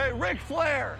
Hey, 0.00 0.12
Ric 0.12 0.40
Flair! 0.40 0.96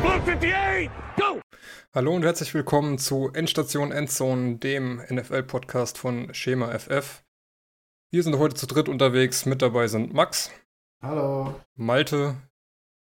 Blue 0.00 0.12
58, 0.12 0.88
go! 1.16 1.40
Hallo 1.92 2.14
und 2.14 2.22
herzlich 2.22 2.54
willkommen 2.54 2.96
zu 2.98 3.32
Endstation 3.32 3.90
Endzone, 3.90 4.58
dem 4.58 5.02
NFL-Podcast 5.10 5.98
von 5.98 6.32
Schema 6.32 6.78
FF. 6.78 7.24
Wir 8.12 8.22
sind 8.22 8.38
heute 8.38 8.54
zu 8.54 8.68
dritt 8.68 8.88
unterwegs. 8.88 9.44
Mit 9.44 9.62
dabei 9.62 9.88
sind 9.88 10.14
Max, 10.14 10.52
Hallo. 11.02 11.60
Malte 11.74 12.36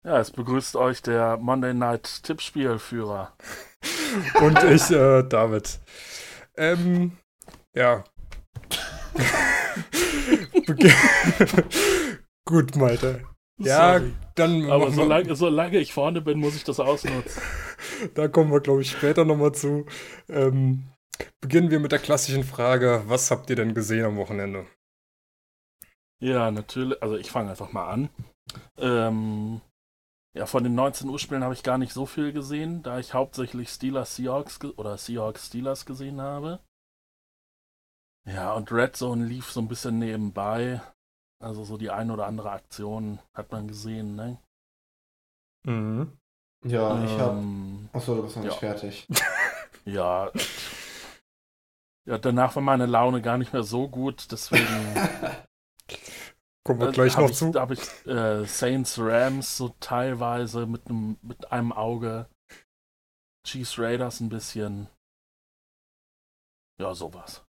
Ja, 0.05 0.21
es 0.21 0.31
begrüßt 0.31 0.77
euch 0.77 1.03
der 1.03 1.39
Monday 1.39 1.75
Night 1.75 2.23
Tippspielführer. 2.23 3.37
und 4.41 4.63
ich, 4.63 4.89
äh, 4.93 5.25
David. 5.25 5.81
Ähm, 6.57 7.19
ja. 7.75 8.05
Gut, 12.45 12.77
Malte. 12.77 13.25
Ja, 13.61 13.99
Sorry. 13.99 14.13
dann 14.37 14.71
Aber 14.71 14.91
solange, 14.91 15.35
solange 15.35 15.79
ich 15.79 15.93
vorne 15.93 16.21
bin, 16.21 16.39
muss 16.39 16.55
ich 16.57 16.65
das 16.65 16.81
ausnutzen. 16.81 17.43
Da 18.15 18.29
kommen 18.29 18.53
wir, 18.53 18.61
glaube 18.61 18.83
ich, 18.83 18.91
später 18.93 19.25
nochmal 19.25 19.53
zu. 19.53 19.85
Ähm, 20.29 20.85
beginnen 21.41 21.71
wir 21.71 21.81
mit 21.81 21.91
der 21.91 21.99
klassischen 21.99 22.45
Frage: 22.45 23.03
Was 23.07 23.31
habt 23.33 23.51
ihr 23.51 23.57
denn 23.57 23.75
gesehen 23.75 24.05
am 24.05 24.17
Wochenende? 24.17 24.67
Ja, 26.21 26.51
natürlich. 26.51 27.01
Also 27.03 27.17
ich 27.17 27.31
fange 27.31 27.51
einfach 27.51 27.73
mal 27.73 27.89
an. 27.89 28.09
Ähm, 28.79 29.61
ja, 30.37 30.47
von 30.47 30.63
den 30.63 30.75
19 30.75 31.09
Uhr 31.09 31.19
Spielen 31.19 31.43
habe 31.43 31.55
ich 31.55 31.63
gar 31.63 31.79
nicht 31.79 31.93
so 31.93 32.07
viel 32.07 32.33
gesehen, 32.33 32.83
da 32.83 32.99
ich 32.99 33.15
hauptsächlich 33.15 33.69
Steelers 33.69 34.15
Seahawks 34.17 34.61
oder 34.77 34.97
Seahawks 34.97 35.47
Steelers 35.47 35.87
gesehen 35.87 36.21
habe. 36.21 36.61
Ja, 38.29 38.53
und 38.53 38.71
Red 38.71 38.97
Zone 38.97 39.25
lief 39.25 39.51
so 39.51 39.61
ein 39.61 39.69
bisschen 39.69 39.99
nebenbei. 39.99 40.81
Also 41.41 41.65
so 41.65 41.77
die 41.77 41.91
ein 41.91 42.11
oder 42.11 42.27
andere 42.27 42.51
Aktion 42.51 43.21
hat 43.33 43.53
man 43.53 43.69
gesehen, 43.69 44.17
ne? 44.17 44.39
Mhm. 45.65 46.19
Ja, 46.65 47.03
ich 47.05 47.19
hab. 47.19 47.33
Ähm, 47.33 47.89
Achso, 47.93 48.17
du 48.17 48.23
bist 48.25 48.37
noch 48.37 48.43
nicht 48.45 48.53
ja. 48.53 48.59
fertig. 48.59 49.07
Ja. 49.85 50.31
Ja, 52.07 52.19
danach 52.19 52.55
war 52.57 52.63
meine 52.63 52.85
Laune 52.85 53.23
gar 53.23 53.39
nicht 53.39 53.55
mehr 53.55 53.63
so 53.63 53.89
gut, 53.89 54.31
deswegen 54.31 54.67
Kommen 56.65 56.81
wir 56.81 56.91
äh, 56.91 56.93
gleich 56.93 57.17
noch 57.17 57.31
ich, 57.31 57.37
zu. 57.37 57.55
habe 57.55 57.73
ich 57.73 58.07
äh, 58.07 58.45
Saints 58.45 58.99
Rams 58.99 59.57
so 59.57 59.71
teilweise 59.81 60.67
mit 60.67 60.87
einem 60.89 61.17
mit 61.23 61.51
einem 61.53 61.73
Auge, 61.73 62.29
Chiefs 63.47 63.79
Raiders 63.79 64.21
ein 64.21 64.29
bisschen, 64.29 64.89
ja 66.79 66.95
sowas. 66.95 67.48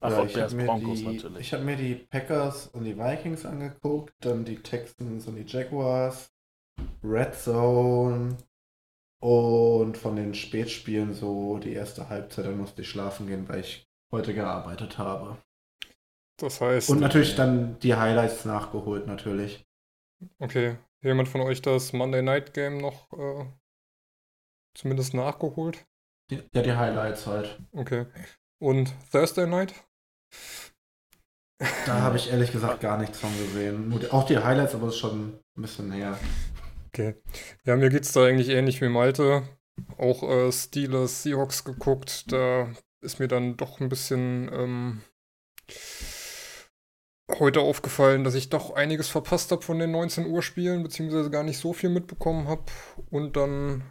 Ach, 0.00 0.10
ja, 0.10 0.24
ich 0.24 0.36
habe 0.36 0.54
mir, 0.54 0.66
Broncos 0.66 1.00
die, 1.00 1.22
ich 1.40 1.52
hab 1.52 1.62
mir 1.62 1.76
die 1.76 1.94
Packers 1.94 2.68
und 2.68 2.84
die 2.84 2.96
Vikings 2.96 3.44
angeguckt, 3.44 4.14
dann 4.20 4.44
die 4.44 4.56
Texans 4.62 5.26
und 5.26 5.36
die 5.36 5.44
Jaguars, 5.44 6.30
Red 7.02 7.34
Zone 7.34 8.36
und 9.20 9.96
von 9.96 10.16
den 10.16 10.34
Spätspielen 10.34 11.14
so 11.14 11.58
die 11.58 11.72
erste 11.72 12.08
Halbzeit, 12.08 12.46
dann 12.46 12.58
musste 12.58 12.82
ich 12.82 12.88
schlafen 12.88 13.26
gehen, 13.26 13.48
weil 13.48 13.60
ich 13.60 13.88
heute 14.12 14.34
gearbeitet 14.34 14.98
habe. 14.98 15.38
Das 16.36 16.60
heißt, 16.60 16.88
Und 16.90 17.00
natürlich 17.00 17.34
dann 17.34 17.78
die 17.80 17.94
Highlights 17.96 18.44
nachgeholt, 18.44 19.06
natürlich. 19.08 19.66
okay, 20.38 20.76
jemand 21.02 21.28
von 21.28 21.40
euch 21.40 21.62
das 21.62 21.92
Monday 21.92 22.22
Night 22.22 22.54
Game 22.54 22.78
noch 22.78 23.12
äh, 23.12 23.46
zumindest 24.74 25.14
nachgeholt? 25.14 25.84
Ja, 26.30 26.62
die 26.62 26.72
Highlights 26.72 27.26
halt. 27.26 27.58
Okay. 27.72 28.06
Und 28.60 28.94
Thursday 29.10 29.46
Night? 29.46 29.74
Da 31.86 32.02
habe 32.02 32.16
ich 32.16 32.30
ehrlich 32.30 32.52
gesagt 32.52 32.80
gar 32.80 32.98
nichts 32.98 33.18
von 33.18 33.30
gesehen. 33.36 33.92
Auch 34.10 34.26
die 34.26 34.38
Highlights, 34.38 34.74
aber 34.74 34.86
das 34.86 34.94
ist 34.94 35.00
schon 35.00 35.40
ein 35.56 35.62
bisschen 35.62 35.88
näher. 35.88 36.18
Okay. 36.88 37.14
Ja, 37.64 37.76
mir 37.76 37.90
geht's 37.90 38.12
da 38.12 38.24
eigentlich 38.24 38.48
ähnlich 38.48 38.80
wie 38.80 38.88
Malte. 38.88 39.42
Auch 39.96 40.22
äh, 40.22 40.52
Steelers 40.52 41.22
Seahawks 41.22 41.64
geguckt. 41.64 42.30
Da 42.32 42.68
ist 43.00 43.18
mir 43.18 43.28
dann 43.28 43.56
doch 43.56 43.80
ein 43.80 43.88
bisschen 43.88 44.50
ähm, 44.52 45.02
heute 47.38 47.60
aufgefallen, 47.60 48.24
dass 48.24 48.34
ich 48.34 48.48
doch 48.48 48.74
einiges 48.74 49.08
verpasst 49.08 49.50
habe 49.52 49.62
von 49.62 49.78
den 49.78 49.90
19 49.90 50.26
Uhr 50.26 50.42
Spielen, 50.42 50.82
beziehungsweise 50.82 51.30
gar 51.30 51.42
nicht 51.42 51.58
so 51.58 51.72
viel 51.72 51.90
mitbekommen 51.90 52.48
habe. 52.48 52.64
Und 53.10 53.36
dann 53.36 53.82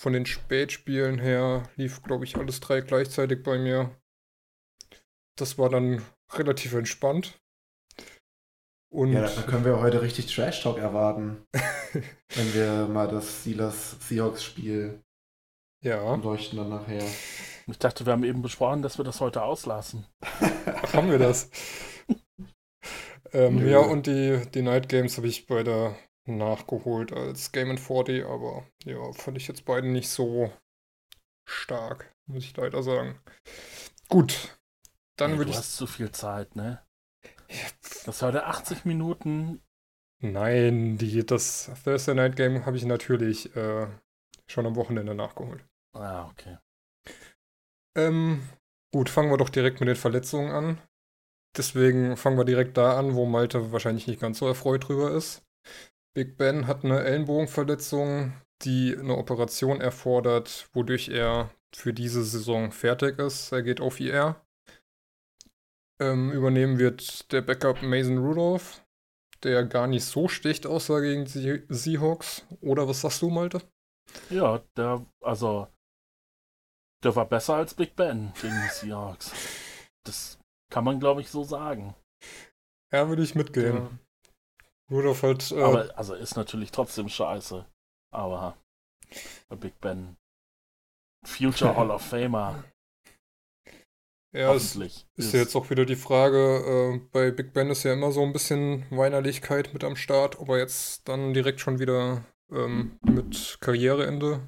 von 0.00 0.12
den 0.12 0.26
Spätspielen 0.26 1.18
her 1.18 1.64
lief, 1.76 2.02
glaube 2.02 2.24
ich, 2.24 2.36
alles 2.36 2.60
drei 2.60 2.80
gleichzeitig 2.80 3.42
bei 3.42 3.58
mir. 3.58 3.90
Das 5.38 5.58
war 5.58 5.68
dann 5.68 6.04
relativ 6.32 6.74
entspannt. 6.74 7.38
Und 8.90 9.12
Ja, 9.12 9.28
da 9.28 9.42
können 9.42 9.64
wir 9.64 9.80
heute 9.80 10.00
richtig 10.00 10.34
Trash 10.34 10.62
Talk 10.62 10.78
erwarten, 10.78 11.46
wenn 12.34 12.54
wir 12.54 12.86
mal 12.86 13.06
das 13.06 13.40
Steelers 13.40 13.96
Seahawks 14.00 14.42
Spiel 14.42 15.02
ja, 15.84 16.14
leuchten 16.16 16.58
dann 16.58 16.70
nachher. 16.70 17.04
Ich 17.66 17.78
dachte, 17.78 18.04
wir 18.06 18.12
haben 18.12 18.24
eben 18.24 18.42
besprochen, 18.42 18.82
dass 18.82 18.98
wir 18.98 19.04
das 19.04 19.20
heute 19.20 19.42
auslassen. 19.42 20.06
haben 20.92 21.10
wir 21.10 21.18
das. 21.18 21.50
ähm, 23.32 23.66
ja, 23.68 23.78
und 23.78 24.06
die, 24.06 24.42
die 24.54 24.62
Night 24.62 24.88
Games 24.88 25.18
habe 25.18 25.28
ich 25.28 25.46
beide 25.46 25.94
nachgeholt 26.26 27.12
als 27.12 27.52
Game 27.52 27.70
in 27.70 27.78
40, 27.78 28.24
aber 28.24 28.66
ja, 28.84 29.12
fand 29.12 29.36
ich 29.36 29.46
jetzt 29.46 29.64
beide 29.66 29.88
nicht 29.88 30.08
so 30.08 30.50
stark, 31.46 32.12
muss 32.26 32.44
ich 32.44 32.56
leider 32.56 32.82
sagen. 32.82 33.20
Gut, 34.08 34.57
dann 35.20 35.38
würde 35.38 35.46
du 35.46 35.50
ich. 35.50 35.56
hast 35.56 35.76
zu 35.76 35.86
viel 35.86 36.10
Zeit, 36.10 36.56
ne? 36.56 36.82
Das 38.04 38.22
heute 38.22 38.46
80 38.46 38.84
Minuten. 38.84 39.62
Nein, 40.20 40.98
die, 40.98 41.24
das 41.24 41.70
Thursday 41.84 42.14
Night 42.14 42.36
Game 42.36 42.66
habe 42.66 42.76
ich 42.76 42.84
natürlich 42.84 43.54
äh, 43.56 43.86
schon 44.46 44.66
am 44.66 44.76
Wochenende 44.76 45.14
nachgeholt. 45.14 45.64
Ah, 45.94 46.28
okay. 46.28 46.58
Ähm, 47.96 48.48
gut, 48.92 49.08
fangen 49.08 49.30
wir 49.30 49.36
doch 49.36 49.48
direkt 49.48 49.80
mit 49.80 49.88
den 49.88 49.96
Verletzungen 49.96 50.50
an. 50.50 50.78
Deswegen 51.56 52.16
fangen 52.16 52.36
wir 52.36 52.44
direkt 52.44 52.76
da 52.76 52.98
an, 52.98 53.14
wo 53.14 53.26
Malte 53.26 53.72
wahrscheinlich 53.72 54.06
nicht 54.06 54.20
ganz 54.20 54.38
so 54.38 54.46
erfreut 54.46 54.88
drüber 54.88 55.12
ist. 55.12 55.42
Big 56.14 56.36
Ben 56.36 56.66
hat 56.66 56.84
eine 56.84 57.00
Ellenbogenverletzung, 57.04 58.32
die 58.62 58.96
eine 58.96 59.16
Operation 59.16 59.80
erfordert, 59.80 60.68
wodurch 60.72 61.08
er 61.08 61.50
für 61.74 61.92
diese 61.92 62.24
Saison 62.24 62.72
fertig 62.72 63.18
ist. 63.18 63.52
Er 63.52 63.62
geht 63.62 63.80
auf 63.80 64.00
IR. 64.00 64.40
Ähm, 66.00 66.30
übernehmen 66.30 66.78
wird 66.78 67.32
der 67.32 67.42
Backup 67.42 67.82
Mason 67.82 68.18
Rudolph, 68.18 68.84
der 69.42 69.64
gar 69.64 69.86
nicht 69.86 70.04
so 70.04 70.28
schlecht 70.28 70.66
aussah 70.66 71.00
gegen 71.00 71.24
die 71.24 71.64
Seahawks. 71.68 72.46
Oder 72.60 72.86
was 72.88 73.00
sagst 73.00 73.22
du, 73.22 73.30
Malte? 73.30 73.62
Ja, 74.30 74.62
der, 74.76 75.04
also, 75.20 75.68
der 77.02 77.16
war 77.16 77.26
besser 77.26 77.56
als 77.56 77.74
Big 77.74 77.96
Ben 77.96 78.32
gegen 78.40 78.54
die 78.54 78.74
Seahawks. 78.74 79.32
Das 80.04 80.38
kann 80.70 80.84
man, 80.84 81.00
glaube 81.00 81.20
ich, 81.20 81.30
so 81.30 81.42
sagen. 81.42 81.94
Ja, 82.92 83.08
würde 83.08 83.22
ich 83.22 83.34
mitgehen. 83.34 83.98
Rudolph 84.90 85.22
hat. 85.22 85.50
Äh, 85.52 85.62
Aber, 85.62 85.98
also, 85.98 86.14
ist 86.14 86.36
natürlich 86.36 86.70
trotzdem 86.70 87.08
scheiße. 87.08 87.66
Aber 88.10 88.56
Big 89.60 89.80
Ben. 89.80 90.16
Future 91.24 91.74
Hall 91.76 91.90
of 91.90 92.02
Famer, 92.02 92.64
ja, 94.32 94.52
es, 94.54 94.74
hoffentlich. 94.74 95.06
Ist 95.16 95.32
ja 95.32 95.40
jetzt 95.40 95.54
auch 95.56 95.70
wieder 95.70 95.84
die 95.86 95.96
Frage, 95.96 96.38
äh, 96.96 97.08
bei 97.12 97.30
Big 97.30 97.52
Ben 97.52 97.70
ist 97.70 97.82
ja 97.84 97.92
immer 97.92 98.12
so 98.12 98.22
ein 98.22 98.32
bisschen 98.32 98.84
Weinerlichkeit 98.90 99.72
mit 99.72 99.84
am 99.84 99.96
Start, 99.96 100.38
ob 100.38 100.48
er 100.50 100.58
jetzt 100.58 101.08
dann 101.08 101.34
direkt 101.34 101.60
schon 101.60 101.78
wieder 101.78 102.24
ähm, 102.50 102.98
mit 103.02 103.58
Karriereende. 103.60 104.40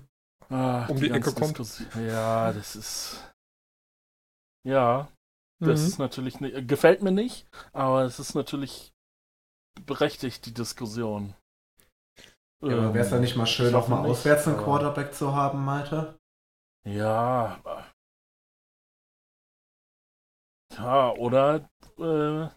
Ah, 0.48 0.86
um 0.86 0.98
die 0.98 1.06
Ecke 1.06 1.20
ganze 1.20 1.34
kommt. 1.34 1.58
Diskussion- 1.58 2.06
Ja, 2.06 2.52
das 2.52 2.74
ist. 2.76 3.32
Ja, 4.66 5.08
das 5.60 5.80
Mhm. 5.80 5.86
ist 5.86 5.98
natürlich. 5.98 6.40
ni- 6.40 6.66
Gefällt 6.66 7.02
mir 7.02 7.12
nicht, 7.12 7.46
aber 7.72 8.02
es 8.04 8.18
ist 8.18 8.34
natürlich 8.34 8.92
berechtigt, 9.86 10.44
die 10.46 10.54
Diskussion. 10.54 11.34
Ja, 12.62 12.72
aber 12.76 12.94
wäre 12.94 13.04
es 13.04 13.10
dann 13.10 13.20
nicht 13.22 13.36
mal 13.36 13.46
schön, 13.46 13.68
ich 13.70 13.74
auch 13.74 13.88
mal 13.88 14.02
nicht, 14.02 14.10
auswärts 14.10 14.46
einen 14.46 14.58
Quarterback 14.58 15.14
zu 15.14 15.34
haben, 15.34 15.64
Malte? 15.64 16.18
Ja. 16.84 17.58
Ja, 20.76 21.10
oder 21.12 21.68
äh, 21.98 22.48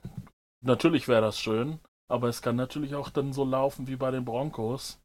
natürlich 0.61 1.07
wäre 1.07 1.21
das 1.21 1.39
schön, 1.39 1.79
aber 2.09 2.29
es 2.29 2.41
kann 2.41 2.55
natürlich 2.55 2.95
auch 2.95 3.09
dann 3.09 3.33
so 3.33 3.43
laufen 3.43 3.87
wie 3.87 3.95
bei 3.95 4.11
den 4.11 4.25
Broncos. 4.25 4.99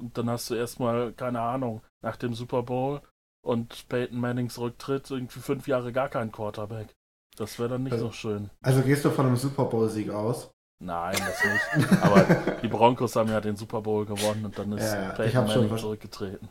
Und 0.00 0.16
dann 0.16 0.30
hast 0.30 0.48
du 0.50 0.54
erstmal, 0.54 1.12
keine 1.12 1.40
Ahnung, 1.40 1.82
nach 2.02 2.16
dem 2.16 2.34
Super 2.34 2.62
Bowl 2.62 3.02
und 3.44 3.88
Peyton 3.88 4.18
Mannings 4.18 4.58
Rücktritt 4.58 5.10
irgendwie 5.10 5.40
fünf 5.40 5.68
Jahre 5.68 5.92
gar 5.92 6.08
kein 6.08 6.32
Quarterback. 6.32 6.94
Das 7.36 7.58
wäre 7.58 7.68
dann 7.70 7.82
nicht 7.84 7.92
Also- 7.92 8.06
so 8.06 8.12
schön. 8.12 8.50
Also 8.62 8.82
gehst 8.82 9.04
du 9.04 9.10
von 9.10 9.26
einem 9.26 9.36
Super 9.36 9.64
Bowl-Sieg 9.66 10.10
aus? 10.10 10.50
Nein, 10.80 11.16
das 11.16 11.44
nicht. 11.44 12.02
Aber 12.02 12.24
die 12.60 12.68
Broncos 12.68 13.14
haben 13.14 13.28
ja 13.30 13.40
den 13.40 13.56
Super 13.56 13.80
Bowl 13.82 14.04
gewonnen 14.04 14.44
und 14.46 14.58
dann 14.58 14.72
ist 14.72 14.92
Ja, 14.92 15.12
Peyton 15.12 15.46
Manning 15.46 15.78
zurückgetreten. 15.78 16.48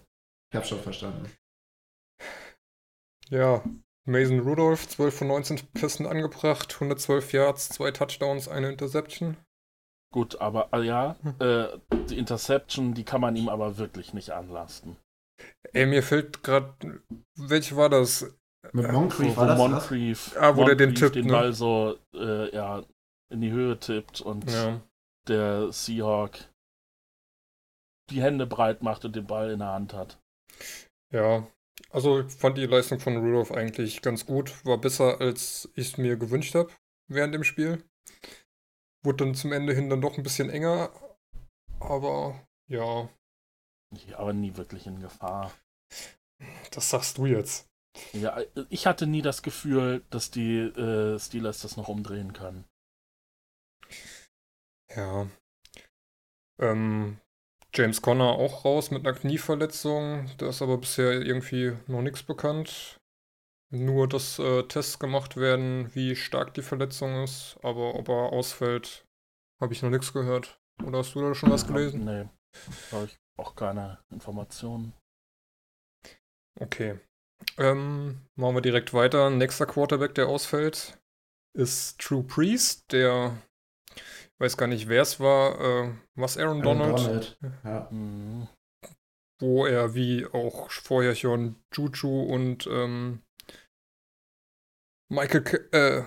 Ich 0.52 0.58
hab 0.58 0.66
schon 0.66 0.80
verstanden. 0.80 1.30
Ja, 3.30 3.62
Mason 4.06 4.40
Rudolph, 4.40 4.88
12 4.88 5.16
von 5.18 5.28
19 5.28 5.60
Pässen 5.74 6.08
angebracht, 6.08 6.74
112 6.74 7.34
Yards, 7.34 7.70
zwei 7.70 7.92
Touchdowns, 7.92 8.48
eine 8.48 8.70
Interception. 8.70 9.38
Gut, 10.14 10.42
aber 10.42 10.70
äh, 10.74 10.82
ja, 10.86 11.16
Hm. 11.22 11.36
äh, 11.40 11.68
die 12.10 12.18
Interception, 12.18 12.94
die 12.94 13.04
kann 13.06 13.22
man 13.22 13.36
ihm 13.36 13.48
aber 13.48 13.78
wirklich 13.78 14.14
nicht 14.14 14.32
anlasten. 14.32 14.98
Ey, 15.74 15.86
mir 15.86 16.04
fällt 16.04 16.44
gerade, 16.44 17.02
welche 17.36 17.78
war 17.78 17.90
das? 17.90 18.36
Mit 18.74 18.86
Ja, 18.86 18.92
Moncrief 18.92 19.36
wo 19.36 19.38
war 19.42 19.48
das 19.48 19.58
das? 19.60 19.70
Moncrief, 19.70 20.38
Ah, 20.38 20.56
wo 20.56 20.66
der 20.66 20.76
den 20.76 20.90
Moncrief 20.90 21.00
tippt, 21.12 21.16
den 21.16 21.26
ne? 21.28 21.32
Ball 21.34 21.54
so 21.54 21.98
äh, 22.14 22.54
ja, 22.56 22.84
in 23.32 23.42
die 23.42 23.52
Höhe 23.52 23.80
tippt 23.80 24.22
und 24.22 24.52
Ja. 24.52 24.82
der 25.28 25.72
Seahawk 25.72 26.38
die 28.10 28.22
Hände 28.22 28.46
breit 28.46 28.84
macht 28.84 29.06
und 29.06 29.16
den 29.16 29.26
Ball 29.26 29.52
in 29.52 29.60
der 29.60 29.70
Hand 29.70 29.94
hat. 29.94 30.20
Ja, 31.12 31.48
also 31.90 32.22
ich 32.22 32.34
fand 32.34 32.58
die 32.58 32.66
Leistung 32.66 33.00
von 33.00 33.18
Rudolph 33.18 33.52
eigentlich 33.52 34.02
ganz 34.02 34.26
gut. 34.26 34.64
War 34.66 34.78
besser, 34.78 35.20
als 35.20 35.70
ich 35.76 35.90
es 35.94 35.98
mir 35.98 36.18
gewünscht 36.18 36.56
habe 36.56 36.72
während 37.08 37.34
dem 37.34 37.44
Spiel. 37.44 37.84
Wurde 39.04 39.26
dann 39.26 39.36
zum 39.36 39.52
Ende 39.52 39.74
hin 39.74 39.90
dann 39.90 40.02
doch 40.02 40.18
ein 40.18 40.24
bisschen 40.24 40.50
enger. 40.50 40.92
Aber 41.80 42.48
ja, 42.70 43.10
Ja, 44.08 44.20
aber 44.20 44.34
nie 44.34 44.56
wirklich 44.56 44.86
in 44.88 45.00
Gefahr. 45.00 45.52
das 46.72 46.90
sagst 46.90 47.18
du 47.18 47.26
jetzt. 47.26 47.68
Ja, 48.14 48.40
ich 48.70 48.88
hatte 48.88 49.06
nie 49.06 49.22
das 49.22 49.42
Gefühl, 49.42 50.06
dass 50.10 50.32
die 50.32 50.60
äh, 50.60 51.20
Steelers 51.20 51.62
das 51.62 51.76
noch 51.76 51.90
umdrehen 51.90 52.32
können. 52.32 52.64
Ja. 54.96 55.28
Ähm, 56.60 57.20
James 57.74 58.02
Conner 58.02 58.26
auch 58.26 58.66
raus 58.66 58.92
mit 58.92 59.06
einer 59.06 59.18
Knieverletzung. 59.18 60.30
Da 60.38 60.50
ist 60.50 60.62
aber 60.62 60.78
bisher 60.78 61.14
irgendwie 61.14 61.74
noch 61.88 62.02
nichts 62.02 62.24
bekannt. 62.24 63.00
Nur, 63.74 64.10
dass 64.10 64.38
äh, 64.40 64.64
Tests 64.64 65.00
gemacht 65.00 65.38
werden, 65.38 65.90
wie 65.96 66.16
stark 66.16 66.54
die 66.54 66.62
Verletzung 66.62 67.24
ist. 67.24 67.58
Aber 67.64 67.96
ob 67.96 68.10
er 68.10 68.34
ausfällt, 68.34 69.06
habe 69.62 69.74
ich 69.74 69.82
noch 69.82 69.90
nichts 69.90 70.12
gehört. 70.12 70.60
Oder 70.86 71.00
hast 71.00 71.16
du 71.16 71.22
da 71.22 71.34
schon 71.34 71.52
was 71.52 71.66
gelesen? 71.66 72.04
Nee, 72.04 72.28
habe 72.92 73.06
ich 73.06 73.18
auch 73.38 73.56
keine 73.56 74.00
Informationen. 74.10 74.94
Okay. 76.60 77.00
Ähm, 77.58 78.22
machen 78.36 78.56
wir 78.56 78.62
direkt 78.62 78.94
weiter. 78.94 79.30
Nächster 79.30 79.66
Quarterback, 79.66 80.16
der 80.16 80.28
ausfällt, 80.28 81.00
ist 81.54 82.00
True 82.00 82.24
Priest, 82.24 82.92
der 82.92 83.38
weiß 84.42 84.58
gar 84.58 84.68
nicht, 84.68 84.90
wer 84.90 85.04
es 85.04 85.20
war, 85.20 85.62
äh, 85.62 85.92
was 86.16 86.38
Aaron 86.38 86.62
Aaron 86.66 86.80
Donald, 86.80 87.00
Donald. 87.00 87.38
Ja. 87.64 87.88
Mhm. 87.92 88.48
wo 89.40 89.66
er 89.66 89.94
wie 89.94 90.26
auch 90.26 90.70
vorher 90.72 91.16
schon 91.16 91.56
Juju 91.74 92.24
und 92.24 92.68
ähm, 92.68 93.22
Michael, 95.10 95.70
äh, 95.72 96.04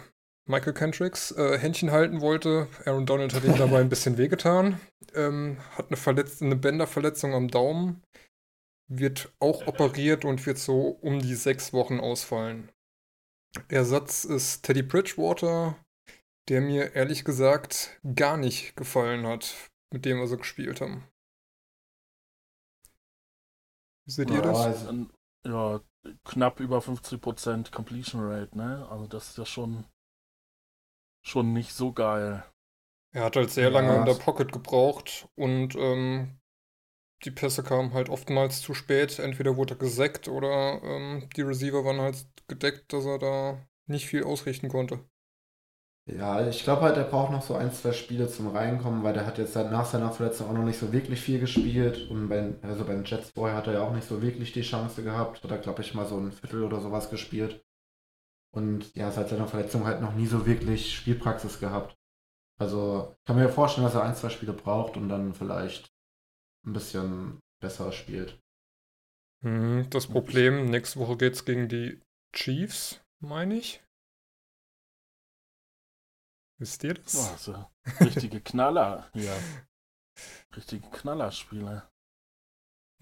Michael 0.47 0.73
Kendricks 0.75 1.31
äh, 1.33 1.59
Händchen 1.59 1.91
halten 1.91 2.21
wollte. 2.21 2.69
Aaron 2.85 3.07
Donald 3.07 3.35
hat 3.35 3.45
ihm 3.45 3.57
dabei 3.57 3.81
ein 3.81 3.89
bisschen 3.89 4.19
wehgetan. 4.19 4.81
Ähm, 5.15 5.59
hat 5.77 5.89
eine, 5.89 5.97
Verletz 5.97 6.43
eine 6.43 6.57
Bänderverletzung 6.57 7.35
am 7.35 7.49
Daumen. 7.49 8.03
Wird 8.91 9.33
auch 9.41 9.67
operiert 9.67 10.25
und 10.25 10.45
wird 10.45 10.59
so 10.59 10.89
um 10.89 11.21
die 11.21 11.35
sechs 11.35 11.73
Wochen 11.73 12.01
ausfallen. 12.01 12.71
Ersatz 13.69 14.25
ist 14.25 14.63
Teddy 14.63 14.83
Bridgewater, 14.83 15.77
der 16.49 16.61
mir 16.61 16.95
ehrlich 16.95 17.25
gesagt 17.25 18.01
gar 18.15 18.37
nicht 18.37 18.77
gefallen 18.77 19.27
hat, 19.27 19.55
mit 19.93 20.05
dem 20.05 20.19
wir 20.19 20.27
so 20.27 20.37
gespielt 20.39 20.81
haben. 20.81 21.05
Seht 24.07 24.31
ihr 24.31 24.41
Ja, 24.41 24.43
das? 24.43 24.85
Dann, 24.85 25.11
ja, 25.47 25.81
knapp 26.25 26.61
über 26.61 26.81
50% 26.83 27.71
Completion 27.73 28.21
Rate, 28.23 28.57
ne? 28.57 28.87
Also 28.91 29.07
das 29.07 29.31
ist 29.31 29.39
ja 29.39 29.47
schon, 29.47 29.85
schon 31.23 31.53
nicht 31.53 31.73
so 31.73 31.93
geil. 31.93 32.45
Er 33.13 33.25
hat 33.25 33.37
halt 33.37 33.51
sehr 33.51 33.71
Ja, 33.71 33.71
lange 33.71 33.97
in 33.97 34.05
der 34.07 34.15
Pocket 34.15 34.53
gebraucht 34.53 35.29
und 35.37 35.77
ähm, 35.77 36.39
die 37.25 37.31
Pässe 37.33 37.63
kamen 37.65 37.95
halt 37.95 38.09
oftmals 38.11 38.63
zu 38.63 38.75
spät. 38.75 39.19
Entweder 39.19 39.57
wurde 39.57 39.75
er 39.75 39.79
gesackt 39.79 40.29
oder 40.29 40.83
ähm, 40.85 41.29
die 41.37 41.43
Receiver 41.43 41.85
waren 41.85 42.01
halt 42.01 42.27
gedeckt, 42.49 42.93
dass 42.93 43.07
er 43.07 43.19
da 43.19 43.67
nicht 43.87 44.07
viel 44.07 44.25
ausrichten 44.25 44.69
konnte. 44.69 45.05
Ja, 46.07 46.47
ich 46.47 46.65
glaube 46.65 46.83
halt, 46.83 46.97
er 46.99 47.05
braucht 47.05 47.33
noch 47.33 47.43
so 47.43 47.55
ein, 47.55 47.73
zwei 47.73 47.93
Spiele 47.93 48.29
zum 48.29 48.49
Reinkommen, 48.49 49.03
weil 49.03 49.15
der 49.15 49.25
hat 49.27 49.39
jetzt 49.39 49.55
seit 49.55 49.71
nach 49.71 49.87
seiner 49.87 50.11
Verletzung 50.11 50.49
auch 50.49 50.53
noch 50.53 50.65
nicht 50.65 50.79
so 50.79 50.93
wirklich 50.93 51.21
viel 51.21 51.41
gespielt. 51.41 52.11
Und 52.11 52.29
bei, 52.29 52.55
also 52.63 52.85
bei 52.85 52.93
den 52.93 53.05
Jets 53.05 53.31
vorher 53.31 53.57
hat 53.57 53.67
er 53.69 53.75
ja 53.75 53.81
auch 53.83 53.93
nicht 53.93 54.07
so 54.07 54.21
wirklich 54.21 54.53
die 54.53 54.63
Chance 54.63 55.03
gehabt. 55.03 55.43
Hat 55.43 55.51
er, 55.51 55.59
glaube 55.59 55.81
ich, 55.81 55.95
mal 55.95 56.07
so 56.07 56.19
ein 56.19 56.33
Viertel 56.33 56.63
oder 56.63 56.81
sowas 56.81 57.09
gespielt. 57.09 57.65
Und 58.55 58.95
ja, 58.95 59.11
seit 59.11 59.31
seiner 59.31 59.49
Verletzung 59.49 59.87
halt 59.87 60.03
noch 60.03 60.15
nie 60.15 60.27
so 60.27 60.47
wirklich 60.47 60.95
Spielpraxis 60.95 61.59
gehabt. 61.59 61.97
Also 62.61 63.17
ich 63.19 63.25
kann 63.25 63.37
mir 63.37 63.49
vorstellen, 63.49 63.87
dass 63.87 63.95
er 63.95 64.05
ein, 64.05 64.15
zwei 64.15 64.29
Spiele 64.29 64.53
braucht 64.53 64.97
und 64.97 65.09
dann 65.09 65.35
vielleicht 65.35 65.91
ein 66.67 66.73
bisschen 66.75 67.41
besser 67.61 67.93
spielt. 67.93 68.39
Mhm, 69.43 69.89
das 69.91 70.07
Problem, 70.07 70.71
nächste 70.71 71.01
Woche 71.01 71.17
geht's 71.17 71.45
gegen 71.45 71.69
die 71.69 72.01
Chiefs, 72.33 73.01
meine 73.21 73.57
ich. 73.57 73.84
Wisst 76.65 76.83
ihr 76.83 76.95
das? 76.95 77.13
Boah, 77.13 77.31
also 77.33 77.67
richtige 78.01 78.41
Knaller 78.41 79.07
hier. 79.13 79.37
Richtige 80.57 80.89
Knallerspiele. 80.89 81.83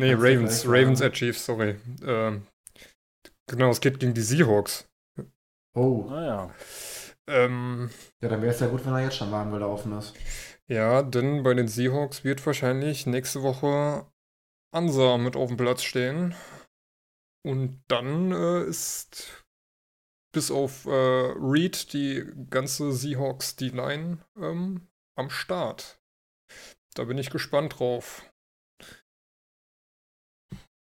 nee, 0.01 0.11
kannst 0.11 0.25
du 0.25 0.27
Ravens, 0.27 0.67
Ravens 0.67 1.01
at 1.01 1.13
Chiefs, 1.13 1.47
sorry. 1.47 1.79
Ähm, 2.03 2.45
genau, 3.47 3.71
es 3.71 3.81
geht 3.81 4.01
gegen 4.01 4.15
die 4.15 4.21
Seahawks. 4.21 4.91
Oh, 5.77 6.07
Naja. 6.11 6.53
Ähm, 7.29 7.89
ja, 8.21 8.29
dann 8.29 8.43
wäre 8.43 8.53
es 8.53 8.59
ja 8.59 8.67
gut, 8.67 8.85
wenn 8.85 8.95
er 8.95 9.05
jetzt 9.05 9.19
schon 9.19 9.31
warm 9.31 9.53
gelaufen 9.53 9.97
ist. 9.97 10.13
Ja, 10.67 11.05
denn 11.05 11.45
bei 11.45 11.55
den 11.55 11.69
Seahawks 11.69 12.25
wird 12.25 12.45
wahrscheinlich 12.45 13.07
nächste 13.07 13.45
Woche 13.45 14.11
Ansa 14.75 15.19
mit 15.19 15.37
auf 15.37 15.47
dem 15.51 15.57
Platz 15.57 15.85
stehen. 15.85 16.35
Und 17.47 17.85
dann 17.87 18.33
äh, 18.33 18.65
ist 18.65 19.42
bis 20.33 20.51
auf 20.51 20.87
äh, 20.87 20.91
Reed 20.91 21.93
die 21.93 22.25
ganze 22.51 22.93
Seahawks 22.93 23.57
D-Line 23.57 24.19
ähm, 24.37 24.89
am 25.15 25.31
Start. 25.31 26.01
Da 26.95 27.05
bin 27.05 27.19
ich 27.19 27.31
gespannt 27.31 27.79
drauf. 27.79 28.31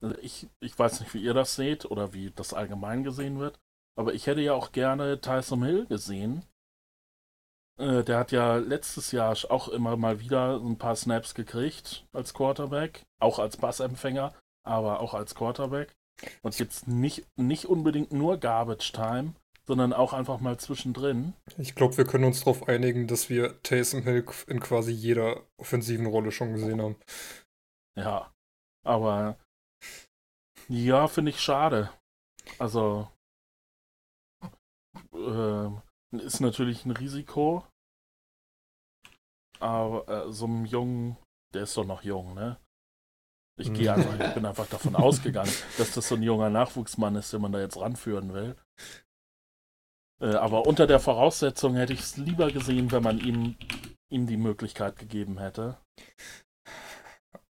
Also 0.02 0.18
Ich, 0.18 0.48
ich 0.60 0.78
weiß 0.78 1.00
nicht, 1.00 1.14
wie 1.14 1.22
ihr 1.22 1.34
das 1.34 1.54
seht 1.54 1.84
oder 1.86 2.12
wie 2.12 2.30
das 2.30 2.52
allgemein 2.52 3.02
gesehen 3.02 3.38
wird, 3.38 3.58
aber 3.96 4.14
ich 4.14 4.26
hätte 4.26 4.40
ja 4.40 4.52
auch 4.54 4.72
gerne 4.72 5.20
Tyson 5.20 5.64
Hill 5.64 5.86
gesehen. 5.86 6.44
Äh, 7.78 8.04
der 8.04 8.18
hat 8.18 8.32
ja 8.32 8.56
letztes 8.56 9.12
Jahr 9.12 9.36
auch 9.50 9.68
immer 9.68 9.96
mal 9.96 10.20
wieder 10.20 10.56
ein 10.56 10.78
paar 10.78 10.96
Snaps 10.96 11.34
gekriegt 11.34 12.06
als 12.12 12.34
Quarterback, 12.34 13.06
auch 13.20 13.38
als 13.38 13.56
Passempfänger, 13.56 14.34
aber 14.64 15.00
auch 15.00 15.14
als 15.14 15.34
Quarterback. 15.34 15.94
Und 16.42 16.58
jetzt 16.58 16.88
nicht, 16.88 17.26
nicht 17.36 17.66
unbedingt 17.66 18.12
nur 18.12 18.38
Garbage 18.38 18.92
Time, 18.92 19.34
sondern 19.66 19.92
auch 19.92 20.12
einfach 20.12 20.40
mal 20.40 20.58
zwischendrin. 20.58 21.34
Ich 21.58 21.74
glaube, 21.74 21.96
wir 21.96 22.04
können 22.04 22.24
uns 22.24 22.40
darauf 22.40 22.68
einigen, 22.68 23.06
dass 23.06 23.28
wir 23.28 23.60
Taysom 23.62 24.02
Hill 24.02 24.24
in 24.46 24.60
quasi 24.60 24.92
jeder 24.92 25.42
offensiven 25.58 26.06
Rolle 26.06 26.30
schon 26.30 26.52
gesehen 26.52 26.80
haben. 26.80 26.96
Ja, 27.98 28.32
aber 28.84 29.36
ja, 30.68 31.08
finde 31.08 31.30
ich 31.30 31.40
schade. 31.40 31.90
Also 32.58 33.08
ähm, 35.12 35.82
ist 36.12 36.40
natürlich 36.40 36.84
ein 36.84 36.92
Risiko, 36.92 37.66
aber 39.58 40.26
äh, 40.26 40.32
so 40.32 40.44
einem 40.46 40.64
Jungen, 40.64 41.16
der 41.54 41.62
ist 41.64 41.76
doch 41.76 41.84
noch 41.86 42.02
jung, 42.02 42.34
ne? 42.34 42.58
Ich 43.58 43.72
gehe 43.72 43.90
Mhm. 43.90 44.00
einfach, 44.00 44.28
ich 44.28 44.34
bin 44.34 44.44
einfach 44.46 44.66
davon 44.68 44.94
ausgegangen, 44.96 45.52
dass 45.78 45.92
das 45.94 46.08
so 46.08 46.14
ein 46.14 46.22
junger 46.22 46.50
Nachwuchsmann 46.50 47.16
ist, 47.16 47.32
den 47.32 47.40
man 47.40 47.52
da 47.52 47.60
jetzt 47.60 47.78
ranführen 47.78 48.34
will. 48.34 48.56
Äh, 50.20 50.34
aber 50.34 50.66
unter 50.66 50.86
der 50.86 51.00
Voraussetzung 51.00 51.74
hätte 51.74 51.92
ich 51.92 52.00
es 52.00 52.16
lieber 52.16 52.50
gesehen, 52.50 52.92
wenn 52.92 53.02
man 53.02 53.18
ihm, 53.18 53.56
ihm 54.10 54.26
die 54.26 54.36
Möglichkeit 54.36 54.98
gegeben 54.98 55.38
hätte. 55.38 55.78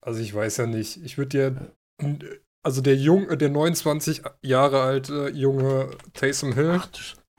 Also 0.01 0.21
ich 0.21 0.35
weiß 0.35 0.59
ja 0.59 0.67
nicht. 0.67 1.03
Ich 1.05 1.19
würde 1.19 1.29
dir, 1.29 2.27
also 2.63 2.81
der 2.81 2.97
Jung, 2.97 3.29
äh, 3.29 3.37
der 3.37 3.51
29 3.51 4.23
Jahre 4.43 4.83
alte 4.83 5.31
junge 5.31 5.91
Taysom 6.15 6.55
Hill, 6.55 6.81
Ach, 6.81 6.89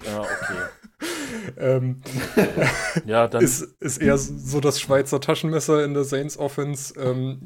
ja, 0.06 0.22
okay. 0.22 1.08
ähm, 1.58 2.02
Ja, 3.06 3.28
dann 3.28 3.44
ist, 3.44 3.62
ist 3.80 3.98
eher 3.98 4.18
so 4.18 4.60
das 4.60 4.80
Schweizer 4.80 5.22
Taschenmesser 5.22 5.84
in 5.84 5.94
der 5.94 6.04
Saints 6.04 6.38
Offense. 6.38 7.00
Ähm, 7.00 7.46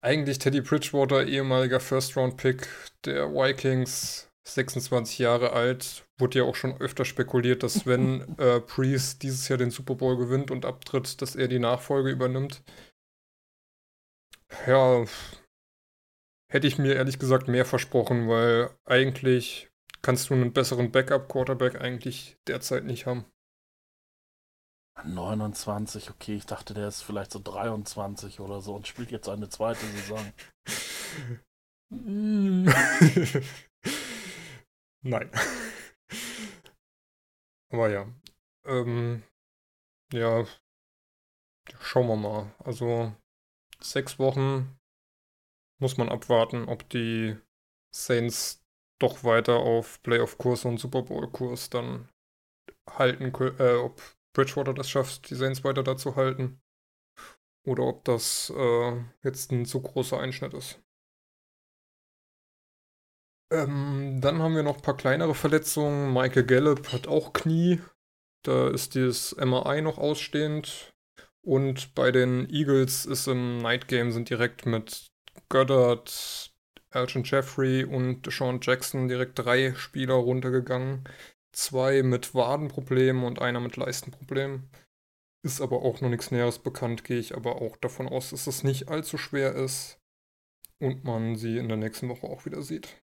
eigentlich 0.00 0.38
Teddy 0.38 0.60
Bridgewater, 0.60 1.26
ehemaliger 1.26 1.80
First-Round-Pick 1.80 2.68
der 3.06 3.32
Vikings, 3.32 4.28
26 4.46 5.18
Jahre 5.18 5.52
alt. 5.52 6.06
Wurde 6.18 6.38
ja 6.38 6.44
auch 6.44 6.54
schon 6.54 6.80
öfter 6.80 7.04
spekuliert, 7.04 7.62
dass 7.62 7.86
wenn 7.86 8.38
äh, 8.38 8.60
Priest 8.60 9.22
dieses 9.22 9.48
Jahr 9.48 9.58
den 9.58 9.70
Super 9.70 9.94
Bowl 9.94 10.16
gewinnt 10.16 10.50
und 10.50 10.64
abtritt, 10.64 11.20
dass 11.22 11.36
er 11.36 11.48
die 11.48 11.58
Nachfolge 11.58 12.10
übernimmt. 12.10 12.62
Ja, 14.66 15.04
hätte 16.48 16.66
ich 16.66 16.78
mir 16.78 16.94
ehrlich 16.94 17.18
gesagt 17.18 17.48
mehr 17.48 17.64
versprochen, 17.64 18.28
weil 18.28 18.70
eigentlich 18.84 19.70
kannst 20.02 20.30
du 20.30 20.34
einen 20.34 20.52
besseren 20.52 20.92
Backup-Quarterback 20.92 21.80
eigentlich 21.80 22.36
derzeit 22.46 22.84
nicht 22.84 23.06
haben. 23.06 23.24
29, 25.02 26.10
okay, 26.10 26.36
ich 26.36 26.46
dachte, 26.46 26.72
der 26.72 26.86
ist 26.86 27.02
vielleicht 27.02 27.32
so 27.32 27.40
23 27.42 28.38
oder 28.38 28.60
so 28.60 28.74
und 28.76 28.86
spielt 28.86 29.10
jetzt 29.10 29.28
eine 29.28 29.48
zweite 29.48 29.84
Saison. 29.86 30.32
Nein. 35.04 35.30
Aber 37.70 37.90
ja. 37.90 38.06
Ähm, 38.64 39.22
ja, 40.12 40.46
schauen 41.80 42.08
wir 42.08 42.16
mal. 42.16 42.54
Also 42.58 43.14
sechs 43.80 44.18
Wochen 44.18 44.78
muss 45.78 45.98
man 45.98 46.08
abwarten, 46.08 46.68
ob 46.68 46.88
die 46.88 47.36
Saints 47.94 48.64
doch 48.98 49.24
weiter 49.24 49.56
auf 49.56 50.02
Playoff-Kurs 50.02 50.64
und 50.64 50.78
Super 50.78 51.02
Bowl-Kurs 51.02 51.68
dann 51.68 52.08
halten, 52.88 53.32
äh, 53.58 53.74
ob 53.74 54.00
Bridgewater 54.34 54.72
das 54.72 54.88
schafft, 54.88 55.28
die 55.28 55.34
Saints 55.34 55.64
weiter 55.64 55.82
dazu 55.82 56.16
halten. 56.16 56.62
Oder 57.66 57.84
ob 57.84 58.04
das 58.04 58.50
äh, 58.56 59.04
jetzt 59.22 59.52
ein 59.52 59.66
zu 59.66 59.82
großer 59.82 60.18
Einschnitt 60.18 60.54
ist. 60.54 60.80
Ähm, 63.50 64.20
dann 64.20 64.42
haben 64.42 64.54
wir 64.54 64.62
noch 64.62 64.76
ein 64.76 64.82
paar 64.82 64.96
kleinere 64.96 65.34
Verletzungen. 65.34 66.12
Michael 66.12 66.44
Gallup 66.44 66.92
hat 66.92 67.06
auch 67.06 67.32
Knie. 67.32 67.80
Da 68.42 68.68
ist 68.68 68.94
dieses 68.94 69.36
MRI 69.36 69.82
noch 69.82 69.98
ausstehend. 69.98 70.94
Und 71.42 71.94
bei 71.94 72.10
den 72.10 72.48
Eagles 72.48 73.04
ist 73.06 73.26
im 73.26 73.58
Night 73.58 73.88
Game 73.88 74.12
sind 74.12 74.30
direkt 74.30 74.64
mit 74.64 75.10
Goddard, 75.50 76.52
Elgin 76.90 77.24
Jeffrey 77.24 77.84
und 77.84 78.24
Deshaun 78.24 78.60
Jackson 78.62 79.08
direkt 79.08 79.38
drei 79.38 79.74
Spieler 79.74 80.14
runtergegangen. 80.14 81.04
Zwei 81.52 82.02
mit 82.02 82.34
Wadenproblemen 82.34 83.24
und 83.24 83.40
einer 83.40 83.60
mit 83.60 83.76
Leistenproblemen. 83.76 84.70
Ist 85.44 85.60
aber 85.60 85.82
auch 85.82 86.00
noch 86.00 86.08
nichts 86.08 86.30
Näheres 86.30 86.58
bekannt, 86.58 87.04
gehe 87.04 87.18
ich 87.18 87.36
aber 87.36 87.60
auch 87.60 87.76
davon 87.76 88.08
aus, 88.08 88.30
dass 88.30 88.46
es 88.46 88.64
nicht 88.64 88.88
allzu 88.88 89.18
schwer 89.18 89.54
ist 89.54 90.00
und 90.80 91.04
man 91.04 91.36
sie 91.36 91.58
in 91.58 91.68
der 91.68 91.76
nächsten 91.76 92.08
Woche 92.08 92.26
auch 92.26 92.46
wieder 92.46 92.62
sieht. 92.62 93.03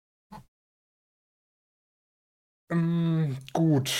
Ähm, 2.71 3.37
gut, 3.53 3.91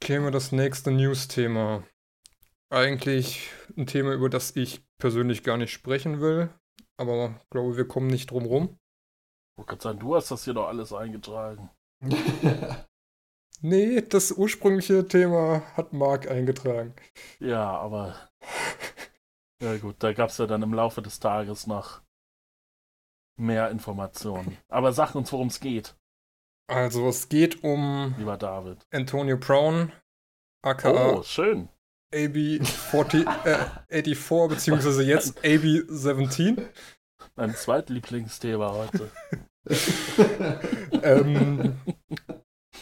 käme 0.00 0.30
das 0.30 0.52
nächste 0.52 0.90
News-Thema. 0.90 1.84
Eigentlich 2.70 3.50
ein 3.76 3.86
Thema, 3.86 4.12
über 4.12 4.30
das 4.30 4.56
ich 4.56 4.82
persönlich 4.98 5.42
gar 5.42 5.56
nicht 5.56 5.72
sprechen 5.72 6.20
will, 6.20 6.50
aber 6.96 7.40
glaube, 7.50 7.76
wir 7.76 7.86
kommen 7.86 8.06
nicht 8.06 8.30
drum 8.30 8.46
rum. 8.46 8.78
Ich 9.60 9.66
kann 9.66 9.80
sagen, 9.80 9.98
du 9.98 10.16
hast 10.16 10.30
das 10.30 10.44
hier 10.44 10.54
doch 10.54 10.66
alles 10.66 10.92
eingetragen. 10.92 11.70
nee, 13.60 14.00
das 14.00 14.32
ursprüngliche 14.32 15.06
Thema 15.06 15.62
hat 15.76 15.92
Marc 15.92 16.28
eingetragen. 16.28 16.94
Ja, 17.38 17.70
aber. 17.70 18.16
ja, 19.62 19.76
gut, 19.76 19.96
da 19.98 20.12
gab 20.12 20.30
es 20.30 20.38
ja 20.38 20.46
dann 20.46 20.62
im 20.62 20.74
Laufe 20.74 21.02
des 21.02 21.20
Tages 21.20 21.66
noch 21.66 22.02
mehr 23.36 23.70
Informationen. 23.70 24.56
Aber 24.68 24.92
sag 24.92 25.14
uns, 25.14 25.32
worum 25.32 25.48
es 25.48 25.60
geht. 25.60 25.94
Also, 26.66 27.08
es 27.08 27.28
geht 27.28 27.62
um. 27.62 28.14
Lieber 28.18 28.36
David. 28.36 28.86
Antonio 28.90 29.36
Brown, 29.36 29.92
aka. 30.62 31.18
Oh, 31.18 31.22
schön. 31.22 31.68
AB 32.14 32.64
84, 32.64 34.48
beziehungsweise 34.48 35.02
jetzt 35.02 35.38
AB 35.44 35.84
17. 35.88 36.68
Mein 37.36 37.54
zweitlieblingsthema 37.54 38.72
heute. 38.72 39.10
ähm, 41.02 41.76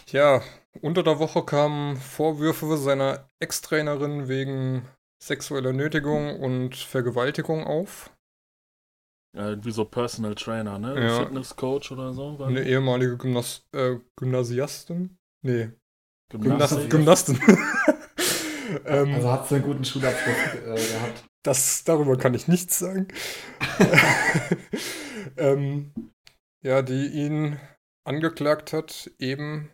ja, 0.08 0.42
unter 0.82 1.02
der 1.02 1.18
Woche 1.18 1.44
kamen 1.44 1.96
Vorwürfe 1.96 2.76
seiner 2.76 3.30
Ex-Trainerin 3.40 4.28
wegen 4.28 4.86
sexueller 5.22 5.72
Nötigung 5.72 6.40
und 6.40 6.76
Vergewaltigung 6.76 7.64
auf. 7.64 8.10
Ja, 9.34 9.64
wie 9.64 9.70
so 9.70 9.84
Personal 9.84 10.34
Trainer, 10.34 10.78
ne? 10.78 11.02
Ja. 11.02 11.20
Fitnesscoach 11.20 11.90
oder 11.90 12.12
so. 12.12 12.38
Eine 12.42 12.64
ehemalige 12.64 13.16
Gymnas 13.16 13.66
äh, 13.72 13.96
Gymnasiastin? 14.16 15.16
Nee. 15.42 15.70
Gymnastin. 16.30 16.88
Gymnastin. 16.90 17.40
ähm, 18.84 19.14
also 19.14 19.32
hat 19.32 19.48
sie 19.48 19.56
einen 19.56 19.64
guten 19.64 19.84
Schulabschluss 19.84 20.36
äh, 20.66 20.92
gehabt. 20.92 21.24
Das, 21.42 21.82
darüber 21.84 22.16
kann 22.16 22.34
ich 22.34 22.46
nichts 22.46 22.78
sagen. 22.78 23.08
ähm, 25.36 25.92
ja, 26.62 26.82
die 26.82 27.06
ihn 27.06 27.58
angeklagt 28.04 28.72
hat, 28.72 29.10
eben 29.18 29.70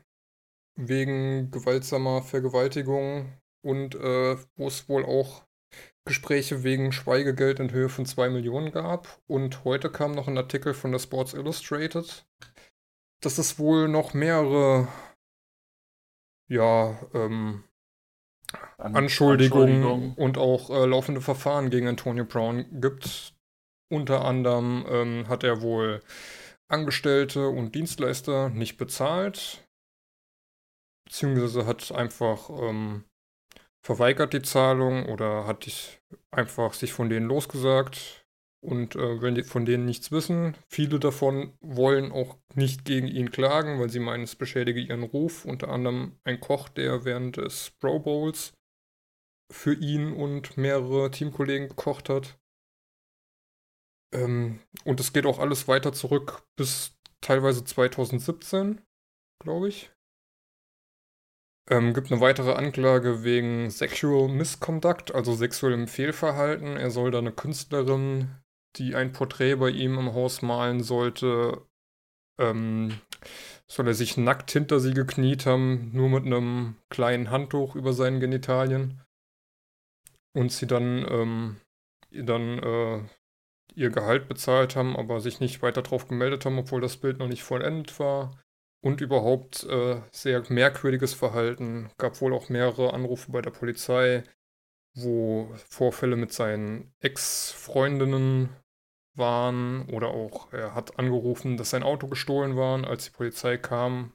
wegen 0.77 1.51
gewaltsamer 1.51 2.23
Vergewaltigung 2.23 3.33
und 3.63 3.97
äh, 3.97 4.37
wo 4.57 4.69
es 4.69 4.89
wohl 4.89 5.05
auch 5.05 5.48
Gespräche 6.09 6.65
wegen 6.65 6.91
Schweigegeld 6.91 7.61
in 7.61 7.71
Höhe 7.71 7.89
von 7.89 8.07
2 8.07 8.31
Millionen 8.31 8.73
gab. 8.73 9.21
Und 9.29 9.65
heute 9.65 9.91
kam 9.91 10.13
noch 10.13 10.27
ein 10.27 10.37
Artikel 10.37 10.75
von 10.75 10.91
der 10.91 10.99
Sports 10.99 11.35
Illustrated, 11.35 12.27
dass 13.21 13.39
es 13.39 13.59
wohl 13.59 13.89
noch 13.89 14.15
mehrere 14.15 14.89
ja, 16.49 16.99
ähm, 17.15 17.65
An 18.79 18.97
Anschuldigungen 18.97 19.83
Anschuldigung. 19.83 20.15
und 20.15 20.39
auch 20.39 20.71
äh, 20.71 20.87
laufende 20.87 21.21
Verfahren 21.21 21.71
gegen 21.71 21.87
Antonio 21.87 22.25
Brown 22.25 22.81
gibt. 22.81 23.35
Unter 23.91 24.25
anderem 24.25 24.85
ähm, 24.89 25.29
hat 25.29 25.45
er 25.45 25.63
wohl 25.63 26.03
Angestellte 26.69 27.49
und 27.49 27.75
Dienstleister 27.75 28.51
nicht 28.51 28.77
bezahlt, 28.77 29.67
beziehungsweise 31.07 31.65
hat 31.65 31.93
einfach 31.93 32.51
ähm, 32.51 33.05
verweigert 33.89 34.35
die 34.35 34.43
Zahlung 34.43 35.07
oder 35.07 35.47
hat 35.47 35.67
einfach 36.31 36.75
sich 36.75 36.93
von 36.93 37.09
denen 37.09 37.25
losgesagt 37.25 38.27
und 38.61 38.97
äh, 38.97 39.23
wenn 39.23 39.35
die 39.35 39.45
von 39.45 39.65
denen 39.65 39.87
nichts 39.87 40.13
wissen. 40.13 40.55
Viele 40.69 41.01
davon 41.01 41.57
wollen 41.63 42.13
auch 42.13 42.37
nicht 42.55 42.85
gegen 42.85 43.07
ihn 43.07 43.31
klagen, 43.31 43.81
weil 43.81 43.89
sie 43.89 44.01
meinen, 44.01 44.25
es 44.25 44.37
beschädige 44.37 44.79
ihren 44.79 45.05
Ruf. 45.05 45.47
Unter 45.47 45.71
anderem 45.71 46.19
ein 46.25 46.39
Koch, 46.39 46.69
der 46.69 47.07
während 47.07 47.39
des 47.39 47.71
Pro 47.81 47.99
Bowls 47.99 48.53
für 49.51 49.73
ihn 49.73 50.13
und 50.13 50.59
mehrere 50.59 51.11
Teamkollegen 51.11 51.69
gekocht 51.71 52.11
hat. 52.11 52.39
Ähm, 54.13 54.61
und 54.85 55.01
es 55.01 55.15
geht 55.15 55.25
auch 55.25 55.39
alles 55.39 55.67
weiter 55.67 55.95
zurück 55.95 56.43
bis 56.57 56.93
teilweise 57.23 57.65
2017, 57.65 58.83
glaube 59.43 59.69
ich. 59.71 59.91
Ähm, 61.71 61.93
gibt 61.93 62.11
eine 62.11 62.21
weitere 62.21 62.53
Anklage 62.53 63.25
wegen 63.25 63.71
Sexual 63.71 64.29
Misconduct, 64.29 65.15
also 65.15 65.35
sexuellem 65.35 65.87
Fehlverhalten. 65.87 66.77
Er 66.79 66.91
soll 66.91 67.11
da 67.11 67.19
eine 67.19 67.33
Künstlerin, 67.33 68.31
die 68.77 68.95
ein 68.95 69.13
Porträt 69.13 69.57
bei 69.57 69.69
ihm 69.71 69.99
im 69.99 70.15
Haus 70.15 70.41
malen 70.41 70.83
sollte, 70.83 71.63
ähm, 72.39 72.99
soll 73.67 73.87
er 73.87 73.95
sich 73.95 74.17
nackt 74.17 74.51
hinter 74.51 74.81
sie 74.81 74.95
gekniet 74.95 75.45
haben, 75.45 75.91
nur 75.93 76.09
mit 76.09 76.25
einem 76.25 76.77
kleinen 76.89 77.31
Handtuch 77.31 77.75
über 77.75 77.93
seinen 77.93 78.21
Genitalien. 78.21 79.03
Und 80.35 80.53
sie 80.53 80.67
dann, 80.67 81.07
ähm, 81.11 81.57
dann 82.11 82.59
äh, 82.61 83.03
ihr 83.75 83.91
Gehalt 83.91 84.29
bezahlt 84.29 84.77
haben, 84.77 84.97
aber 84.97 85.21
sich 85.21 85.41
nicht 85.41 85.61
weiter 85.63 85.83
drauf 85.83 86.09
gemeldet 86.09 86.47
haben, 86.47 86.59
obwohl 86.59 86.81
das 86.81 86.97
Bild 86.97 87.19
noch 87.19 87.29
nicht 87.29 87.43
vollendet 87.43 87.99
war. 87.99 88.31
Und 88.81 89.01
überhaupt 89.01 89.65
äh, 89.65 90.01
sehr 90.13 90.45
merkwürdiges 90.49 91.13
Verhalten. 91.15 91.91
Gab 91.99 92.21
wohl 92.21 92.33
auch 92.33 92.49
mehrere 92.49 92.95
Anrufe 92.95 93.33
bei 93.33 93.43
der 93.43 93.51
Polizei, 93.51 94.23
wo 94.95 95.53
Vorfälle 95.69 96.17
mit 96.17 96.33
seinen 96.33 96.93
Ex-Freundinnen 97.01 98.51
waren 99.15 99.89
oder 99.89 100.09
auch 100.09 100.53
er 100.53 100.75
hat 100.75 100.99
angerufen, 100.99 101.57
dass 101.57 101.71
sein 101.71 101.83
Auto 101.83 102.07
gestohlen 102.07 102.57
war. 102.57 102.87
Als 102.87 103.07
die 103.07 103.11
Polizei 103.11 103.57
kam, 103.57 104.13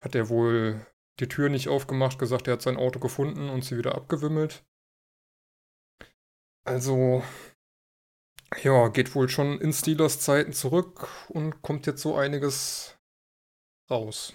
hat 0.00 0.14
er 0.14 0.28
wohl 0.28 0.86
die 1.20 1.28
Tür 1.28 1.48
nicht 1.48 1.68
aufgemacht, 1.68 2.18
gesagt, 2.18 2.46
er 2.46 2.54
hat 2.54 2.62
sein 2.62 2.76
Auto 2.76 3.00
gefunden 3.00 3.48
und 3.48 3.64
sie 3.64 3.78
wieder 3.78 3.94
abgewimmelt. 3.94 4.64
Also, 6.64 7.22
ja, 8.62 8.88
geht 8.88 9.14
wohl 9.14 9.28
schon 9.28 9.60
in 9.60 9.72
Steelers 9.72 10.20
Zeiten 10.20 10.52
zurück 10.52 11.08
und 11.28 11.62
kommt 11.62 11.86
jetzt 11.86 12.02
so 12.02 12.16
einiges 12.16 12.98
raus. 13.90 14.34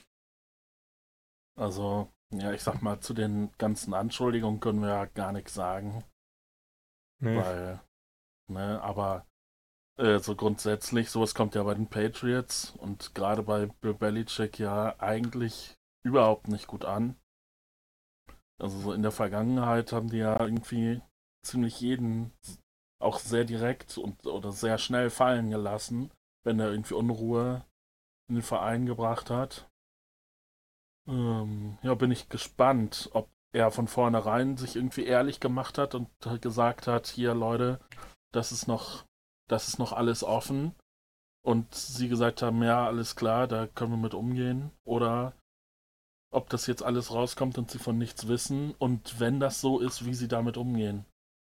Also, 1.55 2.11
ja, 2.31 2.53
ich 2.53 2.63
sag 2.63 2.81
mal, 2.81 2.99
zu 2.99 3.13
den 3.13 3.51
ganzen 3.57 3.93
Anschuldigungen 3.93 4.59
können 4.59 4.81
wir 4.81 4.89
ja 4.89 5.05
gar 5.05 5.31
nichts 5.31 5.53
sagen. 5.53 6.03
Nee. 7.21 7.35
Weil, 7.37 7.81
ne, 8.47 8.81
aber 8.81 9.25
äh, 9.97 10.19
so 10.19 10.35
grundsätzlich, 10.35 11.09
sowas 11.09 11.35
kommt 11.35 11.55
ja 11.55 11.63
bei 11.63 11.73
den 11.73 11.89
Patriots 11.89 12.71
und 12.77 13.13
gerade 13.13 13.43
bei 13.43 13.65
Bill 13.65 13.93
Belichick 13.93 14.57
ja 14.57 14.97
eigentlich 14.99 15.75
überhaupt 16.05 16.47
nicht 16.47 16.67
gut 16.67 16.85
an. 16.85 17.19
Also 18.57 18.79
so 18.79 18.93
in 18.93 19.01
der 19.01 19.11
Vergangenheit 19.11 19.91
haben 19.91 20.09
die 20.09 20.17
ja 20.17 20.39
irgendwie 20.39 21.01
ziemlich 21.45 21.81
jeden 21.81 22.31
auch 23.01 23.19
sehr 23.19 23.45
direkt 23.45 23.97
und 23.97 24.25
oder 24.25 24.51
sehr 24.51 24.77
schnell 24.77 25.09
fallen 25.09 25.49
gelassen, 25.49 26.11
wenn 26.43 26.59
er 26.59 26.69
irgendwie 26.69 26.93
Unruhe 26.93 27.65
in 28.29 28.35
den 28.35 28.43
Verein 28.43 28.85
gebracht 28.85 29.29
hat. 29.29 29.69
Ähm, 31.07 31.77
ja, 31.81 31.93
bin 31.95 32.11
ich 32.11 32.29
gespannt, 32.29 33.09
ob 33.13 33.29
er 33.51 33.71
von 33.71 33.87
vornherein 33.87 34.57
sich 34.57 34.75
irgendwie 34.75 35.05
ehrlich 35.05 35.39
gemacht 35.39 35.77
hat 35.77 35.95
und 35.95 36.09
gesagt 36.41 36.87
hat, 36.87 37.07
hier 37.07 37.33
Leute, 37.33 37.79
das 38.31 38.51
ist 38.51 38.67
noch, 38.67 39.05
das 39.47 39.67
ist 39.67 39.79
noch 39.79 39.91
alles 39.91 40.23
offen. 40.23 40.75
Und 41.41 41.73
sie 41.73 42.09
gesagt 42.09 42.41
haben, 42.41 42.61
ja, 42.63 42.85
alles 42.85 43.15
klar, 43.15 43.47
da 43.47 43.65
können 43.65 43.91
wir 43.91 43.97
mit 43.97 44.13
umgehen. 44.13 44.71
Oder 44.83 45.33
ob 46.31 46.49
das 46.49 46.67
jetzt 46.67 46.83
alles 46.83 47.11
rauskommt 47.11 47.57
und 47.57 47.71
sie 47.71 47.79
von 47.79 47.97
nichts 47.97 48.27
wissen 48.27 48.75
und 48.75 49.19
wenn 49.19 49.39
das 49.39 49.61
so 49.61 49.79
ist, 49.79 50.05
wie 50.05 50.13
sie 50.13 50.27
damit 50.27 50.57
umgehen. 50.57 51.05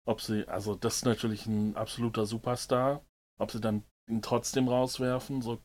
Ob 0.05 0.21
sie, 0.21 0.47
also 0.47 0.75
das 0.75 0.97
ist 0.97 1.05
natürlich 1.05 1.47
ein 1.47 1.75
absoluter 1.75 2.25
Superstar, 2.25 3.01
ob 3.39 3.51
sie 3.51 3.59
dann 3.59 3.83
ihn 4.07 4.21
trotzdem 4.21 4.67
rauswerfen, 4.67 5.41
so, 5.41 5.59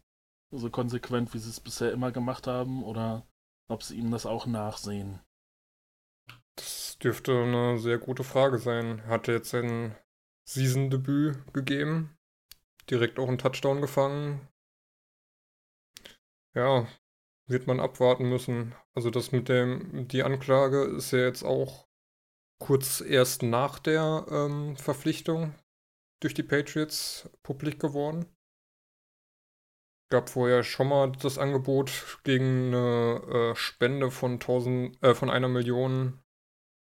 so 0.53 0.71
konsequent, 0.71 1.33
wie 1.35 1.39
sie 1.39 1.51
es 1.51 1.61
bisher 1.61 1.93
immer 1.93 2.13
gemacht 2.13 2.47
haben, 2.47 2.85
oder 2.85 3.27
ob 3.69 3.83
sie 3.83 3.97
ihm 3.97 4.11
das 4.11 4.27
auch 4.27 4.47
nachsehen. 4.47 5.21
Das 6.57 6.99
dürfte 6.99 7.33
eine 7.33 7.79
sehr 7.79 7.99
gute 7.99 8.25
Frage 8.25 8.59
sein. 8.59 9.07
Hat 9.07 9.29
er 9.29 9.35
jetzt 9.35 9.51
sein 9.51 9.97
Season-Debüt 10.45 11.53
gegeben, 11.55 12.17
direkt 12.91 13.19
auch 13.19 13.29
einen 13.29 13.39
Touchdown 13.39 13.81
gefangen. 13.81 14.49
Ja, 16.55 16.87
wird 17.47 17.67
man 17.67 17.81
abwarten 17.81 18.29
müssen. 18.29 18.75
Also 18.95 19.11
das 19.11 19.33
mit 19.33 19.49
dem, 19.49 20.07
die 20.09 20.23
Anklage 20.23 20.85
ist 20.85 21.13
ja 21.13 21.21
jetzt 21.21 21.43
auch 21.43 21.89
kurz 22.59 23.01
erst 23.01 23.43
nach 23.43 23.79
der 23.79 24.27
ähm, 24.31 24.77
Verpflichtung 24.77 25.55
durch 26.21 26.35
die 26.35 26.43
Patriots 26.43 27.29
publik 27.43 27.81
geworden. 27.81 28.27
Gab 30.13 30.29
vorher 30.29 30.63
schon 30.63 30.89
mal 30.89 31.11
das 31.11 31.39
Angebot 31.39 32.19
gegen 32.23 32.67
eine 32.67 33.53
äh, 33.53 33.57
Spende 33.57 34.11
von 34.11 34.33
1000, 34.33 35.03
äh, 35.03 35.15
von 35.15 35.31
einer 35.31 35.49
Million, 35.49 36.21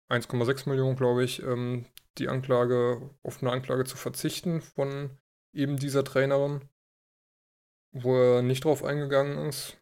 1,6 0.09 0.67
Millionen, 0.67 0.97
glaube 0.97 1.23
ich, 1.23 1.41
ähm, 1.41 1.85
die 2.17 2.27
Anklage, 2.27 3.15
auf 3.23 3.41
eine 3.41 3.53
Anklage 3.53 3.85
zu 3.85 3.95
verzichten 3.95 4.59
von 4.59 5.17
eben 5.53 5.77
dieser 5.77 6.03
Trainerin, 6.03 6.67
wo 7.93 8.13
er 8.13 8.41
nicht 8.41 8.65
drauf 8.65 8.83
eingegangen 8.83 9.47
ist. 9.47 9.77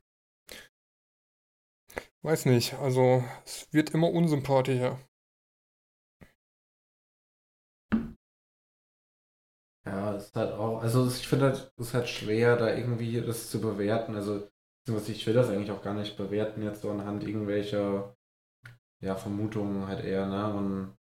Weiß 2.22 2.46
nicht, 2.46 2.76
also 2.76 3.24
es 3.44 3.68
wird 3.74 3.90
immer 3.90 4.12
unsympathischer. 4.12 5.00
Ja, 9.86 10.16
ist 10.16 10.36
halt 10.36 10.54
auch, 10.54 10.82
also 10.82 11.08
ich 11.08 11.28
finde 11.28 11.46
halt, 11.48 11.72
es 11.78 11.88
ist 11.88 11.94
halt 11.94 12.08
schwer, 12.08 12.56
da 12.58 12.74
irgendwie 12.76 13.22
das 13.22 13.50
zu 13.50 13.60
bewerten. 13.62 14.16
Also, 14.16 14.48
ich 15.08 15.26
will 15.28 15.34
das 15.34 15.50
eigentlich 15.50 15.72
auch 15.72 15.82
gar 15.84 15.94
nicht 15.94 16.18
bewerten, 16.18 16.64
jetzt 16.64 16.82
so 16.82 16.92
anhand 16.92 17.24
irgendwelcher, 17.24 18.16
ja, 19.02 19.16
Vermutungen 19.18 19.88
halt 19.88 20.04
eher, 20.06 20.28
ne? 20.28 20.54
Und 20.56 20.98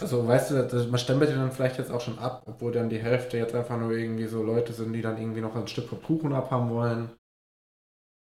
also, 0.00 0.26
weißt 0.28 0.50
du, 0.52 0.88
man 0.90 0.98
stempelt 1.00 1.30
ja 1.30 1.36
dann 1.36 1.50
vielleicht 1.50 1.78
jetzt 1.78 1.90
auch 1.90 2.00
schon 2.00 2.18
ab, 2.20 2.44
obwohl 2.46 2.70
dann 2.70 2.88
die 2.90 3.00
Hälfte 3.02 3.38
jetzt 3.38 3.54
einfach 3.56 3.76
nur 3.76 3.90
irgendwie 3.90 4.26
so 4.26 4.40
Leute 4.42 4.72
sind, 4.72 4.92
die 4.92 5.02
dann 5.02 5.18
irgendwie 5.18 5.40
noch 5.40 5.56
ein 5.56 5.66
Stück 5.66 5.88
vom 5.88 6.00
Kuchen 6.02 6.32
abhaben 6.32 6.70
wollen. 6.70 7.10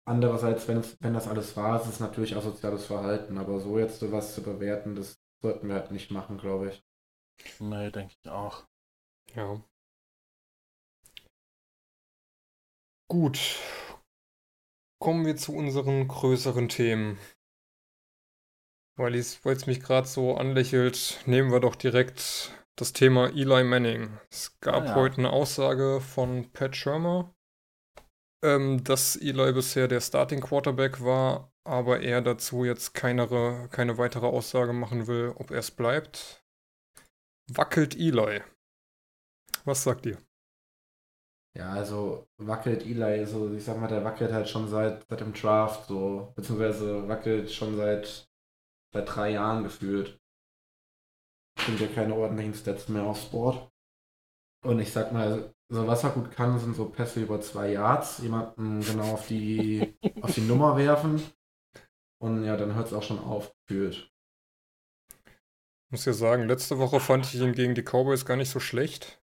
Andererseits, 0.05 0.69
wenn, 0.69 0.81
wenn 1.01 1.13
das 1.13 1.27
alles 1.27 1.49
ist, 1.51 1.57
ist 1.57 1.87
es 1.89 1.99
natürlich 1.99 2.37
asoziales 2.37 2.85
Verhalten, 2.85 3.37
aber 3.37 3.59
so 3.59 3.77
jetzt 3.77 3.99
sowas 3.99 4.33
zu 4.33 4.41
bewerten, 4.41 4.95
das 4.95 5.17
sollten 5.41 5.67
wir 5.67 5.75
halt 5.75 5.91
nicht 5.91 6.09
machen, 6.09 6.37
glaube 6.37 6.69
ich. 6.69 6.81
Nee, 7.59 7.91
denke 7.91 8.13
ich 8.23 8.29
auch. 8.29 8.65
Ja. 9.35 9.61
Gut. 13.09 13.59
Kommen 14.99 15.25
wir 15.25 15.35
zu 15.35 15.53
unseren 15.53 16.07
größeren 16.07 16.69
Themen. 16.69 17.19
Weil 18.97 19.15
es 19.15 19.65
mich 19.65 19.81
gerade 19.81 20.07
so 20.07 20.35
anlächelt, 20.35 21.21
nehmen 21.25 21.51
wir 21.51 21.59
doch 21.59 21.75
direkt 21.75 22.51
das 22.75 22.93
Thema 22.93 23.27
Eli 23.29 23.63
Manning. 23.63 24.17
Es 24.29 24.59
gab 24.59 24.83
ah, 24.83 24.85
ja. 24.85 24.95
heute 24.95 25.17
eine 25.17 25.31
Aussage 25.31 25.99
von 25.99 26.51
Pat 26.51 26.75
Schirmer, 26.75 27.33
ähm, 28.43 28.83
dass 28.83 29.15
Eli 29.15 29.51
bisher 29.53 29.87
der 29.87 30.01
Starting 30.01 30.41
Quarterback 30.41 31.03
war, 31.03 31.51
aber 31.67 32.01
er 32.01 32.21
dazu 32.21 32.65
jetzt 32.65 32.93
keine, 32.93 33.67
keine 33.71 33.97
weitere 33.97 34.27
Aussage 34.27 34.73
machen 34.73 35.07
will, 35.07 35.33
ob 35.35 35.51
er 35.51 35.59
es 35.59 35.71
bleibt 35.71 36.42
wackelt 37.47 37.95
Eli. 37.95 38.41
Was 39.65 39.83
sagt 39.83 40.05
ihr? 40.05 40.17
Ja, 41.55 41.71
also 41.71 42.27
wackelt 42.37 42.83
Eli, 42.83 43.25
so 43.25 43.53
ich 43.53 43.63
sag 43.63 43.79
mal, 43.79 43.87
der 43.87 44.03
wackelt 44.03 44.31
halt 44.31 44.49
schon 44.49 44.67
seit, 44.67 45.05
seit 45.07 45.19
dem 45.19 45.33
Draft, 45.33 45.87
so, 45.87 46.33
beziehungsweise 46.35 47.07
wackelt 47.07 47.51
schon 47.51 47.77
seit, 47.77 48.27
seit 48.93 49.15
drei 49.15 49.31
Jahren 49.31 49.63
gefühlt. 49.63 50.19
Sind 51.59 51.79
ja 51.79 51.87
keine 51.87 52.15
ordentlichen 52.15 52.55
Stats 52.55 52.89
mehr 52.89 53.03
aufs 53.03 53.29
Board. 53.29 53.71
Und 54.65 54.79
ich 54.79 54.91
sag 54.91 55.11
mal, 55.11 55.53
so 55.69 55.87
was 55.87 56.03
er 56.03 56.09
gut 56.11 56.31
kann, 56.31 56.57
sind 56.57 56.75
so 56.75 56.89
Pässe 56.89 57.21
über 57.21 57.39
zwei 57.41 57.71
Yards, 57.73 58.19
jemanden 58.19 58.81
genau 58.81 59.13
auf 59.13 59.27
die, 59.27 59.95
auf 60.21 60.33
die 60.33 60.41
Nummer 60.41 60.75
werfen. 60.77 61.21
Und 62.19 62.45
ja, 62.45 62.57
dann 62.57 62.73
hört 62.73 62.87
es 62.87 62.93
auch 62.93 63.03
schon 63.03 63.19
auf, 63.19 63.53
gefühlt 63.67 64.12
muss 65.93 66.05
ja 66.05 66.13
sagen, 66.13 66.47
letzte 66.47 66.79
Woche 66.79 66.99
fand 66.99 67.31
ich 67.31 67.39
ihn 67.39 67.53
gegen 67.53 67.75
die 67.75 67.83
Cowboys 67.83 68.25
gar 68.25 68.35
nicht 68.35 68.49
so 68.49 68.59
schlecht. 68.59 69.21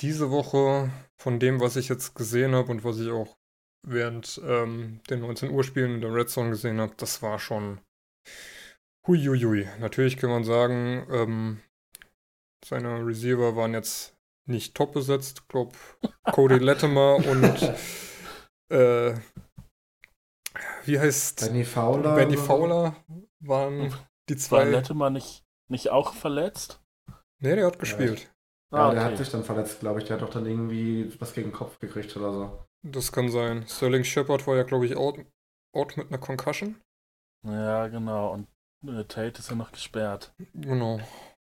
Diese 0.00 0.30
Woche, 0.30 0.92
von 1.16 1.40
dem, 1.40 1.58
was 1.60 1.74
ich 1.74 1.88
jetzt 1.88 2.14
gesehen 2.14 2.54
habe 2.54 2.70
und 2.70 2.84
was 2.84 3.00
ich 3.00 3.10
auch 3.10 3.36
während 3.84 4.40
ähm, 4.44 5.00
den 5.10 5.20
19 5.20 5.50
Uhr 5.50 5.64
Spielen 5.64 5.96
in 5.96 6.00
der 6.00 6.14
Red 6.14 6.30
Zone 6.30 6.50
gesehen 6.50 6.80
habe, 6.80 6.94
das 6.96 7.20
war 7.20 7.40
schon 7.40 7.80
huiuiui. 9.08 9.66
Natürlich 9.80 10.16
kann 10.16 10.30
man 10.30 10.44
sagen, 10.44 11.04
ähm, 11.10 11.60
seine 12.64 13.04
Receiver 13.04 13.56
waren 13.56 13.74
jetzt 13.74 14.14
nicht 14.48 14.76
top 14.76 14.92
besetzt. 14.92 15.40
Ich 15.42 15.48
glaube, 15.48 15.72
Cody 16.32 16.58
Latimer 16.58 17.16
und 17.16 17.74
äh, 18.68 19.14
wie 20.84 21.00
heißt 21.00 21.40
Benny 21.40 21.64
Fowler? 21.64 22.14
Benny 22.14 22.36
Fowler 22.36 22.94
waren 23.40 23.92
die 24.28 24.36
zwei. 24.36 24.58
War 24.58 24.66
Latimer 24.66 25.10
nicht 25.10 25.45
nicht 25.68 25.90
auch 25.90 26.14
verletzt? 26.14 26.80
Nee, 27.38 27.56
der 27.56 27.66
hat 27.66 27.78
gespielt. 27.78 28.30
Ja, 28.72 28.78
ja 28.78 28.86
okay. 28.86 28.94
der 28.94 29.04
hat 29.04 29.18
sich 29.18 29.30
dann 29.30 29.44
verletzt, 29.44 29.80
glaube 29.80 30.00
ich. 30.00 30.06
Der 30.06 30.16
hat 30.16 30.22
doch 30.22 30.30
dann 30.30 30.46
irgendwie 30.46 31.12
was 31.20 31.32
gegen 31.32 31.50
den 31.50 31.56
Kopf 31.56 31.78
gekriegt 31.78 32.16
oder 32.16 32.32
so. 32.32 32.66
Das 32.82 33.12
kann 33.12 33.30
sein. 33.30 33.66
Sterling 33.68 34.04
Shepard 34.04 34.46
war 34.46 34.56
ja, 34.56 34.62
glaube 34.62 34.86
ich, 34.86 34.96
out, 34.96 35.18
out 35.74 35.96
mit 35.96 36.08
einer 36.08 36.18
Concussion. 36.18 36.80
Ja, 37.44 37.88
genau. 37.88 38.32
Und 38.32 38.48
äh, 38.88 39.04
Tate 39.04 39.38
ist 39.38 39.50
ja 39.50 39.56
noch 39.56 39.72
gesperrt. 39.72 40.34
Genau. 40.54 41.00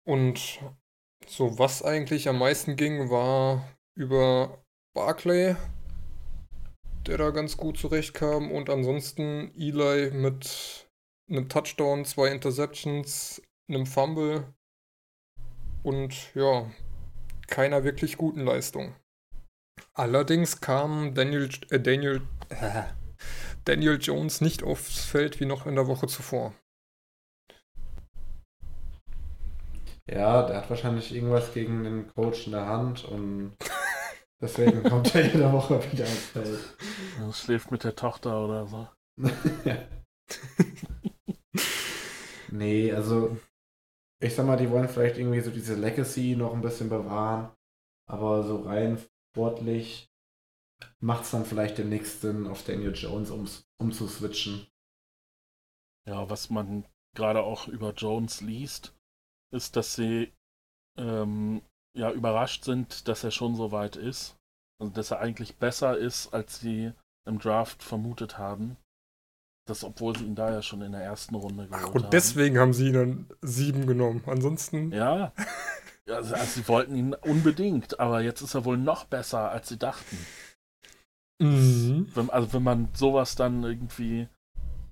Und 0.07 0.61
so, 1.27 1.59
was 1.59 1.83
eigentlich 1.83 2.29
am 2.29 2.39
meisten 2.39 2.77
ging, 2.77 3.11
war 3.11 3.67
über 3.97 4.63
Barclay, 4.95 5.57
der 7.07 7.19
da 7.19 7.31
ganz 7.31 7.57
gut 7.57 7.79
zurechtkam. 7.79 8.51
Und 8.51 8.71
ansonsten 8.71 9.53
Eli 9.57 10.11
mit 10.13 10.89
einem 11.29 11.49
Touchdown, 11.49 12.05
zwei 12.05 12.29
Interceptions, 12.29 13.43
einem 13.69 13.87
Fumble 13.87 14.55
und 15.83 16.35
ja, 16.35 16.71
keiner 17.47 17.85
wirklich 17.85 18.17
guten 18.17 18.41
Leistung. 18.41 18.95
Allerdings 19.95 20.61
kam 20.61 21.15
Daniel, 21.15 21.49
äh, 21.71 21.81
Daniel, 21.81 22.23
äh, 22.49 22.83
Daniel 23.65 23.99
Jones 24.01 24.41
nicht 24.41 24.63
aufs 24.63 25.05
Feld 25.05 25.41
wie 25.41 25.47
noch 25.47 25.67
in 25.67 25.75
der 25.75 25.87
Woche 25.87 26.07
zuvor. 26.07 26.55
Ja, 30.09 30.43
der 30.47 30.59
hat 30.59 30.71
wahrscheinlich 30.71 31.13
irgendwas 31.15 31.53
gegen 31.53 31.83
den 31.83 32.07
Coach 32.15 32.47
in 32.47 32.53
der 32.53 32.67
Hand 32.67 33.05
und 33.05 33.57
deswegen 34.41 34.85
kommt 34.85 35.15
er 35.15 35.27
jede 35.27 35.53
Woche 35.53 35.81
wieder 35.93 36.05
ins 36.05 36.27
Feld. 36.27 36.59
Er 37.19 37.33
schläft 37.33 37.71
mit 37.71 37.83
der 37.83 37.97
Tochter 37.97 38.45
oder 38.45 38.67
so. 38.67 38.89
nee, 42.51 42.93
also 42.93 43.39
ich 44.21 44.35
sag 44.35 44.47
mal, 44.47 44.57
die 44.57 44.71
wollen 44.71 44.89
vielleicht 44.89 45.19
irgendwie 45.19 45.41
so 45.41 45.51
diese 45.51 45.75
Legacy 45.75 46.37
noch 46.37 46.55
ein 46.55 46.63
bisschen 46.63 46.89
bewahren, 46.89 47.55
aber 48.09 48.43
so 48.43 48.63
rein 48.63 48.99
sportlich 49.33 50.09
macht 51.01 51.25
es 51.25 51.31
dann 51.31 51.45
vielleicht 51.45 51.79
den 51.79 51.89
nächsten 51.89 52.47
auf 52.47 52.65
Daniel 52.65 52.95
Jones 52.95 53.31
um, 53.31 53.49
umzuswitchen. 53.79 54.67
Ja, 56.07 56.29
was 56.31 56.51
man 56.51 56.87
gerade 57.15 57.43
auch 57.43 57.69
über 57.69 57.93
Jones 57.93 58.41
liest, 58.41 58.95
ist, 59.53 59.77
dass 59.77 59.95
sie 59.95 60.33
ähm, 60.97 61.63
ja 61.97 62.13
überrascht 62.13 62.65
sind, 62.65 63.09
dass 63.09 63.25
er 63.25 63.31
schon 63.31 63.57
so 63.57 63.73
weit 63.73 63.97
ist. 63.97 64.37
Also 64.79 64.93
dass 64.93 65.11
er 65.11 65.21
eigentlich 65.21 65.57
besser 65.57 65.97
ist, 65.97 66.33
als 66.33 66.61
sie 66.61 66.93
im 67.27 67.39
Draft 67.39 67.83
vermutet 67.83 68.39
haben. 68.39 68.77
Das, 69.67 69.83
obwohl 69.83 70.17
sie 70.17 70.25
ihn 70.25 70.37
da 70.37 70.51
ja 70.53 70.63
schon 70.63 70.81
in 70.83 70.93
der 70.93 71.03
ersten 71.03 71.35
Runde 71.35 71.67
geholt 71.67 71.85
Ach, 71.89 71.95
und 71.95 72.05
haben. 72.05 72.11
deswegen 72.11 72.59
haben 72.59 72.73
sie 72.73 72.89
ihn 72.89 72.93
dann 72.95 73.27
sieben 73.43 73.87
genommen. 73.87 74.23
Ansonsten. 74.27 74.93
Ja. 74.93 75.33
Also, 76.09 76.35
also, 76.35 76.47
sie 76.47 76.69
wollten 76.69 76.95
ihn 76.95 77.15
unbedingt, 77.15 77.99
aber 77.99 78.21
jetzt 78.21 78.41
ist 78.41 78.55
er 78.55 78.65
wohl 78.65 78.79
noch 78.79 79.07
besser, 79.07 79.51
als 79.51 79.69
sie 79.69 79.77
dachten. 79.77 80.17
Mhm. 81.41 82.07
Wenn, 82.15 82.31
also 82.31 82.53
wenn 82.53 82.63
man 82.63 82.89
sowas 82.95 83.35
dann 83.35 83.65
irgendwie 83.65 84.29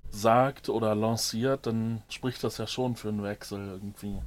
sagt 0.09 0.69
oder 0.69 0.93
lanciert, 0.93 1.67
dann 1.67 2.03
spricht 2.09 2.43
das 2.43 2.57
ja 2.57 2.67
schon 2.67 2.95
für 2.95 3.09
einen 3.09 3.23
Wechsel 3.23 3.65
irgendwie. 3.65 4.21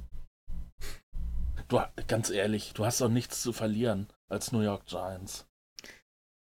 Du, 1.67 1.79
ganz 2.07 2.31
ehrlich, 2.31 2.73
du 2.73 2.85
hast 2.85 3.01
doch 3.01 3.09
nichts 3.09 3.43
zu 3.43 3.53
verlieren 3.53 4.07
als 4.27 4.51
New 4.51 4.61
York 4.61 4.85
Giants. 4.87 5.47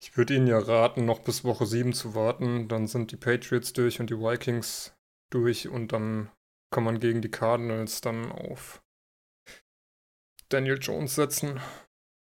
Ich 0.02 0.16
würde 0.16 0.36
Ihnen 0.36 0.48
ja 0.48 0.60
raten, 0.60 1.06
noch 1.06 1.20
bis 1.20 1.44
Woche 1.44 1.66
7 1.66 1.94
zu 1.94 2.16
warten. 2.16 2.68
Dann 2.68 2.88
sind 2.88 3.12
die 3.12 3.18
Patriots 3.18 3.74
durch 3.74 4.00
und 4.00 4.10
die 4.10 4.18
Vikings 4.18 4.96
durch 5.30 5.68
und 5.68 5.92
dann 5.92 6.30
kann 6.72 6.84
man 6.84 7.00
gegen 7.00 7.22
die 7.22 7.32
Cardinals 7.32 8.02
dann 8.02 8.32
auf 8.32 8.82
Daniel 10.50 10.78
Jones 10.80 11.16
setzen. 11.16 11.60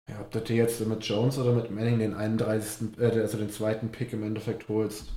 Ja, 0.10 0.20
ob 0.22 0.32
du 0.32 0.42
dir 0.42 0.58
jetzt 0.58 0.86
mit 0.86 1.04
Jones 1.06 1.38
oder 1.38 1.54
mit 1.54 1.72
Manning 1.72 2.00
den 2.00 2.14
31. 2.14 3.00
Äh, 3.00 3.22
also 3.22 3.38
den 3.38 3.50
zweiten 3.50 3.92
Pick 3.92 4.14
im 4.14 4.24
Endeffekt 4.24 4.68
holst. 4.68 5.12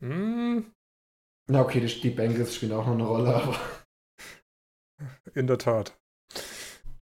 Hm, 0.00 0.72
Na 1.48 1.62
okay, 1.62 1.80
die, 1.80 2.00
die 2.00 2.10
Bengals 2.10 2.54
spielen 2.54 2.72
auch 2.72 2.86
noch 2.86 2.94
eine 2.94 3.06
Rolle, 3.06 3.34
aber. 3.34 3.58
in 5.34 5.46
der 5.48 5.58
Tat. 5.58 5.98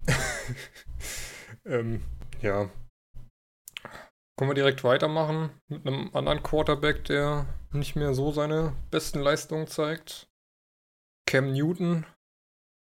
ähm, 1.65 2.04
ja. 2.41 2.69
Können 4.38 4.50
wir 4.50 4.56
direkt 4.56 4.84
weitermachen 4.84 5.50
mit 5.67 5.88
einem 5.88 6.13
anderen 6.13 6.43
Quarterback, 6.43 7.06
der 7.06 7.48
nicht 7.71 7.95
mehr 7.95 8.13
so 8.13 8.32
seine 8.32 8.76
besten 8.91 9.19
Leistungen 9.19 9.67
zeigt. 9.67 10.30
Cam 11.26 11.54
Newton, 11.54 12.06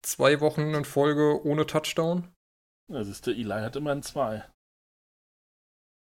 zwei 0.04 0.42
Wochen 0.42 0.74
in 0.74 0.86
Folge 0.86 1.44
ohne 1.44 1.66
Touchdown. 1.66 2.32
Ja, 2.92 3.04
siehst 3.04 3.26
du, 3.26 3.32
Eli 3.32 3.62
hat 3.62 3.76
immerhin 3.76 4.04
zwei. 4.04 4.46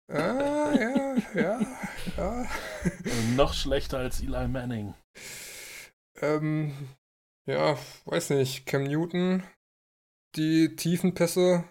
Ah, 0.08 0.72
ja, 0.74 1.16
ja, 1.34 1.60
ja. 2.16 2.46
Also 3.04 3.22
noch 3.36 3.54
schlechter 3.54 3.98
als 3.98 4.20
Eli 4.20 4.48
Manning. 4.48 4.94
Ähm, 6.20 6.74
ja, 7.46 7.78
weiß 8.04 8.30
nicht. 8.30 8.66
Cam 8.66 8.84
Newton, 8.84 9.42
die 10.36 10.76
tiefen 10.76 11.14
Pässe 11.14 11.64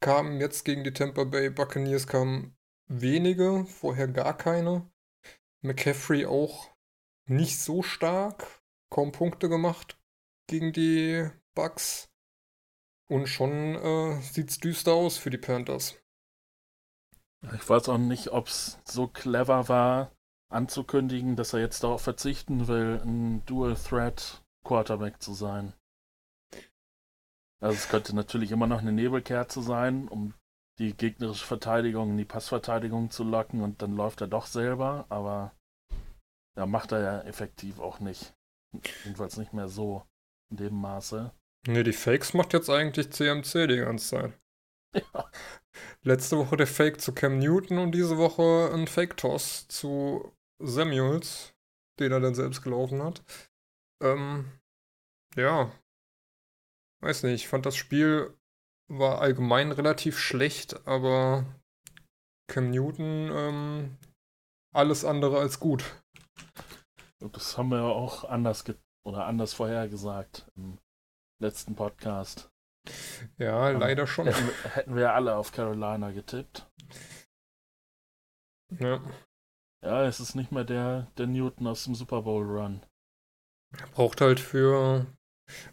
kamen 0.00 0.40
jetzt 0.40 0.64
gegen 0.64 0.84
die 0.84 0.92
Tampa 0.92 1.24
Bay 1.24 1.50
Buccaneers 1.50 2.06
kamen 2.06 2.53
wenige, 2.86 3.64
vorher 3.66 4.08
gar 4.08 4.36
keine. 4.36 4.90
McCaffrey 5.62 6.26
auch 6.26 6.70
nicht 7.26 7.58
so 7.58 7.82
stark, 7.82 8.62
kaum 8.90 9.12
Punkte 9.12 9.48
gemacht 9.48 9.98
gegen 10.46 10.72
die 10.72 11.28
Bucks. 11.54 12.10
Und 13.08 13.28
schon 13.28 13.74
äh, 13.76 14.20
sieht's 14.20 14.58
düster 14.58 14.92
aus 14.92 15.18
für 15.18 15.30
die 15.30 15.38
Panthers. 15.38 15.96
Ich 17.54 17.68
weiß 17.68 17.88
auch 17.90 17.98
nicht, 17.98 18.28
ob 18.28 18.48
es 18.48 18.78
so 18.84 19.06
clever 19.06 19.68
war, 19.68 20.12
anzukündigen, 20.48 21.36
dass 21.36 21.52
er 21.52 21.60
jetzt 21.60 21.84
darauf 21.84 22.00
verzichten 22.02 22.68
will, 22.68 23.00
ein 23.04 23.44
Dual-Threat-Quarterback 23.44 25.20
zu 25.20 25.34
sein. 25.34 25.74
Also 27.60 27.76
es 27.76 27.88
könnte 27.88 28.14
natürlich 28.14 28.52
immer 28.52 28.66
noch 28.66 28.80
eine 28.80 28.92
Nebelkerze 28.92 29.62
sein, 29.62 30.08
um 30.08 30.34
die 30.78 30.96
gegnerische 30.96 31.44
Verteidigung 31.44 32.10
in 32.10 32.16
die 32.16 32.24
Passverteidigung 32.24 33.10
zu 33.10 33.24
locken 33.24 33.62
und 33.62 33.82
dann 33.82 33.94
läuft 33.96 34.20
er 34.20 34.26
doch 34.26 34.46
selber, 34.46 35.06
aber 35.08 35.52
ja, 36.56 36.66
macht 36.66 36.92
er 36.92 37.00
ja 37.00 37.20
effektiv 37.22 37.80
auch 37.80 38.00
nicht. 38.00 38.34
Jedenfalls 39.04 39.36
nicht 39.36 39.52
mehr 39.52 39.68
so 39.68 40.04
in 40.50 40.56
dem 40.56 40.74
Maße. 40.74 41.32
Ne, 41.66 41.82
die 41.82 41.92
Fakes 41.92 42.34
macht 42.34 42.52
jetzt 42.52 42.68
eigentlich 42.68 43.12
CMC 43.12 43.66
die 43.68 43.78
ganze 43.78 44.08
Zeit. 44.08 44.32
Ja. 45.12 45.28
Letzte 46.02 46.38
Woche 46.38 46.56
der 46.56 46.68
Fake 46.68 47.00
zu 47.00 47.12
Cam 47.12 47.40
Newton 47.40 47.78
und 47.78 47.90
diese 47.90 48.16
Woche 48.16 48.70
ein 48.72 48.86
Fake-Toss 48.86 49.66
zu 49.66 50.32
Samuels, 50.60 51.52
den 51.98 52.12
er 52.12 52.20
dann 52.20 52.36
selbst 52.36 52.62
gelaufen 52.62 53.02
hat. 53.02 53.24
Ähm, 54.00 54.52
ja. 55.34 55.72
Weiß 57.00 57.24
nicht, 57.24 57.34
ich 57.34 57.48
fand 57.48 57.66
das 57.66 57.74
Spiel 57.74 58.38
war 58.88 59.20
allgemein 59.20 59.72
relativ 59.72 60.18
schlecht, 60.18 60.86
aber 60.86 61.44
Cam 62.50 62.70
Newton 62.70 63.30
ähm, 63.32 63.96
alles 64.74 65.04
andere 65.04 65.38
als 65.38 65.58
gut. 65.60 66.02
Das 67.20 67.56
haben 67.56 67.70
wir 67.70 67.78
ja 67.78 67.84
auch 67.88 68.24
anders 68.24 68.64
oder 69.06 69.26
anders 69.26 69.54
vorhergesagt 69.54 70.46
im 70.56 70.78
letzten 71.40 71.74
Podcast. 71.74 72.50
Ja, 73.38 73.70
leider 73.70 74.06
schon. 74.06 74.26
Hätten, 74.26 74.46
wir- 74.46 74.70
hätten 74.74 74.96
wir 74.96 75.14
alle 75.14 75.36
auf 75.36 75.52
Carolina 75.52 76.10
getippt. 76.10 76.66
Ja. 78.78 79.02
Ja, 79.82 80.04
es 80.04 80.20
ist 80.20 80.34
nicht 80.34 80.52
mehr 80.52 80.64
der, 80.64 81.10
der 81.16 81.26
Newton 81.26 81.66
aus 81.66 81.84
dem 81.84 81.94
Super 81.94 82.22
Bowl 82.22 82.44
Run. 82.44 82.82
Braucht 83.92 84.20
halt 84.20 84.40
für. 84.40 85.06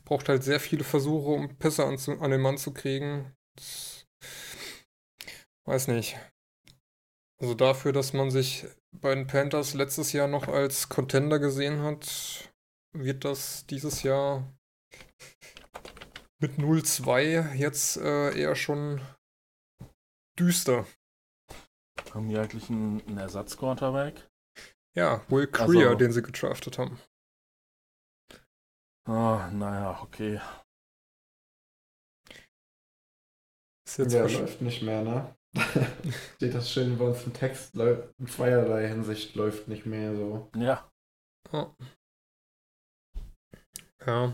Braucht 0.05 0.29
halt 0.29 0.43
sehr 0.43 0.59
viele 0.59 0.83
Versuche, 0.83 1.29
um 1.31 1.55
Pässe 1.57 1.85
an, 1.85 1.97
an 2.19 2.31
den 2.31 2.41
Mann 2.41 2.57
zu 2.57 2.73
kriegen. 2.73 3.33
Das, 3.55 4.05
weiß 5.65 5.87
nicht. 5.87 6.17
Also 7.41 7.55
dafür, 7.55 7.91
dass 7.91 8.13
man 8.13 8.29
sich 8.29 8.65
bei 8.91 9.15
den 9.15 9.27
Panthers 9.27 9.73
letztes 9.73 10.11
Jahr 10.13 10.27
noch 10.27 10.47
als 10.47 10.89
Contender 10.89 11.39
gesehen 11.39 11.81
hat, 11.81 12.53
wird 12.95 13.25
das 13.25 13.65
dieses 13.65 14.03
Jahr 14.03 14.47
mit 16.39 16.57
0-2 16.57 17.53
jetzt 17.53 17.97
äh, 17.97 18.37
eher 18.37 18.55
schon 18.55 19.01
düster. 20.37 20.85
Haben 22.13 22.29
die 22.29 22.37
eigentlich 22.37 22.69
einen, 22.69 23.01
einen 23.07 23.17
Ersatz-Quarterback? 23.17 24.27
Ja, 24.95 25.23
Will 25.29 25.47
Creer, 25.47 25.89
Also- 25.89 25.95
den 25.95 26.11
sie 26.11 26.21
gedraftet 26.21 26.77
haben. 26.77 26.99
Ah, 29.05 29.49
naja, 29.51 29.99
okay. 30.01 30.39
Ist 33.85 33.97
jetzt 33.97 34.13
ja, 34.13 34.21
läuft 34.25 34.61
nicht 34.61 34.81
mehr, 34.83 35.03
ne? 35.03 35.35
Steht 36.35 36.53
das 36.53 36.71
schön 36.71 36.97
bei 36.97 37.05
uns 37.05 37.23
im 37.23 37.33
Text, 37.33 37.75
in 37.75 38.27
zweierlei 38.27 38.87
Hinsicht 38.87 39.35
läuft 39.35 39.67
nicht 39.67 39.85
mehr 39.85 40.15
so. 40.15 40.49
Ja, 40.55 40.89
Ja. 41.51 41.75
Ja. 44.05 44.33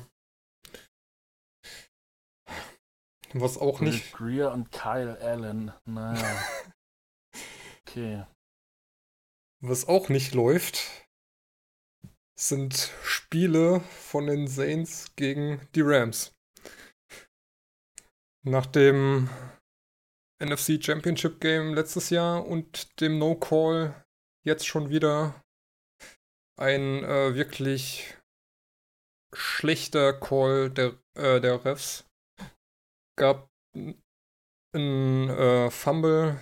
Was 3.33 3.57
auch 3.57 3.81
Will 3.81 3.89
nicht. 3.89 4.13
Greer 4.13 4.51
und 4.51 4.71
Kyle 4.71 5.19
Allen. 5.21 5.73
Naja. 5.85 6.37
Okay. 7.89 8.25
Was 9.61 9.87
auch 9.87 10.09
nicht 10.09 10.35
läuft, 10.35 11.06
sind 12.39 12.91
Spiele 13.03 13.81
von 13.81 14.27
den 14.27 14.47
Saints 14.47 15.15
gegen 15.15 15.67
die 15.73 15.81
Rams. 15.81 16.33
Nach 18.43 18.65
dem 18.65 19.29
NFC 20.39 20.83
Championship 20.83 21.41
Game 21.41 21.73
letztes 21.73 22.11
Jahr 22.11 22.45
und 22.45 23.01
dem 23.01 23.17
No 23.17 23.35
Call 23.35 24.05
jetzt 24.45 24.67
schon 24.67 24.89
wieder 24.89 25.43
ein 26.59 27.03
äh, 27.03 27.33
wirklich 27.35 28.15
schlechter 29.33 30.13
Call 30.13 30.69
der, 30.69 30.93
äh, 31.15 31.41
der 31.41 31.65
Refs. 31.65 32.05
Gab 33.17 33.49
ein 34.73 35.29
äh, 35.29 35.71
Fumble, 35.71 36.39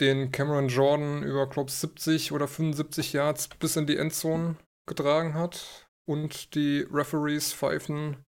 den 0.00 0.32
Cameron 0.32 0.68
Jordan 0.68 1.22
über, 1.22 1.48
glaub 1.48 1.70
70 1.70 2.32
oder 2.32 2.48
75 2.48 3.12
Yards 3.12 3.48
bis 3.48 3.76
in 3.76 3.86
die 3.86 3.96
Endzone 3.96 4.56
getragen 4.88 5.34
hat. 5.34 5.88
Und 6.06 6.54
die 6.54 6.86
Referees 6.90 7.52
pfeifen 7.52 8.24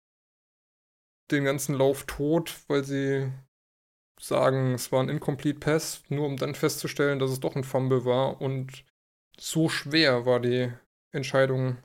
den 1.32 1.45
ganzen 1.45 1.76
Lauf 1.76 2.06
tot, 2.06 2.56
weil 2.67 2.84
sie 2.84 3.32
sagen, 4.19 4.74
es 4.74 4.91
war 4.91 5.02
ein 5.02 5.10
Incomplete 5.10 5.60
Pass, 5.60 6.04
nur 6.10 6.26
um 6.26 6.36
dann 6.38 6.56
festzustellen, 6.56 7.19
dass 7.19 7.32
es 7.32 7.39
doch 7.39 7.56
ein 7.56 7.63
Fumble 7.63 8.04
war. 8.04 8.41
Und 8.41 8.84
so 9.39 9.69
schwer 9.69 10.26
war 10.26 10.39
die 10.39 10.74
Entscheidung 11.12 11.78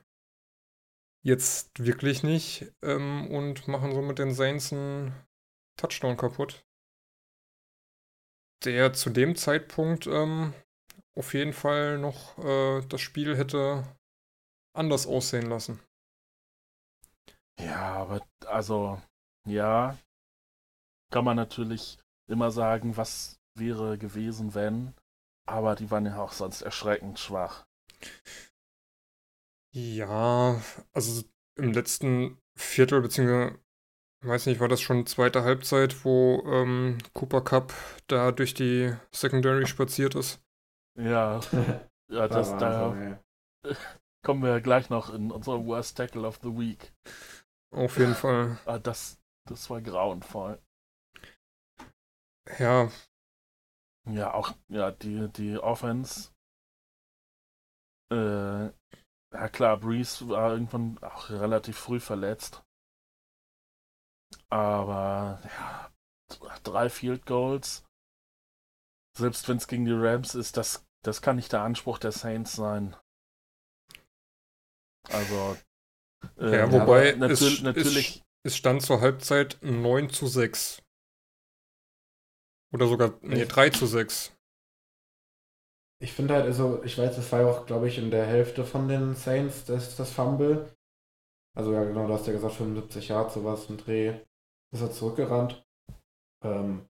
jetzt 1.23 1.83
wirklich 1.83 2.23
nicht 2.23 2.71
ähm, 2.83 3.31
und 3.31 3.67
machen 3.67 3.93
somit 3.93 4.19
den 4.19 4.33
Saints 4.33 4.73
einen 4.73 5.13
Touchdown 5.77 6.17
kaputt 6.17 6.65
der 8.65 8.93
zu 8.93 9.09
dem 9.09 9.35
Zeitpunkt 9.35 10.07
ähm, 10.07 10.53
auf 11.15 11.33
jeden 11.33 11.53
Fall 11.53 11.97
noch 11.97 12.37
äh, 12.39 12.81
das 12.87 13.01
Spiel 13.01 13.37
hätte 13.37 13.83
anders 14.75 15.07
aussehen 15.07 15.47
lassen. 15.49 15.79
Ja, 17.59 17.95
aber 17.95 18.21
also, 18.47 19.01
ja, 19.47 19.97
kann 21.11 21.25
man 21.25 21.37
natürlich 21.37 21.97
immer 22.27 22.51
sagen, 22.51 22.97
was 22.97 23.39
wäre 23.55 23.97
gewesen, 23.97 24.53
wenn. 24.53 24.93
Aber 25.47 25.75
die 25.75 25.89
waren 25.91 26.05
ja 26.05 26.19
auch 26.19 26.31
sonst 26.31 26.61
erschreckend 26.61 27.19
schwach. 27.19 27.65
Ja, 29.73 30.61
also 30.93 31.23
im 31.57 31.71
letzten 31.71 32.37
Viertel, 32.57 33.01
beziehungsweise, 33.01 33.59
ich 34.23 34.27
weiß 34.27 34.45
nicht, 34.47 34.59
war 34.59 34.67
das 34.67 34.81
schon 34.81 35.05
zweite 35.05 35.43
Halbzeit, 35.43 36.03
wo 36.03 36.43
ähm, 36.47 36.97
Cooper 37.13 37.41
Cup 37.41 37.73
da 38.07 38.31
durch 38.31 38.53
die 38.53 38.95
Secondary 39.11 39.67
spaziert 39.67 40.15
ist. 40.15 40.41
Ja, 40.97 41.39
ja 42.11 42.27
das, 42.27 42.57
da. 42.57 43.19
kommen 44.25 44.41
wir 44.41 44.49
ja 44.49 44.59
gleich 44.59 44.89
noch 44.89 45.13
in 45.13 45.31
unser 45.31 45.65
Worst 45.65 45.95
Tackle 45.97 46.27
of 46.27 46.39
the 46.41 46.57
Week. 46.57 46.91
Auf 47.71 47.97
jeden 47.97 48.15
Fall. 48.15 48.57
Ah, 48.65 48.79
das, 48.79 49.21
das 49.47 49.69
war 49.69 49.81
grauenvoll. 49.81 50.59
Ja, 52.59 52.89
Ja, 54.07 54.33
auch, 54.33 54.53
ja, 54.67 54.91
die, 54.91 55.29
die 55.29 55.57
Offense. 55.57 56.31
Äh, 58.11 58.65
ja 58.65 59.49
klar, 59.51 59.77
Breeze 59.77 60.27
war 60.29 60.51
irgendwann 60.51 60.97
auch 61.03 61.29
relativ 61.29 61.77
früh 61.77 61.99
verletzt. 61.99 62.63
Aber, 64.49 65.41
ja, 65.43 65.91
drei 66.63 66.89
Field 66.89 67.25
Goals. 67.25 67.85
Selbst 69.17 69.47
wenn 69.47 69.57
es 69.57 69.67
gegen 69.67 69.85
die 69.85 69.93
Rams 69.93 70.35
ist, 70.35 70.57
das, 70.57 70.87
das 71.03 71.21
kann 71.21 71.35
nicht 71.35 71.51
der 71.51 71.61
Anspruch 71.61 71.99
der 71.99 72.11
Saints 72.11 72.53
sein. 72.53 72.95
Also, 75.11 75.57
äh, 76.39 76.57
ja 76.57 76.71
wobei 76.71 77.13
aber 77.13 77.29
es, 77.29 77.41
natür 77.41 77.63
natürlich. 77.63 78.23
es, 78.43 78.51
es 78.51 78.57
stand 78.57 78.81
zur 78.81 79.01
Halbzeit 79.01 79.57
9 79.61 80.09
zu 80.09 80.27
6. 80.27 80.81
Oder 82.73 82.87
sogar, 82.87 83.13
nee, 83.21 83.41
Echt? 83.41 83.55
3 83.55 83.69
zu 83.69 83.85
6. 83.85 84.33
Ich 86.01 86.11
finde 86.11 86.33
halt, 86.33 86.45
also, 86.45 86.83
ich 86.83 86.97
weiß, 86.97 87.15
das 87.15 87.31
war 87.31 87.41
ja 87.41 87.47
auch, 87.47 87.65
glaube 87.65 87.87
ich, 87.87 87.97
in 87.97 88.11
der 88.11 88.25
Hälfte 88.25 88.65
von 88.65 88.87
den 88.87 89.15
Saints 89.15 89.65
das, 89.65 89.95
das 89.95 90.11
Fumble. 90.11 90.75
Also 91.55 91.71
ja, 91.71 91.85
genau, 91.85 92.05
du 92.07 92.13
hast 92.13 92.27
ja 92.27 92.33
gesagt, 92.33 92.55
75 92.55 93.07
Yards, 93.07 93.33
sowas, 93.33 93.69
ein 93.69 93.77
Dreh. 93.77 94.19
Ist 94.73 94.81
er 94.81 94.91
zurückgerannt. 94.91 95.65
Ähm, 96.43 96.87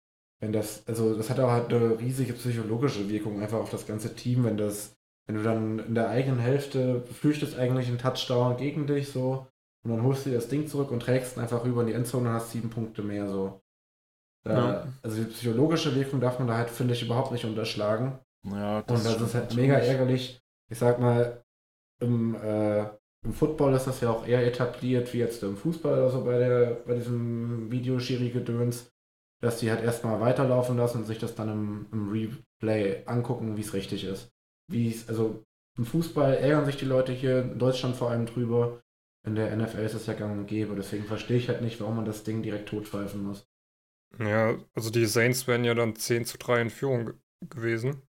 wenn 0.41 0.51
das, 0.51 0.85
also 0.87 1.15
das 1.15 1.29
hat 1.29 1.39
auch 1.39 1.49
halt 1.49 1.73
eine 1.73 1.97
riesige 1.99 2.33
psychologische 2.33 3.09
Wirkung 3.09 3.41
einfach 3.41 3.59
auf 3.59 3.69
das 3.69 3.87
ganze 3.87 4.15
Team, 4.15 4.43
wenn 4.43 4.57
das, 4.57 4.97
wenn 5.29 5.35
du 5.35 5.43
dann 5.43 5.77
in 5.77 5.93
der 5.93 6.09
eigenen 6.09 6.39
Hälfte 6.39 7.03
befürchtest 7.07 7.55
eigentlich 7.55 7.87
einen 7.87 7.99
Touchdown 7.99 8.57
gegen 8.57 8.87
dich 8.87 9.11
so 9.11 9.45
und 9.85 9.91
dann 9.91 10.01
holst 10.01 10.25
du 10.25 10.31
dir 10.31 10.37
das 10.37 10.47
Ding 10.47 10.65
zurück 10.65 10.89
und 10.89 11.01
trägst 11.01 11.37
ihn 11.37 11.41
einfach 11.41 11.63
rüber 11.63 11.81
in 11.81 11.87
die 11.87 11.93
Endzone 11.93 12.29
und 12.29 12.33
hast 12.33 12.49
sieben 12.49 12.71
Punkte 12.71 13.03
mehr 13.03 13.27
so. 13.27 13.61
Da, 14.43 14.53
Ja. 14.53 14.87
Also 15.03 15.21
die 15.21 15.29
psychologische 15.29 15.93
Wirkung 15.93 16.19
darf 16.19 16.39
man 16.39 16.47
da 16.47 16.57
halt, 16.57 16.71
finde 16.71 16.95
ich, 16.95 17.03
überhaupt 17.03 17.31
nicht 17.31 17.45
unterschlagen. 17.45 18.17
Ja, 18.43 18.79
Und 18.79 19.05
das 19.05 19.21
ist 19.21 19.35
halt 19.35 19.53
mega 19.53 19.75
ärgerlich. 19.75 20.41
Ich 20.71 20.79
sag 20.79 20.99
mal, 20.99 21.43
im, 22.01 22.33
äh, 22.33 22.85
im 23.23 23.31
Football 23.33 23.75
ist 23.75 23.85
das 23.85 24.01
ja 24.01 24.09
auch 24.09 24.25
eher 24.25 24.47
etabliert, 24.47 25.13
wie 25.13 25.19
jetzt 25.19 25.43
im 25.43 25.57
Fußball 25.57 25.93
oder 25.93 26.09
so 26.09 26.23
bei, 26.23 26.39
der, 26.39 26.71
bei 26.87 26.95
diesem 26.95 27.69
Videoschiri-Gedöns, 27.71 28.89
dass 29.43 29.59
die 29.59 29.69
halt 29.69 29.83
erstmal 29.83 30.19
weiterlaufen 30.21 30.75
lassen 30.75 30.99
und 30.99 31.05
sich 31.05 31.19
das 31.19 31.35
dann 31.35 31.49
im, 31.49 31.85
im 31.91 32.09
Replay 32.09 33.03
angucken, 33.05 33.57
wie 33.57 33.61
es 33.61 33.73
richtig 33.73 34.05
ist. 34.05 34.31
Wie 34.69 34.89
es, 34.89 35.09
also 35.09 35.43
im 35.77 35.85
Fußball 35.85 36.35
ärgern 36.35 36.65
sich 36.65 36.77
die 36.77 36.85
Leute 36.85 37.11
hier, 37.11 37.41
in 37.41 37.59
Deutschland 37.59 37.95
vor 37.95 38.09
allem 38.11 38.25
drüber. 38.25 38.81
In 39.27 39.35
der 39.35 39.51
NFL 39.51 39.85
ist 39.85 39.93
es 39.95 40.05
ja 40.07 40.13
gang 40.13 40.37
und 40.37 40.47
gäbe, 40.47 40.75
deswegen 40.75 41.05
verstehe 41.05 41.37
ich 41.37 41.49
halt 41.49 41.61
nicht, 41.61 41.79
warum 41.81 41.97
man 41.97 42.05
das 42.05 42.23
Ding 42.23 42.41
direkt 42.41 42.69
totpfeifen 42.69 43.23
muss. 43.23 43.45
Ja, 44.19 44.57
also 44.75 44.89
die 44.91 45.05
Saints 45.07 45.47
wären 45.47 45.63
ja 45.63 45.73
dann 45.73 45.95
10 45.95 46.23
zu 46.25 46.37
3 46.37 46.61
in 46.61 46.69
Führung 46.69 47.05
ge- 47.07 47.15
gewesen. 47.49 48.01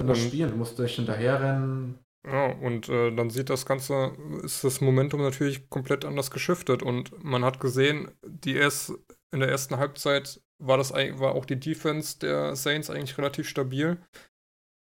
Und 0.00 0.08
das 0.08 0.18
Mhm. 0.18 0.24
Spielen, 0.24 0.50
du 0.50 0.56
musst 0.56 0.76
durch 0.78 0.96
hinterherrennen. 0.96 1.98
Ja, 2.26 2.46
und 2.52 2.88
äh, 2.88 3.14
dann 3.14 3.30
sieht 3.30 3.48
das 3.48 3.64
Ganze, 3.64 4.12
ist 4.42 4.62
das 4.64 4.80
Momentum 4.80 5.22
natürlich 5.22 5.70
komplett 5.70 6.04
anders 6.04 6.30
geschiftet. 6.30 6.82
Und 6.82 7.22
man 7.24 7.44
hat 7.44 7.60
gesehen, 7.60 8.10
die 8.26 8.56
erst, 8.56 8.92
in 9.30 9.40
der 9.40 9.48
ersten 9.48 9.76
Halbzeit 9.78 10.40
war 10.58 10.76
das 10.76 10.92
war 10.92 11.34
auch 11.34 11.44
die 11.44 11.58
Defense 11.58 12.18
der 12.18 12.56
Saints 12.56 12.90
eigentlich 12.90 13.16
relativ 13.18 13.48
stabil. 13.48 13.98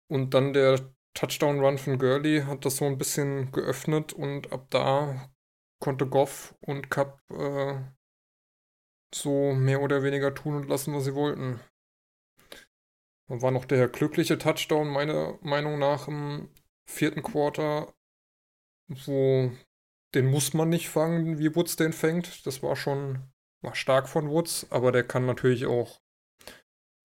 Und 0.10 0.34
dann 0.34 0.54
der 0.54 0.80
Touchdown-Run 1.14 1.78
von 1.78 2.00
Gurley 2.00 2.44
hat 2.44 2.66
das 2.66 2.78
so 2.78 2.86
ein 2.86 2.98
bisschen 2.98 3.52
geöffnet 3.52 4.14
und 4.14 4.52
ab 4.52 4.68
da 4.70 5.30
konnte 5.80 6.08
Goff 6.08 6.56
und 6.62 6.90
Cup 6.90 7.22
äh, 7.32 7.80
so 9.14 9.54
mehr 9.54 9.82
oder 9.82 10.04
weniger 10.04 10.34
tun 10.34 10.56
und 10.56 10.68
lassen, 10.68 10.94
was 10.94 11.06
sie 11.06 11.16
wollten. 11.16 11.60
Dann 13.28 13.42
war 13.42 13.52
noch 13.52 13.66
der 13.66 13.88
glückliche 13.88 14.38
Touchdown, 14.38 14.88
meiner 14.88 15.38
Meinung 15.42 15.78
nach, 15.78 16.08
im 16.08 16.50
vierten 16.88 17.22
Quarter, 17.22 17.94
wo 18.88 19.52
den 20.16 20.26
muss 20.26 20.54
man 20.54 20.70
nicht 20.70 20.90
fangen, 20.90 21.38
wie 21.38 21.56
Woods 21.56 21.76
den 21.76 21.94
fängt. 21.94 22.46
Das 22.48 22.64
war 22.64 22.76
schon 22.76 23.20
war 23.62 23.76
stark 23.76 24.08
von 24.08 24.30
Woods, 24.30 24.68
aber 24.72 24.92
der 24.92 25.04
kann 25.04 25.26
natürlich 25.26 25.66
auch 25.66 26.00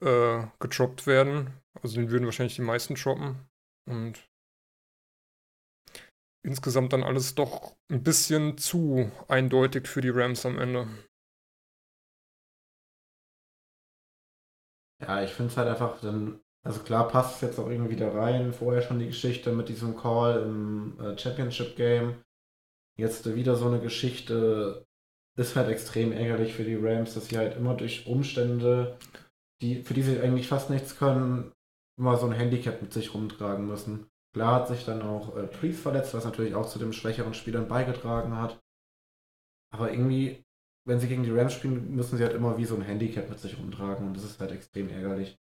äh, 0.02 0.46
getroppt 0.60 1.06
werden. 1.06 1.60
Also 1.82 1.96
den 1.96 2.10
würden 2.10 2.24
wahrscheinlich 2.24 2.56
die 2.56 2.62
meisten 2.62 2.94
droppen. 2.94 3.48
Und 3.88 4.28
insgesamt 6.44 6.92
dann 6.92 7.02
alles 7.02 7.34
doch 7.34 7.76
ein 7.90 8.02
bisschen 8.02 8.58
zu 8.58 9.10
eindeutig 9.28 9.88
für 9.88 10.00
die 10.00 10.10
Rams 10.10 10.46
am 10.46 10.58
Ende. 10.58 10.88
Ja, 15.02 15.22
ich 15.22 15.32
finde 15.32 15.50
es 15.50 15.56
halt 15.56 15.68
einfach 15.68 16.00
dann, 16.00 16.40
also 16.64 16.82
klar 16.82 17.08
passt 17.08 17.36
es 17.36 17.40
jetzt 17.42 17.58
auch 17.58 17.68
irgendwie 17.68 17.96
da 17.96 18.10
rein. 18.10 18.52
Vorher 18.52 18.82
schon 18.82 18.98
die 18.98 19.06
Geschichte 19.06 19.52
mit 19.52 19.68
diesem 19.68 19.96
Call 19.96 20.42
im 20.42 21.00
äh, 21.00 21.18
Championship 21.18 21.76
Game. 21.76 22.22
Jetzt 22.96 23.34
wieder 23.34 23.56
so 23.56 23.66
eine 23.66 23.80
Geschichte. 23.80 24.86
Ist 25.36 25.56
halt 25.56 25.68
extrem 25.68 26.12
ärgerlich 26.12 26.54
für 26.54 26.64
die 26.64 26.76
Rams, 26.76 27.14
dass 27.14 27.26
sie 27.26 27.38
halt 27.38 27.56
immer 27.56 27.74
durch 27.74 28.06
Umstände, 28.06 28.96
die, 29.60 29.82
für 29.82 29.94
die 29.94 30.02
sie 30.02 30.20
eigentlich 30.20 30.46
fast 30.46 30.70
nichts 30.70 30.96
können, 30.96 31.52
immer 31.98 32.16
so 32.16 32.26
ein 32.26 32.32
Handicap 32.32 32.80
mit 32.80 32.92
sich 32.92 33.14
rumtragen 33.14 33.66
müssen. 33.66 34.06
Klar 34.32 34.56
hat 34.56 34.68
sich 34.68 34.84
dann 34.84 35.02
auch 35.02 35.36
äh, 35.36 35.46
Priest 35.46 35.80
verletzt, 35.80 36.14
was 36.14 36.24
natürlich 36.24 36.54
auch 36.54 36.66
zu 36.66 36.78
den 36.78 36.92
schwächeren 36.92 37.34
Spielern 37.34 37.68
beigetragen 37.68 38.36
hat. 38.36 38.60
Aber 39.72 39.90
irgendwie, 39.90 40.44
wenn 40.86 41.00
sie 41.00 41.08
gegen 41.08 41.24
die 41.24 41.30
Rams 41.30 41.52
spielen, 41.52 41.94
müssen 41.94 42.16
sie 42.16 42.24
halt 42.24 42.34
immer 42.34 42.56
wie 42.58 42.64
so 42.64 42.76
ein 42.76 42.82
Handicap 42.82 43.28
mit 43.28 43.38
sich 43.38 43.58
rumtragen 43.58 44.06
und 44.06 44.16
das 44.16 44.24
ist 44.24 44.40
halt 44.40 44.52
extrem 44.52 44.88
ärgerlich. 44.88 45.36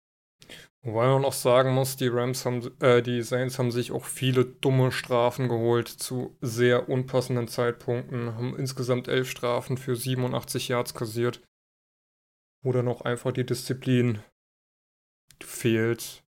Wobei 0.85 1.07
man 1.07 1.23
noch 1.23 1.33
sagen 1.33 1.73
muss, 1.75 1.97
die 1.97 2.09
Rams 2.09 2.45
haben, 2.45 2.73
äh, 2.81 3.03
die 3.03 3.23
Saints 3.23 3.59
haben 3.59 3.71
sich 3.71 3.93
auch 3.93 4.05
viele 4.05 4.45
dumme 4.45 4.91
Strafen 4.91 5.49
geholt 5.49 5.87
zu 5.89 6.37
sehr 6.41 6.89
unpassenden 6.89 7.47
Zeitpunkten, 7.47 8.35
haben 8.35 8.57
insgesamt 8.57 9.07
elf 9.07 9.31
Strafen 9.31 9.77
für 9.77 9.95
87 9.95 10.67
Yards 10.69 10.93
kassiert. 10.95 11.41
Wo 12.65 12.73
dann 12.73 12.89
auch 12.89 13.03
einfach 13.03 13.33
die 13.33 13.47
Disziplin 13.47 14.23
fehlt. 15.41 16.25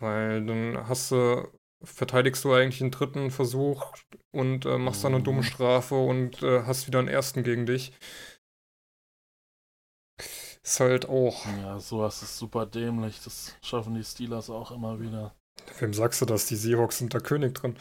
Weil 0.00 0.44
dann 0.44 0.88
hast 0.88 1.12
du, 1.12 1.48
verteidigst 1.84 2.44
du 2.44 2.52
eigentlich 2.52 2.80
einen 2.80 2.90
dritten 2.90 3.30
Versuch 3.30 3.92
und 4.32 4.66
äh, 4.66 4.76
machst 4.78 5.04
dann 5.04 5.14
eine 5.14 5.22
dumme 5.22 5.38
Mhm. 5.38 5.44
Strafe 5.44 5.94
und 5.94 6.42
äh, 6.42 6.62
hast 6.62 6.88
wieder 6.88 6.98
einen 6.98 7.08
ersten 7.08 7.44
gegen 7.44 7.66
dich. 7.66 7.92
Ist 10.64 10.80
halt 10.80 11.06
auch. 11.08 11.44
Ja, 11.46 11.78
sowas 11.78 12.22
ist 12.22 12.38
super 12.38 12.64
dämlich. 12.64 13.22
Das 13.22 13.54
schaffen 13.62 13.94
die 13.94 14.04
Steelers 14.04 14.48
auch 14.48 14.70
immer 14.70 14.98
wieder. 14.98 15.34
Wem 15.78 15.92
sagst 15.92 16.20
du 16.20 16.24
das? 16.24 16.46
Die 16.46 16.56
Seahawks 16.56 16.98
sind 16.98 17.12
da 17.14 17.20
König 17.20 17.54
drin. 17.54 17.76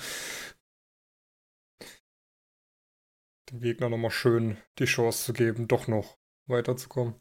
Dem 3.51 3.59
Gegner 3.61 3.89
nochmal 3.89 4.11
schön 4.11 4.57
die 4.79 4.85
Chance 4.85 5.25
zu 5.25 5.33
geben, 5.33 5.67
doch 5.67 5.87
noch 5.87 6.17
weiterzukommen. 6.47 7.15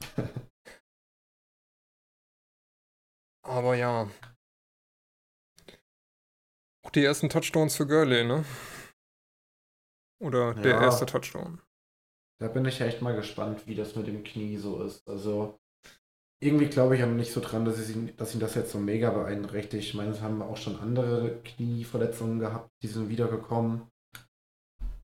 Aber 3.42 3.74
ja. 3.76 4.08
Auch 6.84 6.90
die 6.90 7.04
ersten 7.04 7.28
Touchdowns 7.28 7.76
für 7.76 7.86
Gurley, 7.86 8.24
ne? 8.24 8.44
Oder 10.20 10.54
der 10.54 10.72
Ja. 10.72 10.82
erste 10.82 11.06
Touchdown. 11.06 11.60
Da 12.40 12.48
bin 12.48 12.64
ich 12.64 12.80
echt 12.80 13.00
mal 13.00 13.14
gespannt, 13.14 13.66
wie 13.66 13.74
das 13.74 13.94
mit 13.96 14.06
dem 14.06 14.24
Knie 14.24 14.56
so 14.56 14.82
ist. 14.82 15.06
Also 15.08 15.58
irgendwie 16.42 16.66
glaube 16.66 16.96
ich 16.96 17.02
aber 17.02 17.12
nicht 17.12 17.32
so 17.32 17.40
dran, 17.40 17.64
dass, 17.64 17.88
ihn, 17.88 18.14
dass 18.16 18.34
ihn 18.34 18.40
das 18.40 18.54
jetzt 18.54 18.72
so 18.72 18.78
mega 18.78 19.10
beeinträchtigt. 19.10 19.84
Ich 19.84 19.94
meine, 19.94 20.10
es 20.10 20.20
haben 20.20 20.42
auch 20.42 20.56
schon 20.56 20.78
andere 20.78 21.40
Knieverletzungen 21.42 22.38
gehabt, 22.38 22.70
die 22.82 22.88
sind 22.88 23.08
wiedergekommen. 23.08 23.88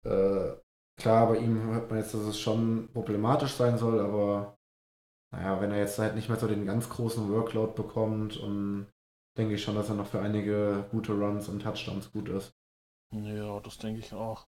Äh, 0.05 0.53
klar, 1.01 1.29
bei 1.29 1.39
ihm 1.39 1.63
hört 1.65 1.91
man 1.91 1.99
jetzt, 1.99 2.15
dass 2.15 2.23
es 2.23 2.39
schon 2.39 2.89
problematisch 2.93 3.55
sein 3.55 3.77
soll, 3.77 3.99
aber 3.99 4.57
naja, 5.33 5.61
wenn 5.61 5.73
er 5.73 5.79
jetzt 5.79 5.99
halt 5.99 6.15
nicht 6.15 6.29
mehr 6.29 6.39
so 6.39 6.47
den 6.47 6.65
ganz 6.65 6.89
großen 6.89 7.29
Workload 7.33 7.73
bekommt 7.75 8.37
und 8.37 8.87
denke 9.37 9.55
ich 9.55 9.63
schon, 9.63 9.75
dass 9.75 9.89
er 9.89 9.97
noch 9.97 10.07
für 10.07 10.21
einige 10.21 10.87
gute 10.91 11.13
Runs 11.13 11.49
und 11.49 11.61
Touchdowns 11.61 12.13
gut 12.13 12.29
ist. 12.29 12.53
Ja, 13.13 13.61
das 13.61 13.79
denke 13.79 14.01
ich 14.01 14.13
auch. 14.13 14.47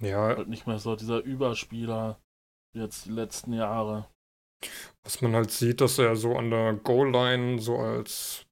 Ja, 0.00 0.36
Halt 0.36 0.48
nicht 0.48 0.66
mehr 0.66 0.78
so 0.78 0.96
dieser 0.96 1.22
Überspieler 1.22 2.20
wie 2.72 2.80
jetzt 2.80 3.06
die 3.06 3.10
letzten 3.10 3.52
Jahre. 3.52 4.08
was 5.02 5.20
man 5.20 5.34
halt 5.34 5.50
sieht, 5.50 5.80
dass 5.80 5.98
er 5.98 6.16
so 6.16 6.36
an 6.36 6.50
der 6.50 6.74
Goal-Line 6.74 7.58
so 7.60 7.76
als 7.78 8.46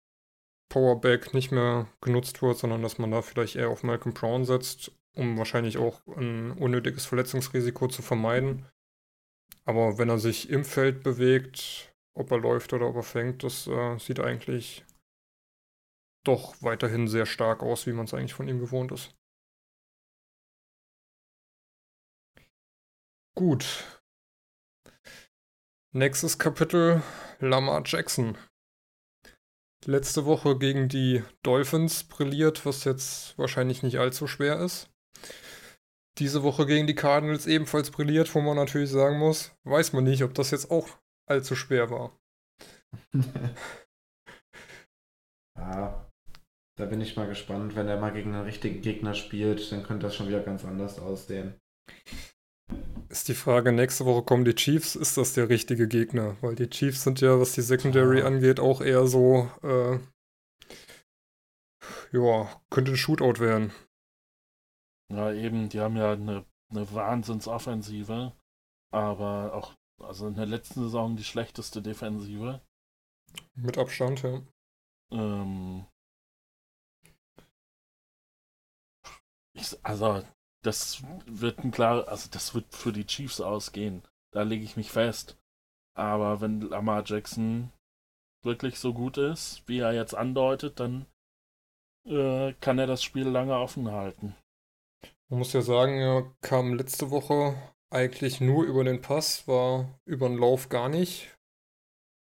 Powerback 0.70 1.34
nicht 1.34 1.52
mehr 1.52 1.88
genutzt 2.00 2.42
wird, 2.42 2.58
sondern 2.58 2.82
dass 2.82 2.98
man 2.98 3.10
da 3.10 3.22
vielleicht 3.22 3.56
eher 3.56 3.68
auf 3.68 3.82
Malcolm 3.82 4.14
Brown 4.14 4.44
setzt, 4.44 4.92
um 5.14 5.36
wahrscheinlich 5.38 5.78
auch 5.78 6.06
ein 6.16 6.52
unnötiges 6.52 7.06
Verletzungsrisiko 7.06 7.88
zu 7.88 8.02
vermeiden. 8.02 8.66
Aber 9.64 9.98
wenn 9.98 10.08
er 10.08 10.18
sich 10.18 10.50
im 10.50 10.64
Feld 10.64 11.02
bewegt, 11.02 11.94
ob 12.14 12.30
er 12.30 12.38
läuft 12.38 12.72
oder 12.72 12.88
ob 12.88 12.96
er 12.96 13.02
fängt, 13.02 13.44
das 13.44 13.66
äh, 13.66 13.98
sieht 13.98 14.20
eigentlich 14.20 14.84
doch 16.24 16.54
weiterhin 16.62 17.08
sehr 17.08 17.26
stark 17.26 17.62
aus, 17.62 17.86
wie 17.86 17.92
man 17.92 18.04
es 18.06 18.14
eigentlich 18.14 18.34
von 18.34 18.48
ihm 18.48 18.60
gewohnt 18.60 18.92
ist. 18.92 19.14
Gut. 23.34 24.02
Nächstes 25.94 26.38
Kapitel: 26.38 27.02
Lamar 27.38 27.82
Jackson. 27.84 28.36
Letzte 29.86 30.26
Woche 30.26 30.58
gegen 30.58 30.88
die 30.88 31.24
Dolphins 31.42 32.04
brilliert, 32.04 32.64
was 32.66 32.84
jetzt 32.84 33.36
wahrscheinlich 33.38 33.82
nicht 33.82 33.98
allzu 33.98 34.26
schwer 34.26 34.60
ist. 34.60 34.90
Diese 36.18 36.42
Woche 36.42 36.66
gegen 36.66 36.86
die 36.86 36.94
Cardinals 36.94 37.46
ebenfalls 37.46 37.90
brilliert, 37.90 38.34
wo 38.34 38.42
man 38.42 38.56
natürlich 38.56 38.90
sagen 38.90 39.18
muss, 39.18 39.56
weiß 39.64 39.94
man 39.94 40.04
nicht, 40.04 40.22
ob 40.22 40.34
das 40.34 40.50
jetzt 40.50 40.70
auch 40.70 40.88
allzu 41.26 41.56
schwer 41.56 41.90
war. 41.90 42.16
ja, 45.58 46.10
da 46.78 46.84
bin 46.84 47.00
ich 47.00 47.16
mal 47.16 47.28
gespannt. 47.28 47.74
Wenn 47.76 47.88
er 47.88 47.98
mal 47.98 48.12
gegen 48.12 48.34
einen 48.34 48.44
richtigen 48.44 48.82
Gegner 48.82 49.14
spielt, 49.14 49.72
dann 49.72 49.82
könnte 49.82 50.06
das 50.06 50.14
schon 50.14 50.28
wieder 50.28 50.40
ganz 50.40 50.66
anders 50.66 50.98
aussehen. 50.98 51.58
Ist 53.12 53.28
die 53.28 53.34
Frage, 53.34 53.72
nächste 53.72 54.06
Woche 54.06 54.22
kommen 54.22 54.46
die 54.46 54.54
Chiefs, 54.54 54.96
ist 54.96 55.18
das 55.18 55.34
der 55.34 55.50
richtige 55.50 55.86
Gegner? 55.86 56.38
Weil 56.40 56.54
die 56.54 56.70
Chiefs 56.70 57.04
sind 57.04 57.20
ja, 57.20 57.38
was 57.38 57.52
die 57.52 57.60
Secondary 57.60 58.20
ja. 58.20 58.24
angeht, 58.24 58.58
auch 58.58 58.80
eher 58.80 59.06
so, 59.06 59.50
äh, 59.62 59.98
ja, 62.10 62.62
könnte 62.70 62.92
ein 62.92 62.96
Shootout 62.96 63.38
werden. 63.38 63.70
Ja, 65.12 65.30
eben, 65.30 65.68
die 65.68 65.80
haben 65.80 65.98
ja 65.98 66.12
eine, 66.12 66.46
eine 66.70 66.90
Wahnsinnsoffensive, 66.90 68.32
aber 68.90 69.52
auch, 69.52 69.74
also 70.02 70.26
in 70.28 70.34
der 70.34 70.46
letzten 70.46 70.80
Saison 70.80 71.14
die 71.14 71.24
schlechteste 71.24 71.82
Defensive. 71.82 72.62
Mit 73.54 73.76
Abstand, 73.76 74.22
ja. 74.22 74.40
Ähm, 75.10 75.84
ich, 79.52 79.78
also, 79.84 80.24
das 80.62 81.02
wird 81.26 81.58
ein 81.64 81.70
klar, 81.70 82.08
also 82.08 82.28
das 82.30 82.54
wird 82.54 82.74
für 82.74 82.92
die 82.92 83.06
Chiefs 83.06 83.40
ausgehen. 83.40 84.02
Da 84.32 84.42
lege 84.42 84.64
ich 84.64 84.76
mich 84.76 84.90
fest. 84.90 85.36
Aber 85.94 86.40
wenn 86.40 86.60
Lamar 86.62 87.02
Jackson 87.04 87.70
wirklich 88.42 88.78
so 88.78 88.94
gut 88.94 89.18
ist, 89.18 89.62
wie 89.66 89.80
er 89.80 89.92
jetzt 89.92 90.14
andeutet, 90.14 90.80
dann 90.80 91.06
äh, 92.06 92.54
kann 92.60 92.78
er 92.78 92.86
das 92.86 93.02
Spiel 93.02 93.28
lange 93.28 93.56
offen 93.56 93.90
halten. 93.90 94.34
Man 95.28 95.38
muss 95.38 95.52
ja 95.52 95.62
sagen, 95.62 95.98
er 95.98 96.32
kam 96.40 96.74
letzte 96.74 97.10
Woche 97.10 97.56
eigentlich 97.90 98.40
nur 98.40 98.64
über 98.64 98.84
den 98.84 99.02
Pass, 99.02 99.46
war 99.46 99.98
über 100.04 100.28
den 100.28 100.38
Lauf 100.38 100.68
gar 100.68 100.88
nicht. 100.88 101.34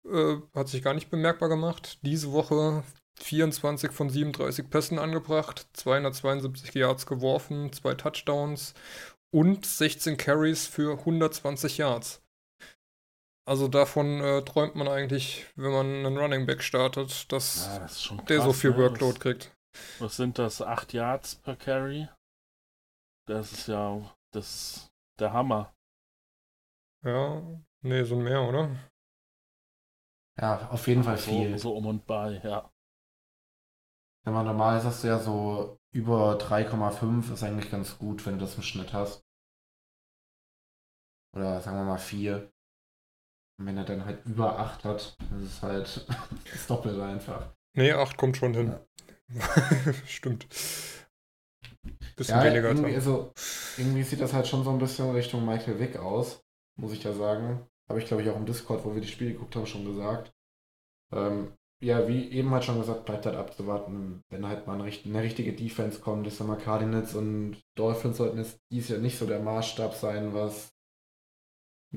Äh, 0.07 0.37
hat 0.55 0.69
sich 0.69 0.83
gar 0.83 0.95
nicht 0.95 1.11
bemerkbar 1.11 1.49
gemacht. 1.49 1.99
Diese 2.03 2.33
Woche 2.33 2.83
24 3.21 3.93
von 3.93 4.11
37 4.11 4.69
Pässen 4.69 4.99
angebracht, 4.99 5.67
272 5.75 6.75
Yards 6.75 7.07
geworfen, 7.07 7.73
zwei 7.73 7.95
Touchdowns 7.95 8.75
und 9.31 9.67
16 9.67 10.17
Carries 10.17 10.67
für 10.67 10.99
120 10.99 11.79
Yards. 11.79 12.23
Also 13.45 13.67
davon 13.67 14.21
äh, 14.21 14.43
träumt 14.43 14.77
man 14.77 14.87
eigentlich, 14.87 15.47
wenn 15.57 15.73
man 15.73 15.87
einen 15.87 16.17
Running 16.17 16.47
Back 16.47 16.63
startet, 16.63 17.31
dass 17.33 17.67
ja, 17.67 17.79
das 17.81 18.07
krass, 18.07 18.25
der 18.29 18.41
so 18.41 18.53
viel 18.53 18.71
ne? 18.71 18.79
Workload 18.79 19.15
was, 19.15 19.21
kriegt. 19.21 19.57
Was 19.99 20.17
sind 20.17 20.39
das? 20.39 20.63
8 20.63 20.93
Yards 20.93 21.37
per 21.37 21.57
Carry? 21.57 22.09
Das 23.27 23.53
ist 23.53 23.69
ja 23.69 24.01
das 24.33 24.93
der 25.19 25.33
Hammer. 25.33 25.75
Ja, 27.05 27.43
nee, 27.83 28.05
so 28.05 28.17
mehr, 28.17 28.43
oder? 28.43 28.77
Ja, 30.41 30.69
auf 30.71 30.87
jeden 30.87 31.03
Fall 31.03 31.19
viel. 31.19 31.59
So, 31.59 31.71
so 31.71 31.77
um 31.77 31.87
und 31.87 32.07
bei, 32.07 32.41
ja. 32.45 32.72
Wenn 34.25 34.35
man 34.35 34.47
normal 34.47 34.79
ist, 34.79 34.85
hast 34.85 35.03
du 35.03 35.09
ja 35.09 35.19
so 35.19 35.79
über 35.93 36.39
3,5 36.39 37.33
ist 37.33 37.43
eigentlich 37.43 37.71
ganz 37.71 37.99
gut, 37.99 38.25
wenn 38.25 38.35
du 38.35 38.41
das 38.41 38.57
im 38.57 38.63
Schnitt 38.63 38.93
hast. 38.93 39.25
Oder 41.35 41.61
sagen 41.61 41.77
wir 41.79 41.85
mal 41.85 41.99
4. 41.99 42.51
Und 43.59 43.67
wenn 43.67 43.77
er 43.77 43.85
dann 43.85 44.05
halt 44.05 44.25
über 44.25 44.59
8 44.59 44.85
hat, 44.85 45.17
das 45.31 45.43
ist 45.43 45.63
halt 45.63 46.07
das 46.53 46.67
Doppelte 46.67 47.05
einfach. 47.05 47.53
Nee, 47.75 47.93
8 47.93 48.17
kommt 48.17 48.37
schon 48.37 48.55
hin. 48.55 48.79
Ja. 49.29 49.93
Stimmt. 50.07 50.47
Bisschen 52.17 52.39
ja, 52.39 52.45
weniger. 52.45 52.69
Irgendwie, 52.69 52.95
also, 52.95 53.33
irgendwie 53.77 54.03
sieht 54.03 54.21
das 54.21 54.33
halt 54.33 54.47
schon 54.47 54.65
so 54.65 54.71
ein 54.71 54.79
bisschen 54.79 55.11
Richtung 55.11 55.45
Michael 55.47 55.79
Wick 55.79 55.97
aus, 55.97 56.45
muss 56.77 56.93
ich 56.93 57.03
ja 57.03 57.13
sagen. 57.13 57.67
Habe 57.89 58.01
ich, 58.01 58.07
glaube 58.07 58.23
ich, 58.23 58.31
auch 58.31 58.37
im 58.37 58.47
Discord, 58.47 58.85
wo 58.85 58.95
wir 58.95 59.01
die 59.01 59.09
Spiele 59.09 59.33
geguckt 59.33 59.57
haben, 59.57 59.67
schon 59.67 59.85
gesagt. 59.85 60.33
Ähm, 61.13 61.53
ja, 61.83 62.07
wie 62.07 62.31
eben 62.31 62.51
halt 62.53 62.65
schon 62.65 62.79
gesagt, 62.79 63.05
bleibt 63.05 63.27
halt 63.27 63.35
abzuwarten, 63.35 64.23
wenn 64.31 64.47
halt 64.47 64.67
mal 64.69 64.81
eine, 64.81 64.91
eine 65.05 65.23
richtige 65.23 65.53
Defense 65.53 66.01
kommt. 66.01 66.27
Ich 66.29 66.35
sag 66.35 66.47
mal, 66.47 66.57
Cardinals 66.57 67.15
und 67.15 67.61
Dolphins 67.77 68.19
sollten 68.19 68.39
jetzt 68.39 68.61
dies 68.71 68.89
Jahr 68.89 69.01
nicht 69.01 69.19
so 69.19 69.27
der 69.27 69.41
Maßstab 69.41 69.95
sein, 69.95 70.33
was 70.33 70.73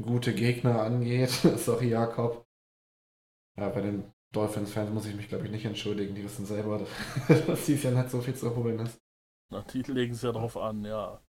gute 0.02 0.34
Gegner 0.34 0.82
angeht. 0.82 1.30
Sorry, 1.58 1.89
Jakob. 1.89 2.48
Ja, 3.58 3.69
bei 3.69 3.82
den 3.82 4.12
Dolphins-Fans 4.34 4.89
muss 4.89 5.06
ich 5.06 5.15
mich, 5.15 5.30
glaube 5.30 5.45
ich, 5.45 5.52
nicht 5.52 5.65
entschuldigen. 5.65 6.15
Die 6.15 6.24
wissen 6.24 6.48
selber, 6.48 6.86
dass 7.48 7.65
dies 7.65 7.84
Jahr 7.84 7.93
nicht 7.93 8.10
so 8.10 8.21
viel 8.21 8.36
zu 8.36 8.56
holen 8.56 8.80
ist. 8.80 9.00
Na, 9.52 9.62
die 9.71 9.84
legen 9.84 10.13
es 10.13 10.24
ja 10.24 10.32
drauf 10.32 10.58
an, 10.58 10.84
ja. 10.84 11.21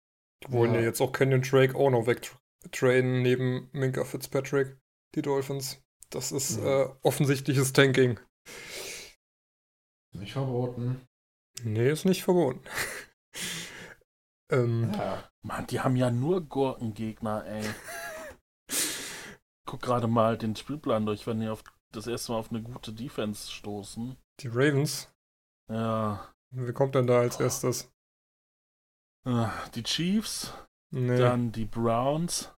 Die 0.42 0.52
wollen 0.52 0.72
ja, 0.72 0.80
ja 0.80 0.86
jetzt 0.86 1.02
auch 1.02 1.12
Kenyon 1.12 1.42
Drake 1.42 1.76
auch 1.76 1.90
noch 1.90 2.06
wegtrainen 2.06 3.20
neben 3.20 3.68
Minka 3.72 4.04
Fitzpatrick, 4.04 4.78
die 5.14 5.22
Dolphins. 5.22 5.82
Das 6.08 6.32
ist 6.32 6.58
ja. 6.58 6.84
äh, 6.84 6.88
offensichtliches 7.02 7.74
Tanking. 7.74 8.18
Nicht 10.12 10.32
verboten. 10.32 11.06
Nee, 11.62 11.90
ist 11.90 12.04
nicht 12.04 12.24
verboten. 12.24 12.60
ähm, 14.50 14.92
ja. 14.94 15.30
Mann, 15.42 15.66
die 15.66 15.80
haben 15.80 15.96
ja 15.96 16.10
nur 16.10 16.40
Gurkengegner, 16.42 17.44
ey. 17.46 17.64
Guck 19.66 19.82
gerade 19.82 20.06
mal 20.06 20.38
den 20.38 20.56
Spielplan 20.56 21.06
durch, 21.06 21.26
wenn 21.26 21.40
die 21.40 21.48
auf 21.48 21.64
das 21.92 22.06
erste 22.06 22.32
Mal 22.32 22.38
auf 22.38 22.50
eine 22.50 22.62
gute 22.62 22.92
Defense 22.92 23.50
stoßen. 23.50 24.16
Die 24.40 24.48
Ravens? 24.48 25.08
Ja. 25.68 26.32
Wer 26.50 26.72
kommt 26.72 26.94
denn 26.94 27.06
da 27.06 27.20
als 27.20 27.40
erstes? 27.40 27.92
Äh, 29.24 29.48
die 29.74 29.82
Chiefs, 29.82 30.52
nee. 30.90 31.18
dann 31.18 31.52
die 31.52 31.64
Browns, 31.64 32.54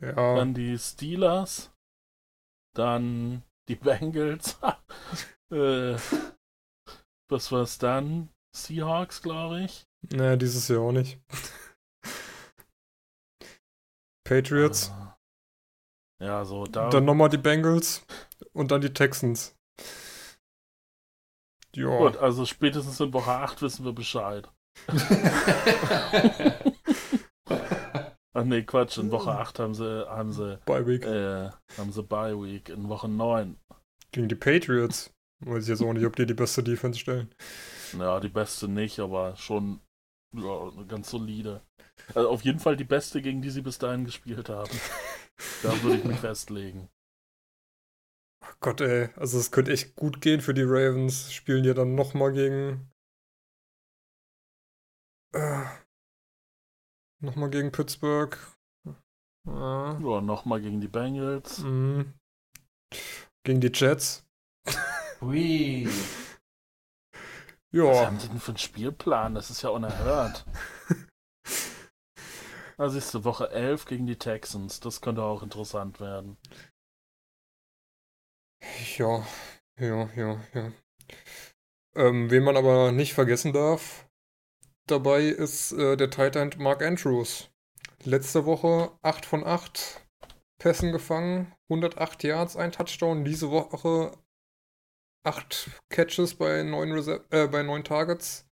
ja. 0.00 0.12
dann 0.12 0.52
die 0.52 0.76
Steelers, 0.78 1.70
dann 2.74 3.42
die 3.68 3.76
Bengals. 3.76 4.58
äh, 5.52 5.96
was 7.30 7.52
war's 7.52 7.78
dann? 7.78 8.28
Seahawks, 8.54 9.22
glaube 9.22 9.62
ich. 9.62 9.86
Naja, 10.10 10.36
dieses 10.36 10.68
Jahr 10.68 10.80
auch 10.80 10.92
nicht. 10.92 11.18
Patriots. 14.24 14.90
Uh, 14.90 16.24
ja, 16.24 16.44
so 16.44 16.66
da. 16.66 16.90
Dann 16.90 17.04
nochmal 17.04 17.28
die 17.28 17.38
Bengals 17.38 18.04
und 18.52 18.70
dann 18.70 18.80
die 18.80 18.92
Texans. 18.92 19.56
Ja. 21.74 21.96
Gut, 21.98 22.16
also 22.18 22.44
spätestens 22.44 23.00
in 23.00 23.12
Woche 23.12 23.30
8 23.30 23.62
wissen 23.62 23.84
wir 23.84 23.92
Bescheid. 23.92 24.48
Ach 28.42 28.46
nee, 28.46 28.62
Quatsch, 28.62 28.98
in 28.98 29.12
Woche 29.12 29.30
8 29.30 29.60
haben 29.60 29.74
sie, 29.74 30.08
haben 30.08 30.32
sie, 30.32 30.58
Bye 30.66 30.84
Week. 30.84 31.04
Äh, 31.04 31.50
haben 31.78 31.92
sie 31.92 32.02
Bye 32.02 32.36
Week, 32.42 32.68
in 32.70 32.88
Woche 32.88 33.08
9. 33.08 33.56
Gegen 34.10 34.28
die 34.28 34.34
Patriots. 34.34 35.12
Weiß 35.44 35.62
ich 35.62 35.68
jetzt 35.68 35.82
auch 35.82 35.92
nicht, 35.92 36.06
ob 36.06 36.16
die 36.16 36.26
die 36.26 36.34
beste 36.34 36.62
Defense 36.62 36.98
stellen. 36.98 37.32
Ja, 37.96 38.18
die 38.18 38.28
beste 38.28 38.66
nicht, 38.66 38.98
aber 38.98 39.36
schon 39.36 39.80
ja, 40.34 40.70
ganz 40.88 41.10
solide. 41.10 41.62
Also 42.14 42.28
auf 42.30 42.42
jeden 42.42 42.58
Fall 42.58 42.76
die 42.76 42.84
beste, 42.84 43.22
gegen 43.22 43.42
die 43.42 43.50
sie 43.50 43.62
bis 43.62 43.78
dahin 43.78 44.04
gespielt 44.04 44.48
haben. 44.48 44.70
da 45.62 45.82
würde 45.82 45.98
ich 45.98 46.04
mich 46.04 46.18
festlegen. 46.20 46.88
Ach 48.44 48.56
Gott, 48.58 48.80
ey. 48.80 49.08
Also 49.14 49.38
es 49.38 49.52
könnte 49.52 49.72
echt 49.72 49.94
gut 49.94 50.20
gehen 50.20 50.40
für 50.40 50.54
die 50.54 50.64
Ravens. 50.64 51.32
Spielen 51.32 51.62
die 51.62 51.74
dann 51.74 51.94
nochmal 51.94 52.32
gegen 52.32 52.90
äh, 55.32 55.64
nochmal 57.22 57.50
gegen 57.50 57.72
Pittsburgh. 57.72 58.36
Äh, 59.46 59.50
ja, 59.50 60.20
nochmal 60.20 60.60
gegen 60.60 60.80
die 60.80 60.88
Bengals. 60.88 61.58
Mhm. 61.58 62.14
Gegen 63.44 63.60
die 63.60 63.72
Jets. 63.72 64.24
Ui. 65.20 65.88
Ja. 67.74 67.84
Was 67.84 68.04
haben 68.04 68.18
die 68.18 68.28
denn 68.28 68.38
für 68.38 68.50
einen 68.50 68.58
Spielplan? 68.58 69.34
Das 69.34 69.48
ist 69.48 69.62
ja 69.62 69.70
unerhört. 69.70 70.44
Siehst 72.90 73.14
du, 73.14 73.24
Woche 73.24 73.50
11 73.50 73.86
gegen 73.86 74.06
die 74.06 74.18
Texans. 74.18 74.80
Das 74.80 75.00
könnte 75.00 75.22
auch 75.22 75.42
interessant 75.42 76.00
werden. 76.00 76.36
Ja, 78.98 79.26
ja, 79.78 80.10
ja, 80.14 80.40
ja. 80.52 80.72
Ähm, 81.94 82.30
wen 82.30 82.44
man 82.44 82.56
aber 82.56 82.92
nicht 82.92 83.14
vergessen 83.14 83.52
darf, 83.54 84.06
dabei 84.86 85.22
ist 85.22 85.72
äh, 85.72 85.96
der 85.96 86.10
Tight 86.10 86.36
End 86.36 86.58
Mark 86.58 86.82
Andrews. 86.82 87.50
Letzte 88.04 88.44
Woche 88.46 88.90
8 89.02 89.24
von 89.24 89.44
8 89.44 90.04
Pässen 90.58 90.92
gefangen, 90.92 91.52
108 91.70 92.22
Yards, 92.24 92.56
ein 92.56 92.72
Touchdown. 92.72 93.24
Diese 93.24 93.50
Woche 93.50 94.12
8 95.24 95.70
Catches 95.88 96.34
bei 96.34 96.62
9, 96.62 96.92
Rese 96.92 97.24
äh, 97.30 97.46
bei 97.46 97.62
9 97.62 97.84
Targets 97.84 98.48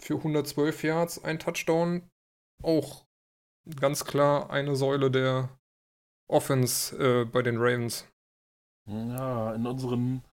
für 0.00 0.16
112 0.16 0.84
Yards, 0.84 1.24
ein 1.24 1.38
Touchdown. 1.38 2.08
Auch 2.62 3.04
ganz 3.80 4.04
klar 4.04 4.50
eine 4.50 4.76
Säule 4.76 5.10
der 5.10 5.48
Offense 6.28 6.96
äh, 6.96 7.24
bei 7.24 7.42
den 7.42 7.58
Ravens. 7.58 8.06
Ja, 8.86 9.54
in 9.54 9.66
unseren 9.66 10.24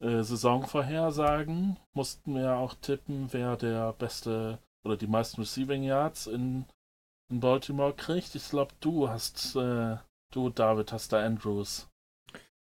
äh, 0.00 0.22
Saisonvorhersagen 0.22 1.78
mussten 1.94 2.34
wir 2.34 2.56
auch 2.56 2.74
tippen, 2.74 3.32
wer 3.32 3.56
der 3.56 3.92
beste 3.94 4.58
oder 4.86 4.96
die 4.96 5.06
meisten 5.06 5.40
Receiving 5.40 5.82
Yards 5.82 6.26
in, 6.26 6.64
in 7.30 7.40
Baltimore 7.40 7.92
kriegt. 7.94 8.34
Ich 8.34 8.48
glaube, 8.48 8.72
du 8.80 9.08
hast, 9.08 9.54
äh, 9.56 9.96
du, 10.32 10.50
David, 10.50 10.92
hast 10.92 11.12
da 11.12 11.24
Andrews 11.24 11.88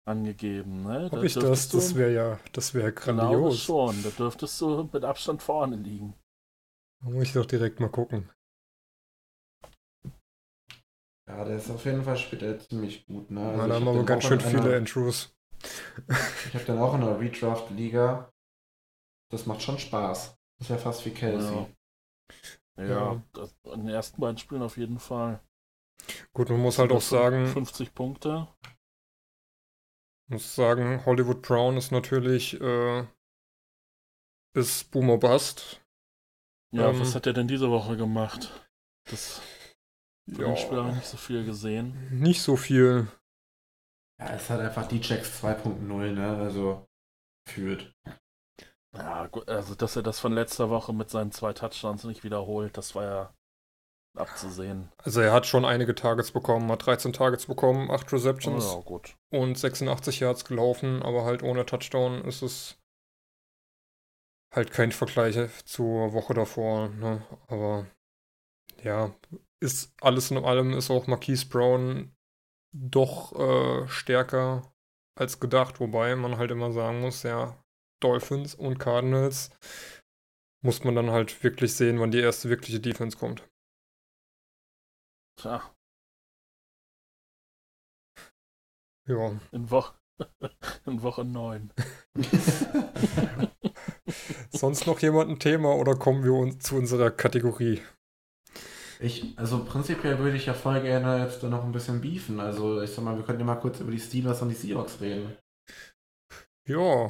angegeben. 0.05 0.83
Ne? 0.83 1.09
Ob 1.11 1.23
ich 1.23 1.33
das? 1.33 1.69
Das 1.69 1.95
wäre 1.95 2.13
ja, 2.13 2.39
das 2.53 2.73
wäre 2.73 2.91
Genau 2.93 3.31
grandios. 3.31 3.59
schon. 3.63 4.01
Da 4.03 4.09
dürftest 4.09 4.59
du 4.61 4.89
mit 4.91 5.03
Abstand 5.03 5.41
vorne 5.41 5.75
liegen. 5.77 6.13
Da 7.01 7.09
muss 7.09 7.23
ich 7.23 7.33
doch 7.33 7.45
direkt 7.45 7.79
mal 7.79 7.89
gucken. 7.89 8.29
Ja, 11.27 11.45
der 11.45 11.57
ist 11.57 11.69
auf 11.69 11.85
jeden 11.85 12.03
Fall 12.03 12.17
später 12.17 12.59
ziemlich 12.59 13.05
gut, 13.05 13.29
ne? 13.29 13.39
Na, 13.41 13.49
Also 13.49 13.57
da 13.59 13.65
ich 13.67 13.73
haben 13.75 13.85
hab 13.87 13.93
aber 13.95 14.05
ganz 14.05 14.23
schön 14.23 14.39
in 14.39 14.45
viele 14.47 14.63
einer- 14.63 14.75
Andrews. 14.77 15.35
Ich 16.47 16.53
habe 16.55 16.65
dann 16.65 16.79
auch 16.79 16.95
in 16.95 17.03
einer 17.03 17.19
Redraft-Liga. 17.19 18.31
Das 19.31 19.45
macht 19.45 19.61
schon 19.61 19.77
Spaß. 19.77 20.35
Das 20.57 20.65
ist 20.65 20.69
ja 20.69 20.77
fast 20.77 21.05
wie 21.05 21.11
Kelsey. 21.11 21.53
Ja, 21.53 21.67
Ja. 22.77 23.21
Das, 23.33 23.55
in 23.65 23.81
den 23.85 23.89
ersten 23.89 24.21
beiden 24.21 24.37
Spielen 24.37 24.61
auf 24.61 24.77
jeden 24.77 24.99
Fall. 24.99 25.41
Gut, 26.33 26.49
man 26.49 26.59
muss 26.61 26.79
halt 26.79 26.91
auch 26.91 27.01
sagen, 27.01 27.45
50 27.47 27.93
Punkte. 27.93 28.47
muss 30.27 30.55
sagen, 30.55 31.05
Hollywood 31.05 31.41
Brown 31.41 31.75
ist 31.77 31.91
natürlich 31.91 32.59
äh, 32.61 33.03
ist 34.53 34.91
Boomer 34.91 35.17
Bust. 35.17 35.81
Ja, 36.71 36.87
Ähm, 36.89 36.99
was 36.99 37.13
hat 37.15 37.27
er 37.27 37.33
denn 37.33 37.47
diese 37.47 37.69
Woche 37.69 37.95
gemacht? 37.95 38.51
Das 39.05 39.41
von 40.33 40.45
dem 40.45 40.55
Spiel 40.57 40.77
habe 40.77 40.89
ich 40.89 40.95
Ja, 40.95 40.95
nicht 40.95 41.07
so 41.07 41.17
viel 41.17 41.45
gesehen. 41.45 41.95
nicht 42.11 42.41
so 42.41 42.55
viel. 42.55 43.07
Ja, 44.19 44.29
es 44.35 44.49
halt 44.49 44.61
einfach 44.61 44.87
D-Checks 44.87 45.39
2.0, 45.41 46.11
ne? 46.11 46.37
Also 46.37 46.87
fühlt. 47.47 47.93
Ja, 48.95 49.27
gut, 49.27 49.47
also 49.47 49.75
dass 49.75 49.95
er 49.95 50.03
das 50.03 50.19
von 50.19 50.33
letzter 50.33 50.69
Woche 50.69 50.93
mit 50.93 51.09
seinen 51.09 51.31
zwei 51.31 51.53
Touchdowns 51.53 52.03
nicht 52.05 52.23
wiederholt, 52.23 52.75
das 52.77 52.95
war 52.95 53.03
ja 53.03 53.33
abzusehen. 54.17 54.91
Also 54.97 55.21
er 55.21 55.31
hat 55.31 55.45
schon 55.45 55.63
einige 55.65 55.93
Targets 55.93 56.31
bekommen, 56.31 56.71
hat 56.71 56.85
13 56.85 57.13
Targets 57.13 57.45
bekommen, 57.45 57.91
8 57.91 58.11
Receptions 58.11 58.65
Oh, 58.65 58.77
ja, 58.77 58.81
gut. 58.83 59.15
und 59.31 59.57
86 59.57 60.19
Yards 60.19 60.45
gelaufen, 60.45 61.03
aber 61.03 61.23
halt 61.23 61.43
ohne 61.43 61.65
Touchdown 61.65 62.25
ist 62.25 62.41
es 62.41 62.77
halt 64.53 64.71
kein 64.71 64.91
Vergleich 64.91 65.37
zur 65.65 66.13
Woche 66.13 66.33
davor. 66.33 66.89
Ne? 66.89 67.23
Aber 67.47 67.85
ja, 68.83 69.13
ist 69.61 69.93
alles 70.01 70.31
in 70.31 70.37
allem 70.43 70.73
ist 70.73 70.89
auch 70.89 71.05
Marquise 71.05 71.45
Brown 71.47 72.15
doch 72.73 73.33
äh, 73.37 73.87
stärker 73.87 74.73
als 75.15 75.39
gedacht, 75.39 75.79
wobei 75.79 76.15
man 76.15 76.37
halt 76.37 76.49
immer 76.51 76.71
sagen 76.71 77.01
muss, 77.01 77.23
ja, 77.23 77.61
Dolphins 77.99 78.55
und 78.55 78.79
Cardinals 78.79 79.51
muss 80.61 80.83
man 80.83 80.95
dann 80.95 81.11
halt 81.11 81.43
wirklich 81.43 81.73
sehen, 81.73 81.99
wann 81.99 82.11
die 82.11 82.19
erste 82.19 82.49
wirkliche 82.49 82.79
Defense 82.79 83.17
kommt. 83.17 83.47
Tja, 85.37 85.73
Ja, 89.09 89.31
in, 89.51 89.71
Woche 89.71 89.95
in 90.85 91.01
Woche 91.01 91.25
9. 91.25 91.71
sonst 94.51 94.85
noch 94.85 94.99
jemand 94.99 95.31
ein 95.31 95.39
Thema 95.39 95.75
oder 95.75 95.95
kommen 95.95 96.23
wir 96.23 96.33
uns 96.33 96.59
zu 96.59 96.75
unserer 96.75 97.09
Kategorie? 97.09 97.81
Ich, 98.99 99.35
also 99.35 99.65
prinzipiell 99.65 100.19
würde 100.19 100.37
ich 100.37 100.45
ja 100.45 100.53
voll 100.53 100.81
gerne 100.81 101.23
jetzt 101.23 101.41
noch 101.41 101.63
ein 101.63 101.71
bisschen 101.71 102.01
beefen. 102.01 102.39
Also 102.39 102.83
ich 102.83 102.91
sag 102.91 103.03
mal, 103.03 103.17
wir 103.17 103.23
könnten 103.23 103.39
ja 103.39 103.47
mal 103.47 103.55
kurz 103.55 103.79
über 103.79 103.89
die 103.89 103.99
Steelers 103.99 104.43
und 104.43 104.49
die 104.49 104.55
Seahawks 104.55 105.01
reden. 105.01 105.35
Ja, 106.67 107.09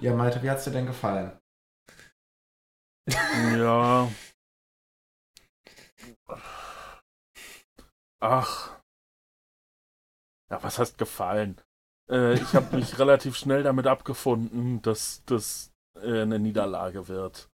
Ja, 0.00 0.14
Malte, 0.14 0.42
wie 0.42 0.50
hat's 0.50 0.64
dir 0.64 0.72
denn 0.72 0.86
gefallen? 0.86 1.38
Ja. 3.56 4.08
Ach. 8.20 8.80
Ja, 10.50 10.62
was 10.62 10.78
heißt 10.78 10.98
gefallen? 10.98 11.60
Äh, 12.10 12.34
ich 12.34 12.54
habe 12.54 12.76
mich 12.76 12.98
relativ 12.98 13.36
schnell 13.36 13.62
damit 13.62 13.86
abgefunden, 13.86 14.82
dass 14.82 15.22
das 15.26 15.72
äh, 16.00 16.22
eine 16.22 16.38
Niederlage 16.38 17.08
wird. 17.08 17.48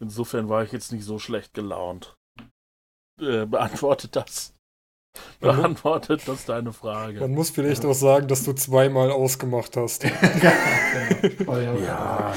Insofern 0.00 0.48
war 0.48 0.62
ich 0.64 0.72
jetzt 0.72 0.92
nicht 0.92 1.04
so 1.04 1.18
schlecht 1.18 1.54
gelaunt. 1.54 2.16
Äh, 3.20 3.46
beantwortet 3.46 4.16
das. 4.16 4.55
Beantwortet 5.40 6.26
das 6.26 6.44
deine 6.44 6.72
Frage. 6.72 7.20
man 7.20 7.32
muss 7.32 7.50
vielleicht 7.50 7.84
auch 7.84 7.94
sagen, 7.94 8.28
dass 8.28 8.44
du 8.44 8.52
zweimal 8.52 9.10
ausgemacht 9.10 9.76
hast. 9.76 10.02
genau. 10.02 11.44
Voll, 11.44 11.62
ja. 11.62 11.74
Ja, 11.74 12.34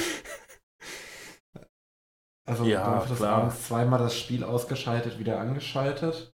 Also 2.46 2.66
Ja, 2.66 3.06
klar. 3.16 3.38
abends 3.44 3.68
zweimal 3.68 4.00
das 4.00 4.18
Spiel 4.18 4.44
ausgeschaltet, 4.44 5.20
wieder 5.20 5.40
angeschaltet. 5.40 6.34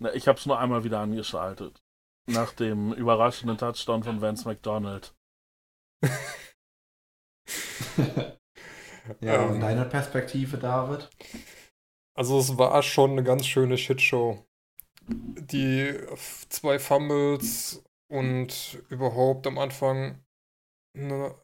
na, 0.00 0.12
ich 0.14 0.26
habe 0.28 0.38
es 0.38 0.46
nur 0.46 0.58
einmal 0.58 0.84
wieder 0.84 1.00
angeschaltet. 1.00 1.82
Nach 2.28 2.52
dem 2.52 2.92
überraschenden 2.92 3.56
Touchdown 3.56 4.02
von 4.02 4.20
Vance 4.20 4.46
McDonald. 4.48 5.14
ja, 9.20 9.42
Ähm. 9.44 9.50
und 9.52 9.60
deine 9.60 9.84
Perspektive, 9.84 10.58
David? 10.58 11.08
Also 12.14 12.38
es 12.40 12.56
war 12.58 12.82
schon 12.82 13.12
eine 13.12 13.22
ganz 13.22 13.46
schöne 13.46 13.78
Shitshow. 13.78 14.44
Die 15.08 15.94
zwei 16.48 16.78
Fumbles 16.78 17.84
und 18.08 18.82
überhaupt 18.88 19.46
am 19.46 19.58
Anfang 19.58 20.24
ne, 20.94 21.34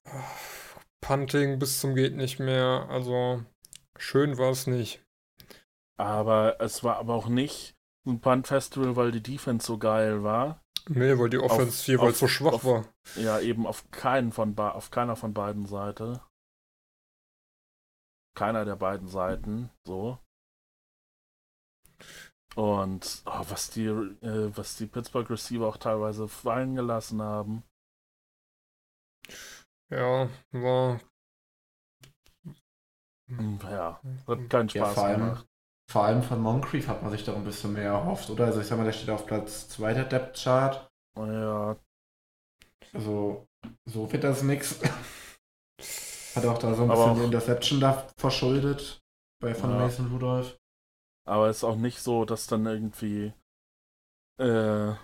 Punting 1.00 1.58
bis 1.58 1.80
zum 1.80 1.94
geht 1.94 2.14
nicht 2.16 2.38
mehr. 2.38 2.86
Also 2.90 3.44
schön 3.96 4.38
war 4.38 4.50
es 4.50 4.66
nicht. 4.66 5.04
Aber 5.96 6.60
es 6.60 6.82
war 6.82 6.96
aber 6.96 7.14
auch 7.14 7.28
nicht 7.28 7.76
ein 8.06 8.20
Punt-Festival, 8.20 8.96
weil 8.96 9.12
die 9.12 9.22
Defense 9.22 9.66
so 9.66 9.78
geil 9.78 10.24
war. 10.24 10.60
Nee, 10.88 11.16
weil 11.16 11.30
die 11.30 11.38
Offense 11.38 11.88
jeweils 11.90 12.14
auf- 12.14 12.18
so 12.18 12.28
schwach 12.28 12.52
auf- 12.54 12.64
war. 12.64 12.88
Ja, 13.14 13.38
eben 13.38 13.66
auf 13.66 13.88
keinen 13.92 14.32
von 14.32 14.58
auf 14.58 14.90
keiner 14.90 15.14
von 15.14 15.32
beiden 15.32 15.66
Seiten. 15.66 16.18
Keiner 18.34 18.64
der 18.64 18.76
beiden 18.76 19.06
Seiten, 19.06 19.70
so. 19.86 20.18
Und 22.54 23.22
oh, 23.24 23.44
was 23.48 23.70
die 23.70 23.86
äh, 23.86 24.56
was 24.56 24.76
die 24.76 24.86
Pittsburgh 24.86 25.28
Receiver 25.30 25.66
auch 25.66 25.78
teilweise 25.78 26.28
fallen 26.28 26.74
gelassen 26.74 27.22
haben. 27.22 27.62
Ja, 29.90 30.28
war. 30.52 31.00
Hm, 33.28 33.58
Ja, 33.64 34.00
hat 34.26 34.50
keinen 34.50 34.68
Ja, 34.68 34.84
Spaß 34.84 34.94
vor 34.94 35.04
allem, 35.04 35.20
gemacht. 35.20 35.46
vor 35.90 36.04
allem 36.04 36.22
von 36.22 36.40
Moncrief 36.40 36.88
hat 36.88 37.02
man 37.02 37.10
sich 37.10 37.24
doch 37.24 37.36
ein 37.36 37.44
bisschen 37.44 37.72
mehr 37.72 37.90
erhofft, 37.92 38.28
oder? 38.30 38.46
Also 38.46 38.60
ich 38.60 38.66
sag 38.66 38.76
mal, 38.78 38.84
der 38.84 38.92
steht 38.92 39.10
auf 39.10 39.26
Platz 39.26 39.68
2 39.70 39.94
der 39.94 40.04
Depth-Chart. 40.04 40.90
Ja, 41.16 41.76
Also 42.92 43.46
so 43.86 44.12
wird 44.12 44.24
das 44.24 44.42
nix. 44.42 44.78
Hat 46.34 46.46
auch 46.46 46.58
da 46.58 46.74
so 46.74 46.84
ein 46.84 46.90
Aber 46.90 46.94
bisschen 47.04 47.10
auch- 47.12 47.16
die 47.18 47.24
Interception 47.24 47.80
da 47.80 48.06
verschuldet 48.18 49.00
bei 49.40 49.54
von 49.54 49.70
Ja. 49.70 49.78
Mason 49.78 50.10
Rudolph. 50.10 50.58
Aber 51.24 51.50
ist 51.50 51.64
auch 51.64 51.76
nicht 51.76 52.00
so, 52.00 52.24
dass 52.24 52.46
dann 52.46 52.66
irgendwie 52.66 53.32
äh, 54.38 54.94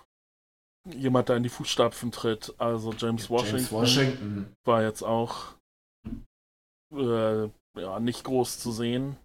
jemand 0.91 1.29
da 1.29 1.37
in 1.37 1.43
die 1.43 1.49
Fußstapfen 1.49 2.13
tritt. 2.13 2.55
Also 2.59 2.93
James 2.93 3.31
Washington, 3.31 3.57
James 3.57 3.73
Washington. 3.73 4.57
war 4.65 4.83
jetzt 4.83 5.03
auch 5.03 5.55
äh, 6.93 7.49
ja, 7.77 8.01
nicht 8.01 8.25
groß 8.25 8.59
zu 8.59 8.73
sehen. 8.73 9.17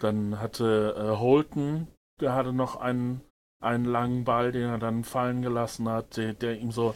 Dann 0.00 0.38
hatte 0.38 0.94
äh, 0.96 1.16
Holton, 1.18 1.88
der 2.20 2.34
hatte 2.34 2.52
noch 2.52 2.76
einen, 2.76 3.22
einen 3.60 3.84
langen 3.84 4.24
Ball, 4.24 4.52
den 4.52 4.68
er 4.68 4.78
dann 4.78 5.04
fallen 5.04 5.42
gelassen 5.42 5.88
hat, 5.88 6.16
der, 6.16 6.34
der 6.34 6.58
ihm 6.58 6.70
so 6.70 6.94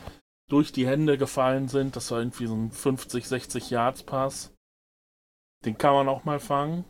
durch 0.48 0.72
die 0.72 0.86
Hände 0.86 1.18
gefallen 1.18 1.68
sind. 1.68 1.96
Das 1.96 2.10
war 2.10 2.18
irgendwie 2.18 2.46
so 2.46 2.54
ein 2.54 2.70
50, 2.70 3.26
60 3.26 3.70
Yards 3.70 4.02
Pass. 4.04 4.55
Den 5.66 5.76
kann 5.76 5.92
man 5.94 6.08
auch 6.08 6.24
mal 6.24 6.40
fangen. 6.40 6.84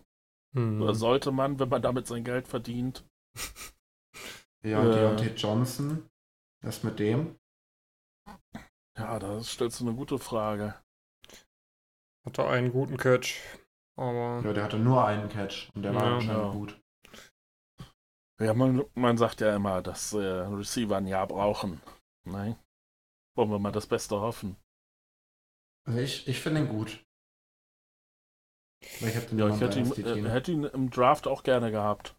Hm. 0.55 0.81
Oder 0.83 0.95
sollte 0.95 1.33
man, 1.33 1.59
wenn 1.59 1.69
man 1.69 1.83
damit 1.83 2.07
sein 2.07 2.25
Geld 2.25 2.47
verdient. 2.49 3.05
Ja, 4.63 4.81
und 4.81 4.89
Äh. 4.91 4.95
Deontay 4.97 5.35
Johnson. 5.37 6.09
Was 6.63 6.83
mit 6.83 6.99
dem? 6.99 7.39
Ja, 8.99 9.19
da 9.21 9.41
stellst 9.43 9.79
du 9.81 9.87
eine 9.87 9.95
gute 9.95 10.19
Frage. 10.19 10.75
Hatte 12.25 12.47
einen 12.49 12.73
guten 12.73 12.97
Catch. 12.97 13.37
Aber 13.97 14.43
Ja, 14.45 14.53
der 14.53 14.65
hatte 14.65 14.79
nur 14.79 15.07
einen 15.07 15.29
Catch 15.29 15.71
und 15.75 15.83
der 15.83 15.95
war 15.95 16.05
Ja. 16.05 16.15
anscheinend 16.17 16.45
Ja. 16.47 16.51
gut. 16.51 16.81
Ja, 18.41 18.55
man, 18.55 18.85
man 18.95 19.17
sagt 19.17 19.41
ja 19.41 19.55
immer, 19.55 19.83
dass 19.83 20.13
äh, 20.13 20.19
Receiver 20.19 20.97
ein 20.97 21.07
Jahr 21.07 21.29
brauchen. 21.29 21.81
Nein. 22.25 22.57
Wollen 23.37 23.51
wir 23.51 23.59
mal 23.61 23.73
das 23.73 23.87
Beste 23.87 24.21
hoffen. 24.21 24.57
Also 25.87 26.01
ich, 26.01 26.27
ich 26.27 26.41
finde 26.41 26.63
ihn 26.63 26.69
gut. 26.69 27.06
Ich 28.81 29.01
Ja, 29.01 29.49
ich 29.49 29.61
hätte 29.61 29.81
ihn, 29.81 29.91
äh, 29.91 29.95
Team. 29.95 30.27
hätte 30.27 30.53
ihn 30.53 30.65
im 30.65 30.91
Draft 30.91 31.27
auch 31.27 31.43
gerne 31.43 31.71
gehabt. 31.71 32.15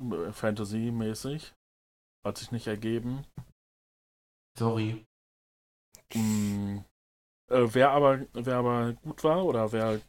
Äh, 0.00 0.32
Fantasy-mäßig. 0.32 1.54
Hat 2.24 2.38
sich 2.38 2.52
nicht 2.52 2.66
ergeben. 2.66 3.24
Sorry. 4.58 5.04
Mm, 6.14 6.78
äh, 7.50 7.74
wer, 7.74 7.90
aber, 7.90 8.26
wer 8.32 8.56
aber 8.56 8.92
gut 8.92 9.24
war 9.24 9.44
oder 9.44 9.72
wer 9.72 10.00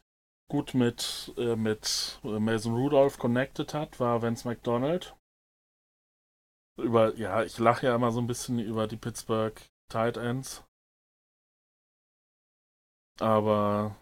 gut 0.51 0.73
mit, 0.73 1.33
äh, 1.37 1.55
mit 1.55 2.19
Mason 2.23 2.75
Rudolph 2.75 3.17
connected 3.17 3.73
hat, 3.73 3.99
war 3.99 4.21
Vince 4.21 4.47
McDonald. 4.47 5.15
Über, 6.77 7.15
ja, 7.15 7.43
ich 7.43 7.57
lache 7.57 7.87
ja 7.87 7.95
immer 7.95 8.11
so 8.11 8.19
ein 8.19 8.27
bisschen 8.27 8.59
über 8.59 8.87
die 8.87 8.97
Pittsburgh 8.97 9.59
Tight 9.91 10.17
Ends. 10.17 10.63
Aber 13.19 13.95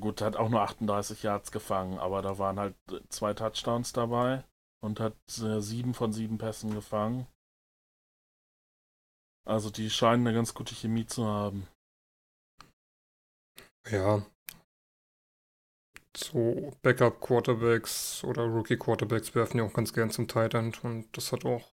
gut, 0.00 0.20
hat 0.20 0.36
auch 0.36 0.48
nur 0.48 0.62
38 0.62 1.22
Yards 1.22 1.52
gefangen, 1.52 1.98
aber 1.98 2.22
da 2.22 2.38
waren 2.38 2.58
halt 2.58 2.74
zwei 3.08 3.34
Touchdowns 3.34 3.92
dabei 3.92 4.44
und 4.82 5.00
hat 5.00 5.16
äh, 5.38 5.60
sieben 5.60 5.94
von 5.94 6.12
sieben 6.12 6.38
Pässen 6.38 6.74
gefangen. 6.74 7.26
Also 9.46 9.70
die 9.70 9.90
scheinen 9.90 10.26
eine 10.26 10.34
ganz 10.34 10.54
gute 10.54 10.74
Chemie 10.74 11.06
zu 11.06 11.26
haben. 11.26 11.68
Ja. 13.90 14.24
So 16.16 16.72
Backup-Quarterbacks 16.82 18.24
oder 18.24 18.44
Rookie-Quarterbacks 18.44 19.34
werfen 19.34 19.58
ja 19.58 19.64
auch 19.64 19.72
ganz 19.72 19.92
gern 19.92 20.10
zum 20.10 20.28
Tight 20.28 20.54
End 20.54 20.82
und 20.84 21.14
das 21.16 21.32
hat 21.32 21.44
auch 21.44 21.72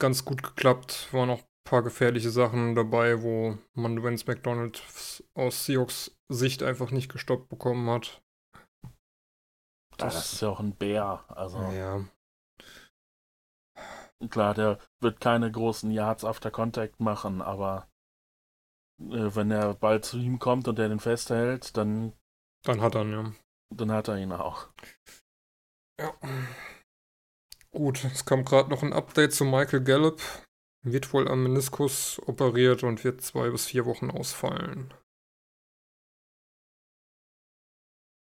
ganz 0.00 0.24
gut 0.24 0.42
geklappt. 0.42 1.12
Waren 1.12 1.30
auch 1.30 1.42
paar 1.64 1.82
gefährliche 1.82 2.30
Sachen 2.30 2.74
dabei, 2.74 3.22
wo 3.22 3.58
man 3.74 4.02
Vince 4.02 4.24
McDonald 4.26 4.82
aus 5.34 5.66
Seahawks 5.66 6.16
Sicht 6.28 6.62
einfach 6.62 6.90
nicht 6.90 7.12
gestoppt 7.12 7.48
bekommen 7.48 7.88
hat. 7.90 8.22
Ja, 8.84 10.06
das 10.06 10.32
ist 10.32 10.40
ja 10.40 10.48
auch 10.48 10.60
ein 10.60 10.74
Bär. 10.74 11.24
Also 11.28 11.58
ja, 11.58 12.04
klar, 14.28 14.54
der 14.54 14.78
wird 15.00 15.20
keine 15.20 15.50
großen 15.50 15.90
Yards 15.90 16.24
after 16.24 16.50
Contact 16.50 17.00
machen, 17.00 17.40
aber 17.40 17.88
äh, 19.00 19.34
wenn 19.34 19.48
der 19.48 19.74
Ball 19.74 20.02
zu 20.02 20.18
ihm 20.18 20.38
kommt 20.38 20.68
und 20.68 20.78
er 20.78 20.88
den 20.88 21.00
festhält, 21.00 21.76
dann, 21.76 22.12
dann 22.64 22.80
hat 22.80 22.94
er 22.94 23.02
ihn, 23.02 23.12
ja. 23.12 23.32
dann 23.74 23.92
hat 23.92 24.08
er 24.08 24.18
ihn 24.18 24.32
auch. 24.32 24.68
Ja. 25.98 26.12
Gut, 27.72 28.04
es 28.04 28.24
kam 28.24 28.44
gerade 28.44 28.68
noch 28.68 28.82
ein 28.82 28.92
Update 28.92 29.32
zu 29.32 29.44
Michael 29.44 29.84
Gallup. 29.84 30.20
Wird 30.82 31.12
wohl 31.12 31.28
am 31.28 31.42
Meniskus 31.42 32.20
operiert 32.26 32.82
und 32.84 33.04
wird 33.04 33.22
zwei 33.22 33.50
bis 33.50 33.66
vier 33.66 33.84
Wochen 33.86 34.10
ausfallen. 34.10 34.92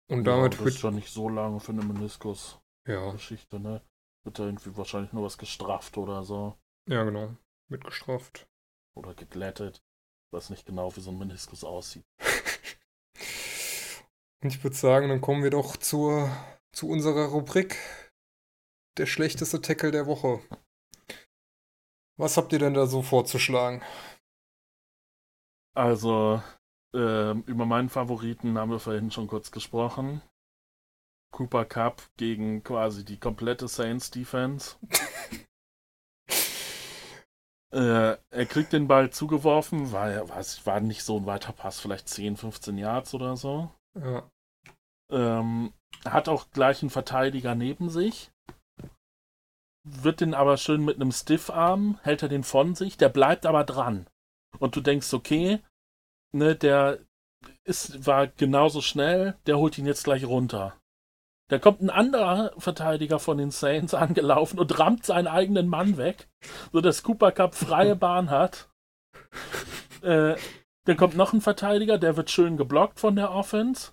Und 0.08 0.24
damit 0.24 0.54
ja, 0.54 0.56
das 0.56 0.64
wird. 0.64 0.74
ist 0.74 0.78
schon 0.78 0.94
nicht 0.94 1.12
so 1.12 1.28
lange 1.28 1.58
für 1.60 1.72
eine 1.72 1.84
Meniskus-Geschichte, 1.84 3.56
Ja, 3.56 3.62
ne? 3.62 3.82
Wird 4.24 4.38
da 4.38 4.46
irgendwie 4.46 4.76
wahrscheinlich 4.76 5.12
nur 5.12 5.24
was 5.24 5.38
gestrafft 5.38 5.96
oder 5.98 6.24
so. 6.24 6.56
ja, 6.88 7.04
genau. 7.04 7.36
Wird 7.68 7.84
gestraft. 7.84 8.48
Oder 8.96 9.14
geglättet. 9.14 9.82
Ich 10.28 10.32
weiß 10.32 10.50
nicht 10.50 10.66
genau, 10.66 10.94
wie 10.96 11.00
so 11.00 11.10
ein 11.10 11.18
Meniskus 11.18 11.64
aussieht. 11.64 12.04
Und 14.42 14.54
ich 14.54 14.62
würde 14.62 14.76
sagen, 14.76 15.08
dann 15.08 15.20
kommen 15.20 15.42
wir 15.42 15.50
doch 15.50 15.76
zur, 15.76 16.30
zu 16.72 16.88
unserer 16.88 17.26
Rubrik. 17.26 17.76
Der 18.98 19.06
schlechteste 19.06 19.60
Tackle 19.60 19.90
der 19.90 20.06
Woche. 20.06 20.40
Was 22.16 22.36
habt 22.36 22.52
ihr 22.52 22.58
denn 22.58 22.74
da 22.74 22.86
so 22.86 23.02
vorzuschlagen? 23.02 23.82
Also, 25.74 26.42
ähm, 26.94 27.42
über 27.46 27.66
meinen 27.66 27.90
Favoriten 27.90 28.56
haben 28.56 28.70
wir 28.70 28.78
vorhin 28.78 29.10
schon 29.10 29.26
kurz 29.26 29.50
gesprochen. 29.50 30.22
Cooper 31.32 31.66
Cup 31.66 32.02
gegen 32.16 32.62
quasi 32.62 33.04
die 33.04 33.18
komplette 33.18 33.68
Saints 33.68 34.10
Defense. 34.10 34.76
äh, 37.72 38.16
er 38.30 38.46
kriegt 38.46 38.72
den 38.72 38.88
Ball 38.88 39.10
zugeworfen, 39.10 39.92
war, 39.92 40.28
was, 40.30 40.64
war 40.64 40.80
nicht 40.80 41.02
so 41.04 41.18
ein 41.18 41.26
weiter 41.26 41.52
Pass, 41.52 41.78
vielleicht 41.80 42.08
10, 42.08 42.38
15 42.38 42.78
Yards 42.78 43.12
oder 43.12 43.36
so. 43.36 43.70
Ja, 43.98 44.30
Ähm, 45.10 45.74
hat 46.06 46.28
auch 46.28 46.50
gleich 46.50 46.82
einen 46.82 46.90
Verteidiger 46.90 47.54
neben 47.54 47.90
sich. 47.90 48.30
Wird 49.88 50.20
den 50.20 50.34
aber 50.34 50.56
schön 50.56 50.84
mit 50.84 50.96
einem 50.96 51.12
Stiffarm, 51.12 52.00
hält 52.02 52.20
er 52.22 52.28
den 52.28 52.42
von 52.42 52.74
sich, 52.74 52.96
der 52.96 53.08
bleibt 53.08 53.46
aber 53.46 53.62
dran. 53.62 54.08
Und 54.58 54.74
du 54.74 54.80
denkst, 54.80 55.14
okay, 55.14 55.60
ne, 56.32 56.56
der 56.56 56.98
ist, 57.62 58.04
war 58.04 58.26
genauso 58.26 58.80
schnell, 58.80 59.36
der 59.46 59.58
holt 59.58 59.78
ihn 59.78 59.86
jetzt 59.86 60.02
gleich 60.02 60.24
runter. 60.24 60.74
Da 61.48 61.60
kommt 61.60 61.80
ein 61.80 61.90
anderer 61.90 62.52
Verteidiger 62.58 63.20
von 63.20 63.38
den 63.38 63.52
Saints 63.52 63.94
angelaufen 63.94 64.58
und 64.58 64.76
rammt 64.76 65.06
seinen 65.06 65.28
eigenen 65.28 65.68
Mann 65.68 65.96
weg, 65.96 66.28
sodass 66.72 67.04
Cooper 67.04 67.30
Cup 67.30 67.54
freie 67.54 67.94
Bahn 67.96 68.30
hat. 68.30 68.68
Äh, 70.02 70.34
dann 70.84 70.96
kommt 70.96 71.16
noch 71.16 71.32
ein 71.32 71.40
Verteidiger, 71.40 71.98
der 71.98 72.16
wird 72.16 72.30
schön 72.30 72.56
geblockt 72.56 72.98
von 72.98 73.14
der 73.14 73.30
Offense. 73.30 73.92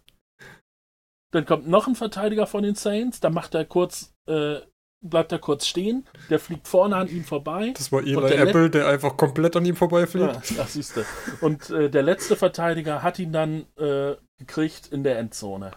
Dann 1.32 1.46
kommt 1.46 1.68
noch 1.68 1.88
ein 1.88 1.96
Verteidiger 1.96 2.48
von 2.48 2.64
den 2.64 2.76
Saints, 2.76 3.20
da 3.20 3.30
macht 3.30 3.54
er 3.54 3.66
kurz, 3.66 4.16
äh, 4.28 4.62
bleibt 5.04 5.32
er 5.32 5.40
kurz 5.40 5.68
stehen, 5.68 6.06
der 6.30 6.40
fliegt 6.40 6.68
vorne 6.68 6.96
an 6.96 7.08
ihm 7.10 7.24
vorbei. 7.24 7.74
das 7.78 7.92
war 7.92 8.02
Eli 8.02 8.16
Und 8.16 8.30
der 8.30 8.40
Apple, 8.40 8.70
der 8.70 8.88
einfach 8.88 9.16
komplett 9.18 9.56
an 9.56 9.66
ihm 9.66 9.76
vorbeifliegt. 9.76 10.34
Ja, 10.52 10.58
das 10.58 10.74
siehst 10.74 10.98
du. 10.98 11.02
Und 11.42 11.70
äh, 11.70 11.90
der 11.90 12.02
letzte 12.04 12.36
Verteidiger 12.36 13.04
hat 13.04 13.20
ihn 13.20 13.32
dann 13.34 13.66
äh, 13.78 14.16
gekriegt 14.40 14.88
in 14.88 15.04
der 15.04 15.20
Endzone. 15.20 15.72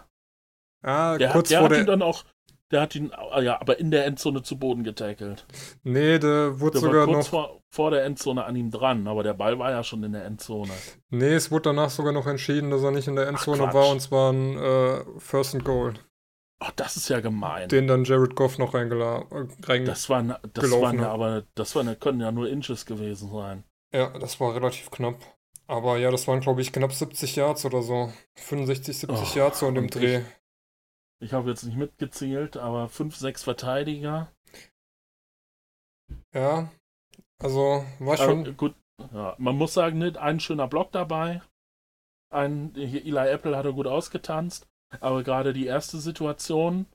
Ah, 0.83 1.17
Der, 1.17 1.29
kurz 1.31 1.47
hat, 1.49 1.51
der 1.51 1.59
vor 1.59 1.69
hat 1.69 1.77
ihn 1.77 1.85
der. 1.85 1.95
dann 1.97 2.01
auch, 2.01 2.23
der 2.71 2.81
hat 2.81 2.95
ihn, 2.95 3.11
ah, 3.13 3.41
ja, 3.41 3.59
aber 3.59 3.79
in 3.79 3.91
der 3.91 4.05
Endzone 4.05 4.43
zu 4.43 4.57
Boden 4.59 4.83
getackelt. 4.83 5.45
Nee, 5.83 6.19
der 6.19 6.59
wurde 6.59 6.73
Der 6.73 6.81
sogar 6.81 7.07
war 7.07 7.13
kurz 7.15 7.25
noch. 7.25 7.29
vor, 7.29 7.61
vor 7.69 7.91
der 7.91 8.05
Endzone 8.05 8.45
an 8.45 8.55
ihm 8.55 8.71
dran, 8.71 9.07
aber 9.07 9.23
der 9.23 9.33
Ball 9.33 9.57
war 9.59 9.71
ja 9.71 9.83
schon 9.83 10.03
in 10.03 10.13
der 10.13 10.25
Endzone. 10.25 10.71
Nee, 11.09 11.33
es 11.33 11.51
wurde 11.51 11.63
danach 11.69 11.89
sogar 11.89 12.13
noch 12.13 12.27
entschieden, 12.27 12.69
dass 12.71 12.83
er 12.83 12.91
nicht 12.91 13.07
in 13.07 13.15
der 13.15 13.27
Endzone 13.27 13.63
Quatsch. 13.63 13.73
war 13.73 13.89
und 13.89 14.01
zwar 14.01 14.31
ein 14.33 14.57
äh, 14.57 14.99
First 15.19 15.55
and 15.55 15.65
Goal, 15.65 15.93
Ach, 16.59 16.71
das 16.71 16.97
ist 16.97 17.09
ja 17.09 17.19
gemein. 17.19 17.69
den 17.69 17.87
dann 17.87 18.03
Jared 18.03 18.35
Goff 18.35 18.57
noch 18.57 18.73
reingela 18.73 19.25
äh, 19.31 19.47
rein. 19.63 19.85
das 19.85 20.09
waren, 20.09 20.35
das 20.53 20.63
gelaufen 20.63 20.81
waren 20.81 20.99
ja 20.99 21.05
hat. 21.05 21.11
aber, 21.11 21.45
das 21.55 21.75
waren, 21.75 21.99
können 21.99 22.19
ja 22.21 22.31
nur 22.31 22.49
Inches 22.49 22.85
gewesen 22.85 23.31
sein. 23.31 23.63
Ja, 23.93 24.17
das 24.19 24.39
war 24.39 24.55
relativ 24.55 24.91
knapp. 24.91 25.19
Aber 25.67 25.97
ja, 25.97 26.11
das 26.11 26.27
waren, 26.27 26.39
glaube 26.39 26.61
ich, 26.61 26.71
knapp 26.71 26.93
70 26.93 27.35
Yards 27.35 27.65
oder 27.65 27.81
so. 27.81 28.11
65, 28.35 28.97
70 28.99 29.35
Oh, 29.35 29.37
Yards 29.37 29.59
so 29.59 29.67
in 29.67 29.75
dem 29.75 29.89
Dreh. 29.89 30.23
Ich 31.19 31.33
habe 31.33 31.49
jetzt 31.49 31.63
nicht 31.63 31.77
mitgezählt, 31.77 32.57
aber 32.57 32.89
fünf, 32.89 33.15
sechs 33.15 33.43
Verteidiger. 33.43 34.31
Ja, 36.33 36.71
also 37.39 37.85
war 37.99 38.17
Aber 38.17 38.17
schon. 38.17 38.57
gut, 38.57 38.75
ja, 39.13 39.35
man 39.37 39.55
muss 39.57 39.73
sagen, 39.73 39.99
nicht 39.99 40.17
ein 40.17 40.39
schöner 40.39 40.67
Block 40.67 40.91
dabei. 40.91 41.41
Ein, 42.29 42.75
Eli 42.75 43.29
Apple 43.29 43.55
hat 43.57 43.65
er 43.65 43.73
gut 43.73 43.87
ausgetanzt, 43.87 44.67
aber 44.99 45.23
gerade 45.23 45.53
die 45.53 45.65
erste 45.65 45.97
Situation, 45.99 46.85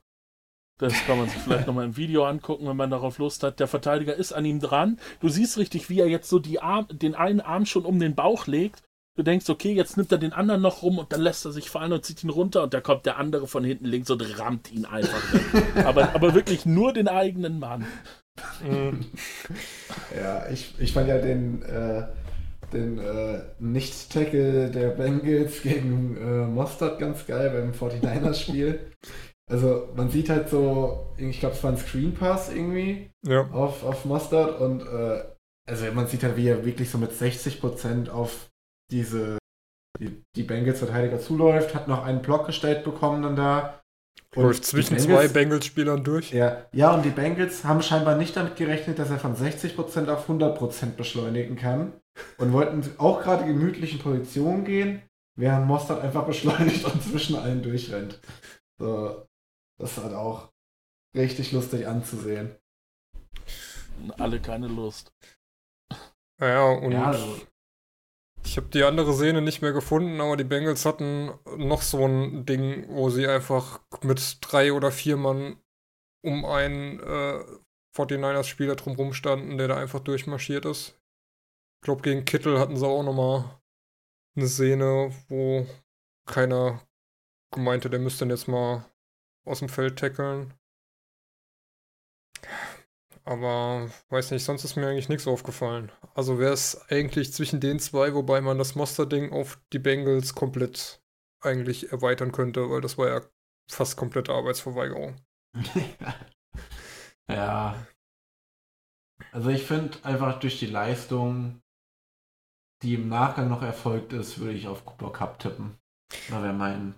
das 0.77 0.93
kann 1.05 1.17
man 1.17 1.29
sich 1.29 1.39
vielleicht 1.39 1.67
nochmal 1.67 1.85
im 1.85 1.97
Video 1.97 2.25
angucken, 2.25 2.67
wenn 2.67 2.77
man 2.77 2.89
darauf 2.89 3.17
Lust 3.17 3.43
hat. 3.43 3.59
Der 3.59 3.67
Verteidiger 3.67 4.15
ist 4.15 4.33
an 4.33 4.45
ihm 4.45 4.59
dran. 4.59 4.99
Du 5.19 5.29
siehst 5.29 5.57
richtig, 5.57 5.89
wie 5.89 5.99
er 5.99 6.09
jetzt 6.09 6.29
so 6.29 6.39
die 6.39 6.59
Arm, 6.59 6.87
den 6.91 7.15
einen 7.15 7.41
Arm 7.41 7.65
schon 7.65 7.85
um 7.85 7.99
den 7.99 8.15
Bauch 8.15 8.47
legt. 8.47 8.83
Du 9.15 9.21
denkst, 9.21 9.47
okay, 9.47 9.73
jetzt 9.73 9.95
nimmt 9.95 10.11
er 10.11 10.17
den 10.17 10.33
anderen 10.33 10.61
noch 10.61 10.81
rum 10.81 10.97
und 10.97 11.13
dann 11.13 11.21
lässt 11.21 11.45
er 11.45 11.51
sich 11.51 11.69
fallen 11.69 11.93
und 11.93 12.03
zieht 12.03 12.23
ihn 12.23 12.31
runter 12.31 12.63
und 12.63 12.73
da 12.73 12.81
kommt 12.81 13.05
der 13.05 13.17
andere 13.17 13.45
von 13.45 13.63
hinten 13.63 13.85
links 13.85 14.09
und 14.09 14.39
rammt 14.39 14.71
ihn 14.71 14.85
einfach 14.85 15.33
weg. 15.33 15.75
aber, 15.85 16.15
aber 16.15 16.33
wirklich 16.33 16.65
nur 16.65 16.93
den 16.93 17.07
eigenen 17.07 17.59
Mann. 17.59 17.85
Mhm. 18.67 19.05
Ja, 20.15 20.49
ich, 20.49 20.73
ich 20.79 20.93
fand 20.93 21.07
ja 21.07 21.19
den, 21.19 21.61
äh, 21.61 22.07
den 22.73 22.99
äh, 22.99 23.41
Nicht-Tackle 23.59 24.69
der 24.69 24.89
Bengals 24.89 25.61
gegen 25.61 26.17
äh, 26.17 26.47
Mostert 26.47 26.99
ganz 26.99 27.25
geil 27.25 27.49
beim 27.49 27.71
49ers-Spiel. 27.71 28.91
Also 29.49 29.89
man 29.95 30.09
sieht 30.09 30.29
halt 30.29 30.49
so, 30.49 31.13
ich 31.17 31.39
glaube 31.39 31.55
es 31.55 31.63
war 31.63 31.71
ein 31.71 31.77
Screen 31.77 32.13
Pass 32.13 32.49
irgendwie 32.53 33.11
Ja, 33.25 33.49
auf, 33.51 33.83
auf 33.83 34.05
Mostert 34.05 34.59
und 34.59 34.81
äh, 34.81 35.23
also 35.67 35.85
man 35.93 36.07
sieht 36.07 36.23
halt, 36.23 36.37
wie 36.37 36.47
er 36.47 36.65
wirklich 36.65 36.89
so 36.89 36.97
mit 36.97 37.11
60% 37.11 38.09
auf 38.09 38.49
diese 38.91 39.37
die, 39.99 40.23
die 40.35 40.43
Bengals-Verteidiger 40.43 41.19
zuläuft, 41.19 41.75
hat 41.75 41.87
noch 41.87 42.03
einen 42.03 42.21
Block 42.21 42.47
gestellt 42.47 42.83
bekommen 42.83 43.23
dann 43.23 43.35
da. 43.35 43.82
Und 44.35 44.43
läuft 44.43 44.59
die 44.63 44.67
zwischen 44.67 44.97
Bengals- 44.97 45.05
zwei 45.05 45.27
Bengals-Spielern 45.27 46.03
durch. 46.03 46.31
ja, 46.31 46.65
ja, 46.71 46.93
und 46.93 47.03
die 47.03 47.09
Bengals 47.09 47.63
haben 47.63 47.81
scheinbar 47.81 48.17
nicht 48.17 48.35
damit 48.35 48.55
gerechnet, 48.55 48.99
dass 48.99 49.09
er 49.09 49.19
von 49.19 49.35
60% 49.35 50.09
auf 50.09 50.27
100% 50.27 50.95
beschleunigen 50.95 51.55
kann 51.55 51.93
und 52.37 52.53
wollten 52.53 52.83
auch 52.97 53.21
gerade 53.21 53.45
gemütlich 53.45 53.93
in 53.93 53.99
Position 53.99 54.65
gehen, 54.65 55.01
während 55.35 55.67
Mostert 55.67 56.01
einfach 56.01 56.25
beschleunigt 56.25 56.85
und 56.85 57.01
zwischen 57.03 57.35
allen 57.35 57.61
durchrennt. 57.63 58.19
So, 58.79 59.25
das 59.79 59.97
ist 59.97 60.03
halt 60.03 60.13
auch 60.13 60.49
richtig 61.15 61.51
lustig 61.51 61.87
anzusehen. 61.87 62.55
alle 64.17 64.39
keine 64.39 64.67
Lust. 64.67 65.13
Ja, 66.39 66.65
und 66.65 66.91
Ja, 66.91 67.05
also, 67.05 67.37
ich 68.45 68.57
habe 68.57 68.67
die 68.67 68.83
andere 68.83 69.13
Szene 69.13 69.41
nicht 69.41 69.61
mehr 69.61 69.71
gefunden, 69.71 70.19
aber 70.21 70.37
die 70.37 70.43
Bengals 70.43 70.85
hatten 70.85 71.31
noch 71.57 71.81
so 71.81 72.05
ein 72.05 72.45
Ding, 72.45 72.87
wo 72.89 73.09
sie 73.09 73.27
einfach 73.27 73.81
mit 74.01 74.37
drei 74.41 74.73
oder 74.73 74.91
vier 74.91 75.17
Mann 75.17 75.57
um 76.23 76.45
einen 76.45 76.99
äh, 76.99 77.43
49ers-Spieler 77.95 78.75
drumherum 78.75 79.13
standen, 79.13 79.57
der 79.57 79.67
da 79.67 79.77
einfach 79.77 79.99
durchmarschiert 79.99 80.65
ist. 80.65 80.99
Ich 81.81 81.85
glaube, 81.85 82.01
gegen 82.01 82.25
Kittel 82.25 82.59
hatten 82.59 82.77
sie 82.77 82.87
auch 82.87 83.03
nochmal 83.03 83.59
eine 84.35 84.47
Szene, 84.47 85.13
wo 85.27 85.67
keiner 86.25 86.81
meinte, 87.55 87.89
der 87.89 87.99
müsste 87.99 88.25
jetzt 88.25 88.47
mal 88.47 88.85
aus 89.45 89.59
dem 89.59 89.69
Feld 89.69 89.99
tackeln. 89.99 90.53
Aber 93.25 93.89
weiß 94.09 94.31
nicht, 94.31 94.43
sonst 94.43 94.63
ist 94.65 94.75
mir 94.75 94.87
eigentlich 94.87 95.09
nichts 95.09 95.27
aufgefallen. 95.27 95.91
Also 96.13 96.39
wäre 96.39 96.53
es 96.53 96.89
eigentlich 96.89 97.31
zwischen 97.33 97.59
den 97.61 97.79
zwei, 97.79 98.13
wobei 98.13 98.41
man 98.41 98.57
das 98.57 98.75
Monster-Ding 98.75 99.31
auf 99.31 99.59
die 99.71 99.79
Bengals 99.79 100.35
komplett 100.35 101.01
eigentlich 101.41 101.91
erweitern 101.91 102.31
könnte, 102.31 102.69
weil 102.69 102.81
das 102.81 102.97
war 102.97 103.07
ja 103.07 103.21
fast 103.69 103.95
komplette 103.97 104.33
Arbeitsverweigerung. 104.33 105.15
ja. 107.29 107.87
Also 109.31 109.49
ich 109.49 109.63
finde 109.63 109.97
einfach 110.03 110.39
durch 110.39 110.59
die 110.59 110.67
Leistung, 110.67 111.61
die 112.83 112.95
im 112.95 113.07
Nachgang 113.07 113.47
noch 113.49 113.61
erfolgt 113.61 114.11
ist, 114.13 114.39
würde 114.39 114.53
ich 114.53 114.67
auf 114.67 114.85
Cooper 114.85 115.11
Cup 115.11 115.39
tippen. 115.39 115.77
Da 116.29 116.43
wäre 116.43 116.53
mein 116.53 116.93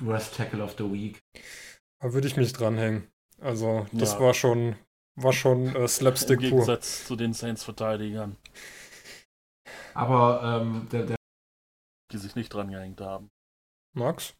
Worst 0.00 0.36
Tackle 0.36 0.62
of 0.62 0.74
the 0.78 0.84
Week. 0.92 1.22
Da 2.00 2.12
würde 2.12 2.28
ich 2.28 2.36
mich 2.36 2.52
dranhängen. 2.52 3.10
Also 3.40 3.86
das 3.92 4.12
Ja. 4.14 4.20
war 4.20 4.34
schon, 4.34 4.76
war 5.22 5.32
schon 5.32 5.74
äh, 5.76 5.86
Im 5.86 5.88
Slapstick 5.88 6.40
pur. 6.48 6.50
Gegensatz 6.50 7.04
zu 7.06 7.16
den 7.16 7.32
Saints-Verteidigern, 7.32 8.36
Aber 9.94 10.42
ähm, 10.42 10.88
der, 10.90 11.06
der, 11.06 11.16
die 12.12 12.18
sich 12.18 12.34
nicht 12.36 12.52
dran 12.52 12.70
gehängt 12.70 13.00
haben. 13.00 13.30
Max, 13.94 14.34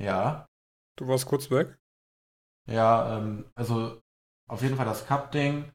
ja, 0.00 0.46
du 0.96 1.08
warst 1.08 1.26
kurz 1.26 1.50
weg. 1.50 1.78
ja, 2.68 3.18
ähm, 3.18 3.50
also 3.54 4.00
auf 4.48 4.62
jeden 4.62 4.76
Fall 4.76 4.86
das 4.86 5.06
Cup-Ding. 5.06 5.72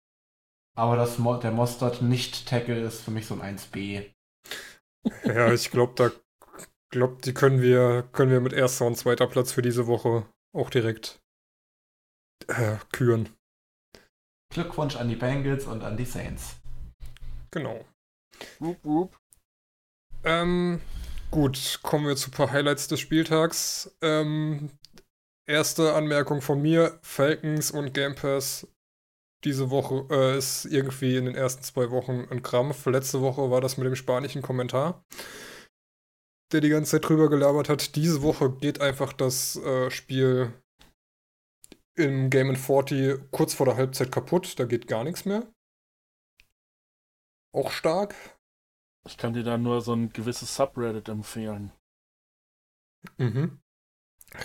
Aber 0.76 0.96
das 0.96 1.20
Mo 1.20 1.38
der 1.38 1.52
Mostert 1.52 2.02
nicht-Tackle 2.02 2.82
ist 2.82 3.02
für 3.02 3.12
mich 3.12 3.28
so 3.28 3.40
ein 3.40 3.58
1B. 3.58 4.12
Ja, 5.26 5.52
ich 5.54 5.70
glaube, 5.70 5.94
da 5.96 6.12
glaub, 6.90 7.22
die 7.24 7.34
können 7.34 7.62
wir, 7.62 8.04
können 8.14 8.32
wir 8.32 8.40
mit 8.40 8.54
erster 8.54 8.86
und 8.86 8.96
zweiter 8.96 9.28
Platz 9.28 9.52
für 9.52 9.62
diese 9.62 9.88
Woche 9.88 10.26
auch 10.54 10.70
direkt 10.70 11.22
äh, 12.48 12.78
küren. 12.94 13.30
Glückwunsch 14.54 14.96
an 14.96 15.10
die 15.10 15.16
Bengals 15.16 15.66
und 15.66 15.84
an 15.84 15.98
die 15.98 16.06
Saints. 16.06 16.56
Genau. 17.52 17.86
Wup, 18.60 18.78
wup. 18.84 19.18
Ähm, 20.24 20.82
gut, 21.32 21.80
kommen 21.84 22.08
wir 22.08 22.16
zu 22.16 22.30
ein 22.30 22.34
paar 22.34 22.52
Highlights 22.52 22.88
des 22.88 23.00
Spieltags. 23.00 23.96
Ähm, 24.02 24.70
erste 25.46 25.94
Anmerkung 25.94 26.42
von 26.42 26.62
mir: 26.62 27.00
Falcons 27.02 27.72
und 27.72 27.94
Game 27.94 28.16
Pass 28.16 28.68
diese 29.44 29.70
Woche 29.70 30.06
äh, 30.10 30.38
ist 30.38 30.66
irgendwie 30.66 31.18
in 31.18 31.26
den 31.26 31.36
ersten 31.36 31.64
zwei 31.64 31.92
Wochen 31.92 32.28
ein 32.30 32.44
Krampf. 32.44 32.86
Letzte 32.86 33.22
Woche 33.22 33.52
war 33.52 33.62
das 33.62 33.78
mit 33.78 33.86
dem 33.86 33.96
spanischen 33.96 34.42
Kommentar, 34.42 35.04
der 36.52 36.62
die 36.62 36.70
ganze 36.70 36.92
Zeit 36.92 37.10
drüber 37.10 37.30
gelabert 37.30 37.70
hat. 37.70 37.96
Diese 37.96 38.22
Woche 38.22 38.52
geht 38.52 38.82
einfach 38.82 39.14
das 39.14 39.58
äh, 39.58 39.90
Spiel 39.90 40.54
im 41.96 42.30
Game 42.30 42.50
in 42.50 42.56
40 42.56 43.32
kurz 43.32 43.54
vor 43.54 43.66
der 43.66 43.76
Halbzeit 43.76 44.12
kaputt. 44.12 44.60
Da 44.60 44.66
geht 44.66 44.88
gar 44.88 45.04
nichts 45.04 45.26
mehr. 45.26 45.52
Auch 47.54 47.72
stark. 47.72 48.16
Ich 49.06 49.18
kann 49.18 49.34
dir 49.34 49.44
da 49.44 49.58
nur 49.58 49.82
so 49.82 49.94
ein 49.94 50.10
gewisses 50.10 50.56
Subreddit 50.56 51.10
empfehlen. 51.10 51.72
Mhm. 53.18 53.62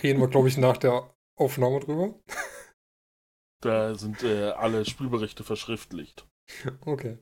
Reden 0.03 0.21
wir, 0.21 0.29
glaube 0.29 0.49
ich, 0.49 0.57
nach 0.57 0.77
der 0.77 1.15
Aufnahme 1.37 1.81
drüber. 1.81 2.15
Da 3.61 3.97
sind 3.97 4.23
äh, 4.23 4.51
alle 4.51 4.85
Spielberichte 4.85 5.43
verschriftlicht. 5.43 6.29
Okay. 6.83 7.19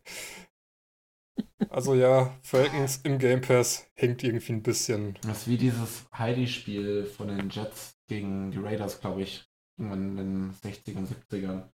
Also 1.70 1.94
ja, 1.94 2.38
Falcons 2.42 2.98
im 3.04 3.18
Game 3.18 3.40
Pass 3.40 3.90
hängt 3.94 4.22
irgendwie 4.22 4.52
ein 4.52 4.62
bisschen. 4.62 5.18
Das 5.22 5.38
ist 5.38 5.48
wie 5.48 5.56
dieses 5.56 6.06
Heidi-Spiel 6.12 7.06
von 7.06 7.28
den 7.28 7.48
Jets 7.48 7.98
gegen 8.06 8.50
die 8.50 8.58
Raiders, 8.58 9.00
glaube 9.00 9.22
ich. 9.22 9.45
Irgendwann 9.78 10.02
in 10.02 10.16
den 10.16 10.54
60ern, 10.54 11.06
70ern. 11.06 11.68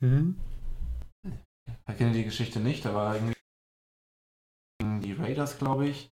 Mhm. 0.00 0.36
Ich 1.88 1.96
kenne 1.96 2.12
die 2.12 2.24
Geschichte 2.24 2.60
nicht, 2.60 2.84
da 2.84 2.94
war 2.94 3.14
irgendwie 3.14 3.34
die 5.00 5.12
Raiders, 5.12 5.58
glaube 5.58 5.88
ich. 5.88 6.10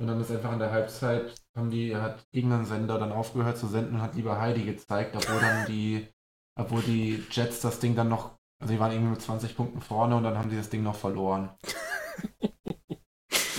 Und 0.00 0.06
dann 0.06 0.20
ist 0.20 0.30
einfach 0.30 0.52
an 0.52 0.58
der 0.58 0.72
Halbzeit, 0.72 1.34
haben 1.56 1.70
die, 1.70 1.94
hat 1.94 2.26
irgendein 2.32 2.64
Sender 2.64 2.98
dann 2.98 3.12
aufgehört 3.12 3.58
zu 3.58 3.66
senden 3.68 3.96
und 3.96 4.02
hat 4.02 4.14
lieber 4.14 4.40
Heidi 4.40 4.64
gezeigt, 4.64 5.14
obwohl 5.14 5.40
dann 5.40 5.66
die, 5.66 6.08
obwohl 6.58 6.82
die 6.82 7.24
Jets 7.30 7.60
das 7.60 7.78
Ding 7.78 7.94
dann 7.94 8.08
noch, 8.08 8.38
also 8.60 8.72
die 8.72 8.80
waren 8.80 8.92
irgendwie 8.92 9.12
mit 9.12 9.22
20 9.22 9.56
Punkten 9.56 9.80
vorne 9.80 10.16
und 10.16 10.24
dann 10.24 10.38
haben 10.38 10.50
die 10.50 10.56
das 10.56 10.70
Ding 10.70 10.82
noch 10.82 10.96
verloren. 10.96 11.50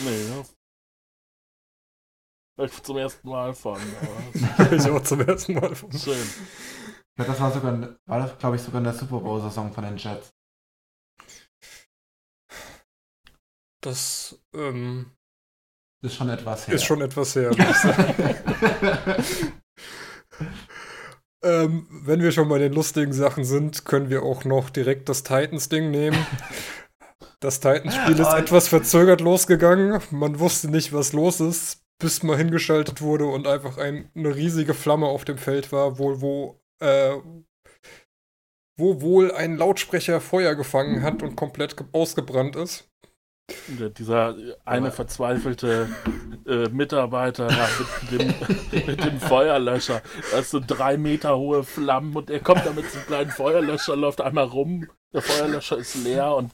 Nee, 0.06 0.44
Ich 2.66 2.84
zum 2.84 2.98
ersten 2.98 3.30
Mal 3.30 3.54
von. 3.54 3.80
Ich 4.72 4.86
auch 4.90 5.04
zum 5.04 5.22
ersten 5.22 5.54
Mal 5.54 5.76
von. 5.76 5.92
schön. 5.92 6.18
Ja, 7.18 7.26
das 7.26 7.40
war 7.40 7.52
sogar, 7.52 7.96
war 8.06 8.20
das, 8.20 8.38
glaube 8.40 8.56
ich, 8.56 8.62
sogar 8.62 8.80
in 8.80 8.86
der 8.86 8.94
Super 8.94 9.20
Bowl-Saison 9.20 9.72
von 9.72 9.84
den 9.84 9.98
Jets. 9.98 10.34
Das 13.82 14.40
ähm, 14.56 15.12
Ist 16.02 16.16
schon 16.16 16.30
etwas 16.30 16.68
her. 16.68 16.76
ist 16.76 16.86
schon 16.86 17.02
etwas 17.02 17.36
her. 17.36 17.52
ähm, 21.44 21.88
wenn 22.06 22.22
wir 22.22 22.32
schon 22.32 22.48
bei 22.50 22.58
den 22.60 22.74
lustigen 22.74 23.14
Sachen 23.14 23.44
sind, 23.44 23.84
können 23.86 24.10
wir 24.10 24.24
auch 24.24 24.46
noch 24.46 24.70
direkt 24.70 25.10
das 25.10 25.24
Titans-Ding 25.24 25.92
nehmen. 25.92 26.26
Das 27.42 27.60
Titans-Spiel 27.60 28.20
ist 28.20 28.28
Ah. 28.28 28.40
etwas 28.40 28.70
verzögert 28.70 29.20
losgegangen. 29.22 30.02
Man 30.12 30.40
wusste 30.40 30.70
nicht, 30.70 30.94
was 30.94 31.12
los 31.12 31.42
ist, 31.42 31.83
bis 32.04 32.22
mal 32.22 32.38
hingeschaltet 32.38 33.02
wurde 33.02 33.26
und 33.26 33.48
einfach 33.48 33.78
ein, 33.78 34.10
eine 34.14 34.36
riesige 34.36 34.74
Flamme 34.74 35.08
auf 35.08 35.24
dem 35.26 35.38
Feld 35.38 35.72
war, 35.72 35.98
wo, 35.98 36.22
wo, 36.22 36.62
äh, 36.80 37.16
wo 38.78 39.02
wohl 39.02 39.32
ein 39.32 39.56
Lautsprecher 39.58 40.20
Feuer 40.20 40.56
gefangen 40.56 41.02
hat 41.02 41.24
und 41.24 41.36
komplett 41.36 41.78
ge- 41.78 41.88
ausgebrannt 41.94 42.56
ist. 42.56 42.90
Dieser 43.98 44.36
eine 44.66 44.92
verzweifelte 44.92 45.90
äh, 46.48 46.70
Mitarbeiter 46.70 47.50
mit, 48.12 48.12
dem, 48.12 48.34
mit 48.88 49.04
dem 49.04 49.20
Feuerlöscher. 49.20 50.02
Da 50.32 50.40
ist 50.40 50.52
so 50.52 50.62
drei 50.66 50.98
Meter 50.98 51.38
hohe 51.38 51.64
Flammen 51.64 52.16
und 52.16 52.30
er 52.30 52.40
kommt 52.40 52.66
da 52.66 52.72
mit 52.72 52.90
so 52.90 52.98
einem 52.98 53.08
kleinen 53.08 53.32
Feuerlöscher, 53.32 53.96
läuft 53.96 54.22
einmal 54.22 54.46
rum. 54.46 54.88
Der 55.14 55.22
Feuerlöscher 55.22 55.78
ist 55.78 55.96
leer 55.96 56.36
und 56.36 56.52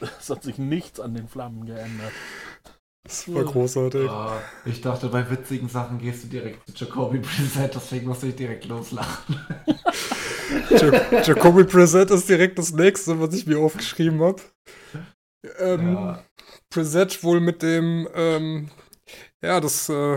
es 0.00 0.30
hat 0.30 0.42
sich 0.44 0.58
nichts 0.58 0.98
an 1.00 1.14
den 1.14 1.28
Flammen 1.28 1.66
geändert. 1.66 2.12
Das 3.04 3.32
war 3.32 3.44
großartig. 3.44 4.08
Ah, 4.08 4.40
ich 4.64 4.80
dachte, 4.80 5.08
bei 5.08 5.28
witzigen 5.30 5.68
Sachen 5.68 5.98
gehst 5.98 6.24
du 6.24 6.28
direkt 6.28 6.66
zu 6.66 6.84
Jacoby 6.84 7.18
Brissett, 7.18 7.74
deswegen 7.74 8.06
musste 8.08 8.28
ich 8.28 8.36
direkt 8.36 8.64
loslachen. 8.66 9.38
Ja- 10.70 11.20
Jacoby 11.22 11.64
Brissett 11.64 12.10
ist 12.10 12.28
direkt 12.28 12.58
das 12.58 12.72
nächste, 12.72 13.18
was 13.20 13.34
ich 13.34 13.46
mir 13.46 13.58
aufgeschrieben 13.58 14.20
habe. 14.20 14.40
Ähm, 15.58 15.94
Ja. 15.94 16.24
Brissett 16.70 17.22
wohl 17.24 17.40
mit 17.40 17.62
dem, 17.62 18.06
ähm, 18.14 18.68
ja, 19.42 19.60
das 19.60 19.88
äh, 19.88 20.16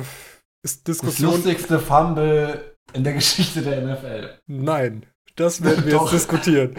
ist 0.64 0.88
Das 0.88 0.98
Diskussion. 0.98 1.32
lustigste 1.32 1.80
Fumble 1.80 2.76
in 2.94 3.04
der 3.04 3.14
Geschichte 3.14 3.62
der 3.62 3.82
NFL. 3.82 4.40
Nein, 4.48 5.06
das 5.36 5.64
werden 5.64 5.86
wir 5.86 5.94
Doch. 5.94 6.04
jetzt 6.12 6.14
diskutieren. 6.22 6.76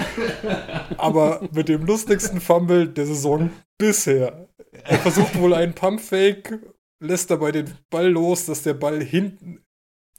Aber 0.99 1.41
mit 1.53 1.69
dem 1.69 1.85
lustigsten 1.87 2.41
Fumble 2.41 2.89
der 2.89 3.07
Saison 3.07 3.51
bisher. 3.79 4.47
Er 4.73 4.99
versucht 4.99 5.39
wohl 5.39 5.55
einen 5.55 5.75
Pumpfake, 5.75 6.61
lässt 7.01 7.31
dabei 7.31 7.53
den 7.53 7.73
Ball 7.91 8.09
los, 8.09 8.47
dass 8.47 8.62
der 8.62 8.75
Ball 8.75 9.03
hinten 9.03 9.64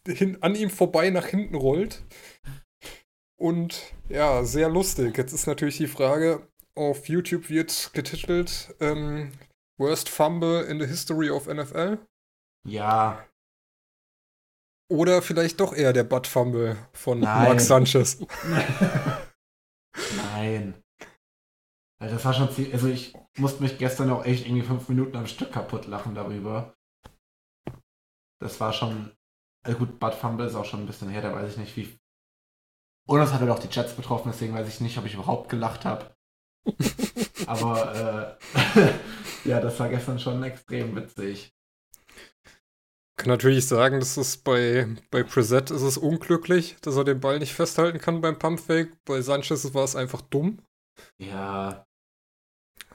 hin, 0.07 0.41
an 0.41 0.55
ihm 0.55 0.69
vorbei 0.69 1.09
nach 1.09 1.27
hinten 1.27 1.55
rollt. 1.55 2.03
Und 3.37 3.93
ja, 4.09 4.43
sehr 4.43 4.69
lustig. 4.69 5.17
Jetzt 5.17 5.33
ist 5.33 5.47
natürlich 5.47 5.77
die 5.77 5.87
Frage, 5.87 6.47
auf 6.75 7.07
YouTube 7.07 7.49
wird 7.49 7.91
getitelt 7.93 8.75
ähm, 8.79 9.31
Worst 9.77 10.09
Fumble 10.09 10.63
in 10.63 10.79
the 10.79 10.87
History 10.87 11.29
of 11.29 11.47
NFL. 11.47 11.99
Ja, 12.67 13.25
Oder 14.91 15.21
vielleicht 15.21 15.59
doch 15.59 15.73
eher 15.73 15.93
der 15.93 16.03
Butt 16.03 16.27
Fumble 16.27 16.77
von 16.93 17.19
Nein. 17.19 17.43
Mark 17.43 17.61
Sanchez. 17.61 18.19
nein. 20.17 20.73
Also 22.01 22.15
Das 22.15 22.25
war 22.25 22.33
schon 22.33 22.49
ziemlich, 22.51 22.73
also 22.73 22.87
ich 22.87 23.13
musste 23.37 23.61
mich 23.61 23.77
gestern 23.77 24.09
auch 24.09 24.25
echt 24.25 24.45
irgendwie 24.45 24.65
fünf 24.65 24.87
Minuten 24.87 25.17
am 25.17 25.27
Stück 25.27 25.51
kaputt 25.51 25.85
lachen 25.85 26.15
darüber. 26.15 26.73
Das 28.41 28.59
war 28.61 28.71
schon, 28.71 29.11
also 29.65 29.77
gut, 29.77 29.99
Bud 29.99 30.13
Fumble 30.13 30.47
ist 30.47 30.55
auch 30.55 30.65
schon 30.65 30.81
ein 30.81 30.87
bisschen 30.87 31.09
her, 31.09 31.21
da 31.21 31.33
weiß 31.33 31.51
ich 31.51 31.57
nicht, 31.57 31.75
wie 31.75 31.99
Und 33.05 33.19
es 33.19 33.33
hat 33.33 33.41
halt 33.41 33.51
auch 33.51 33.59
die 33.59 33.67
Jets 33.67 33.93
betroffen, 33.93 34.31
deswegen 34.31 34.53
weiß 34.53 34.67
ich 34.67 34.79
nicht, 34.79 34.97
ob 34.97 35.05
ich 35.05 35.13
überhaupt 35.13 35.49
gelacht 35.49 35.83
habe. 35.83 36.15
Aber 37.47 38.37
äh, 38.75 38.89
ja, 39.49 39.59
das 39.59 39.79
war 39.79 39.89
gestern 39.89 40.19
schon 40.19 40.41
extrem 40.43 40.95
witzig. 40.95 41.53
Kann 43.17 43.29
natürlich 43.29 43.67
sagen, 43.67 43.99
dass 43.99 44.15
es 44.15 44.37
bei, 44.37 44.87
bei 45.11 45.23
Preset 45.23 45.71
ist 45.71 45.81
es 45.81 45.97
unglücklich, 45.97 46.77
dass 46.81 46.95
er 46.95 47.03
den 47.03 47.19
Ball 47.19 47.39
nicht 47.39 47.53
festhalten 47.53 47.99
kann 47.99 48.21
beim 48.21 48.39
Pumpfake. 48.39 48.97
Bei 49.03 49.21
Sanchez 49.21 49.73
war 49.73 49.83
es 49.83 49.97
einfach 49.97 50.21
dumm. 50.21 50.61
Ja, 51.17 51.85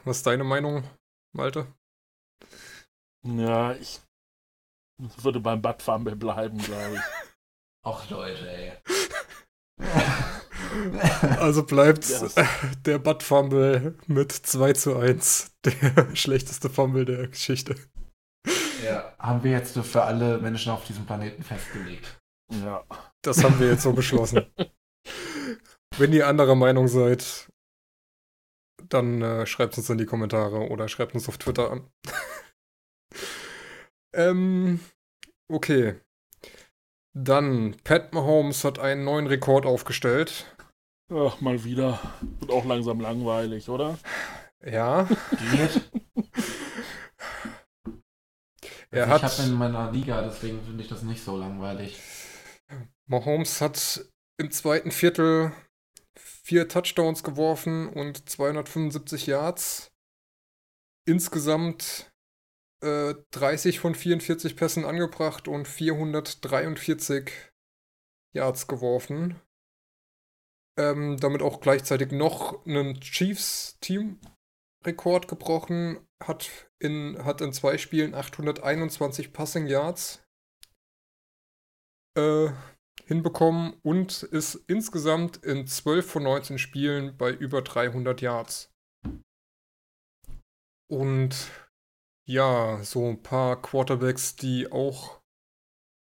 Was 0.04 0.18
ist 0.18 0.26
deine 0.26 0.44
Meinung, 0.44 0.84
Malte? 1.34 1.66
Ja, 3.26 3.72
ich 3.72 4.00
würde 4.98 5.40
beim 5.40 5.62
Butt 5.62 5.82
Fumble 5.82 6.16
bleiben, 6.16 6.58
glaube 6.58 6.96
ich. 6.96 7.00
auch 7.86 8.08
Leute, 8.10 8.48
ey. 8.48 8.72
Also 11.38 11.62
bleibt 11.64 12.10
das- 12.10 12.34
der 12.84 12.98
Butt 12.98 13.22
Fumble 13.22 13.96
mit 14.06 14.32
2 14.32 14.72
zu 14.72 14.96
1 14.96 15.52
der 15.64 16.14
schlechteste 16.16 16.68
Fumble 16.68 17.04
der 17.04 17.28
Geschichte. 17.28 17.76
ja, 18.84 19.14
haben 19.18 19.44
wir 19.44 19.52
jetzt 19.52 19.78
für 19.78 20.02
alle 20.02 20.38
Menschen 20.38 20.72
auf 20.72 20.84
diesem 20.84 21.06
Planeten 21.06 21.44
festgelegt. 21.44 22.18
Ja. 22.50 22.84
Das 23.22 23.44
haben 23.44 23.58
wir 23.60 23.68
jetzt 23.68 23.82
so 23.84 23.92
beschlossen. 23.92 24.46
Wenn 25.96 26.12
ihr 26.12 26.26
anderer 26.26 26.56
Meinung 26.56 26.88
seid, 26.88 27.48
dann 28.88 29.22
äh, 29.22 29.46
schreibt 29.46 29.76
uns 29.78 29.90
in 29.90 29.98
die 29.98 30.06
Kommentare 30.06 30.68
oder 30.68 30.88
schreibt 30.88 31.14
uns 31.14 31.28
auf 31.28 31.38
Twitter 31.38 31.70
an. 31.70 31.88
ähm, 34.14 34.80
okay. 35.48 36.00
Dann, 37.12 37.76
Pat 37.84 38.12
Mahomes 38.12 38.64
hat 38.64 38.78
einen 38.78 39.04
neuen 39.04 39.26
Rekord 39.26 39.66
aufgestellt. 39.66 40.56
Ach, 41.12 41.40
mal 41.40 41.64
wieder. 41.64 42.00
Wird 42.40 42.50
auch 42.50 42.64
langsam 42.64 43.00
langweilig, 43.00 43.68
oder? 43.68 43.98
Ja, 44.64 45.06
Geht. 45.52 45.90
er 48.90 49.06
ich 49.06 49.12
hat. 49.12 49.22
habe 49.22 49.42
in 49.42 49.54
meiner 49.54 49.92
Liga, 49.92 50.22
deswegen 50.22 50.64
finde 50.64 50.82
ich 50.82 50.88
das 50.88 51.02
nicht 51.02 51.22
so 51.22 51.36
langweilig. 51.36 52.00
Mahomes 53.06 53.60
hat 53.60 54.06
im 54.38 54.50
zweiten 54.50 54.90
Viertel 54.90 55.52
vier 56.44 56.68
Touchdowns 56.68 57.22
geworfen 57.22 57.88
und 57.88 58.28
275 58.28 59.26
Yards. 59.26 59.90
Insgesamt 61.06 62.12
äh, 62.82 63.14
30 63.30 63.80
von 63.80 63.94
44 63.94 64.56
Pässen 64.56 64.84
angebracht 64.84 65.48
und 65.48 65.66
443 65.66 67.32
Yards 68.34 68.66
geworfen. 68.66 69.40
Ähm, 70.78 71.16
damit 71.18 71.40
auch 71.40 71.60
gleichzeitig 71.60 72.10
noch 72.10 72.66
einen 72.66 73.00
Chiefs-Team-Rekord 73.00 75.28
gebrochen. 75.28 76.06
Hat 76.22 76.50
in, 76.78 77.24
hat 77.24 77.40
in 77.40 77.54
zwei 77.54 77.78
Spielen 77.78 78.14
821 78.14 79.32
Passing 79.32 79.66
Yards. 79.66 80.22
Äh, 82.16 82.52
hinbekommen 83.06 83.74
und 83.82 84.22
ist 84.22 84.54
insgesamt 84.66 85.36
in 85.38 85.66
12 85.66 86.10
von 86.10 86.22
19 86.22 86.58
Spielen 86.58 87.16
bei 87.16 87.30
über 87.30 87.62
300 87.62 88.20
Yards. 88.20 88.72
Und 90.90 91.50
ja, 92.26 92.82
so 92.82 93.08
ein 93.08 93.22
paar 93.22 93.60
Quarterbacks, 93.60 94.36
die 94.36 94.70
auch 94.70 95.20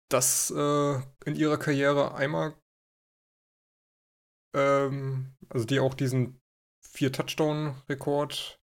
das 0.10 0.52
äh, 0.52 0.96
in 1.26 1.36
ihrer 1.36 1.58
Karriere 1.58 2.16
einmal, 2.16 2.56
ähm, 4.56 5.36
also 5.50 5.66
die 5.66 5.80
auch 5.80 5.94
diesen 5.94 6.40
vier 6.82 7.12
Touchdown-Rekord 7.12 8.60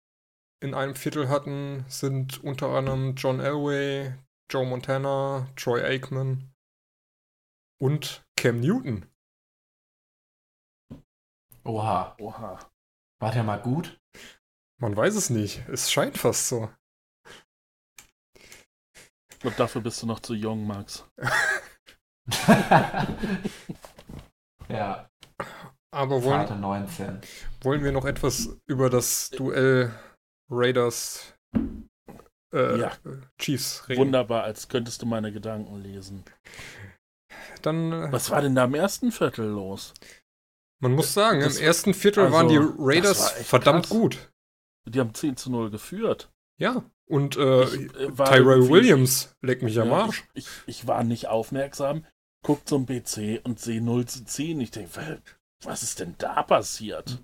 in 0.62 0.74
einem 0.74 0.96
Viertel 0.96 1.30
hatten, 1.30 1.86
sind 1.88 2.44
unter 2.44 2.70
anderem 2.70 3.16
John 3.16 3.40
Elway, 3.40 4.14
Joe 4.52 4.66
Montana, 4.66 5.50
Troy 5.56 5.82
Aikman 5.82 6.49
und 7.82 8.24
Cam 8.36 8.60
Newton. 8.60 9.06
Oha, 11.66 12.16
Oha. 12.20 12.60
war 13.22 13.32
der 13.32 13.44
mal 13.44 13.62
gut? 13.62 14.00
Man 14.82 14.96
weiß 14.96 15.16
es 15.16 15.30
nicht. 15.30 15.68
Es 15.68 15.92
scheint 15.92 16.18
fast 16.18 16.48
so. 16.48 16.70
Ich 19.32 19.40
glaube, 19.40 19.58
dafür 19.58 19.82
bist 19.82 20.02
du 20.02 20.08
noch 20.08 20.20
zu 20.20 20.34
jung, 20.34 20.66
Max. 20.68 21.06
ja, 24.70 25.10
Aber 25.92 26.24
wollen, 26.24 26.42
Vater 26.42 26.56
19. 26.56 27.22
wollen 27.62 27.84
wir 27.84 27.92
noch 27.92 28.06
etwas 28.06 28.58
über 28.68 28.90
das 28.90 29.30
Duell 29.30 29.94
Raiders 30.50 31.34
äh, 32.54 32.80
Ja. 32.80 32.92
Chiefs 33.38 33.88
reden? 33.90 34.00
Wunderbar, 34.02 34.44
als 34.44 34.68
könntest 34.68 35.02
du 35.02 35.06
meine 35.06 35.32
Gedanken 35.32 35.78
lesen. 35.82 36.24
Dann, 37.62 37.92
äh, 37.92 38.12
Was 38.12 38.30
war 38.32 38.42
denn 38.42 38.56
da 38.56 38.66
im 38.66 38.74
ersten 38.76 39.12
Viertel 39.12 39.46
los? 39.48 39.94
man 40.82 40.94
muss 40.94 41.14
sagen, 41.14 41.42
Das- 41.42 41.58
im 41.58 41.66
ersten 41.66 41.94
Viertel 41.94 42.24
also, 42.26 42.36
waren 42.36 42.48
die 42.48 42.58
Raiders 42.58 43.20
war 43.20 43.30
verdammt 43.44 43.88
krass. 43.88 43.90
gut. 43.98 44.32
Die 44.86 45.00
haben 45.00 45.14
10 45.14 45.36
zu 45.36 45.52
0 45.52 45.70
geführt. 45.70 46.32
Ja. 46.58 46.84
Und 47.06 47.36
äh, 47.38 47.64
Ich, 47.66 47.96
äh, 47.96 48.12
Tyrell 48.14 48.70
Williams 48.70 49.36
leck 49.42 49.62
mich 49.62 49.80
am 49.80 49.90
Ja, 49.90 50.04
Arsch. 50.06 50.24
Ich, 50.34 50.46
ich, 50.46 50.82
ich 50.82 50.88
war 50.88 51.04
nicht 51.04 51.28
aufmerksam, 51.28 52.06
guck 52.44 52.66
zum 52.68 52.86
PC 52.86 53.42
und 53.44 53.60
sehe 53.60 53.82
0 53.82 54.06
zu 54.06 54.24
10. 54.24 54.62
Ich 54.62 54.72
denke, 54.72 55.22
was 55.64 55.84
ist 55.84 56.00
denn 56.00 56.16
da 56.18 56.44
passiert? 56.44 57.22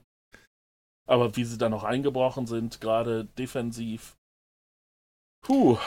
Aber 1.07 1.35
wie 1.37 1.45
sie 1.45 1.57
dann 1.57 1.71
noch 1.71 1.83
eingebrochen 1.83 2.47
sind, 2.47 2.81
gerade 2.81 3.25
defensiv. 3.25 4.17
Puh. 5.41 5.77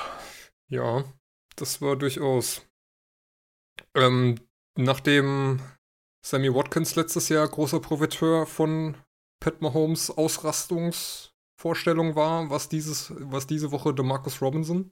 Ja, 0.68 1.04
das 1.56 1.80
war 1.82 1.96
durchaus. 1.96 2.62
Ähm, 3.94 4.36
nachdem 4.76 5.60
Sammy 6.24 6.54
Watkins 6.54 6.94
letztes 6.96 7.28
Jahr 7.28 7.46
großer 7.48 7.80
Profiteur 7.80 8.46
von 8.46 8.96
Pat 9.40 9.62
Mahomes 9.62 10.10
Ausrastungsvorstellung 10.10 12.16
war, 12.16 12.50
was, 12.50 12.68
dieses, 12.68 13.12
was 13.18 13.46
diese 13.46 13.72
Woche 13.72 13.94
DeMarcus 13.94 14.42
Robinson. 14.42 14.90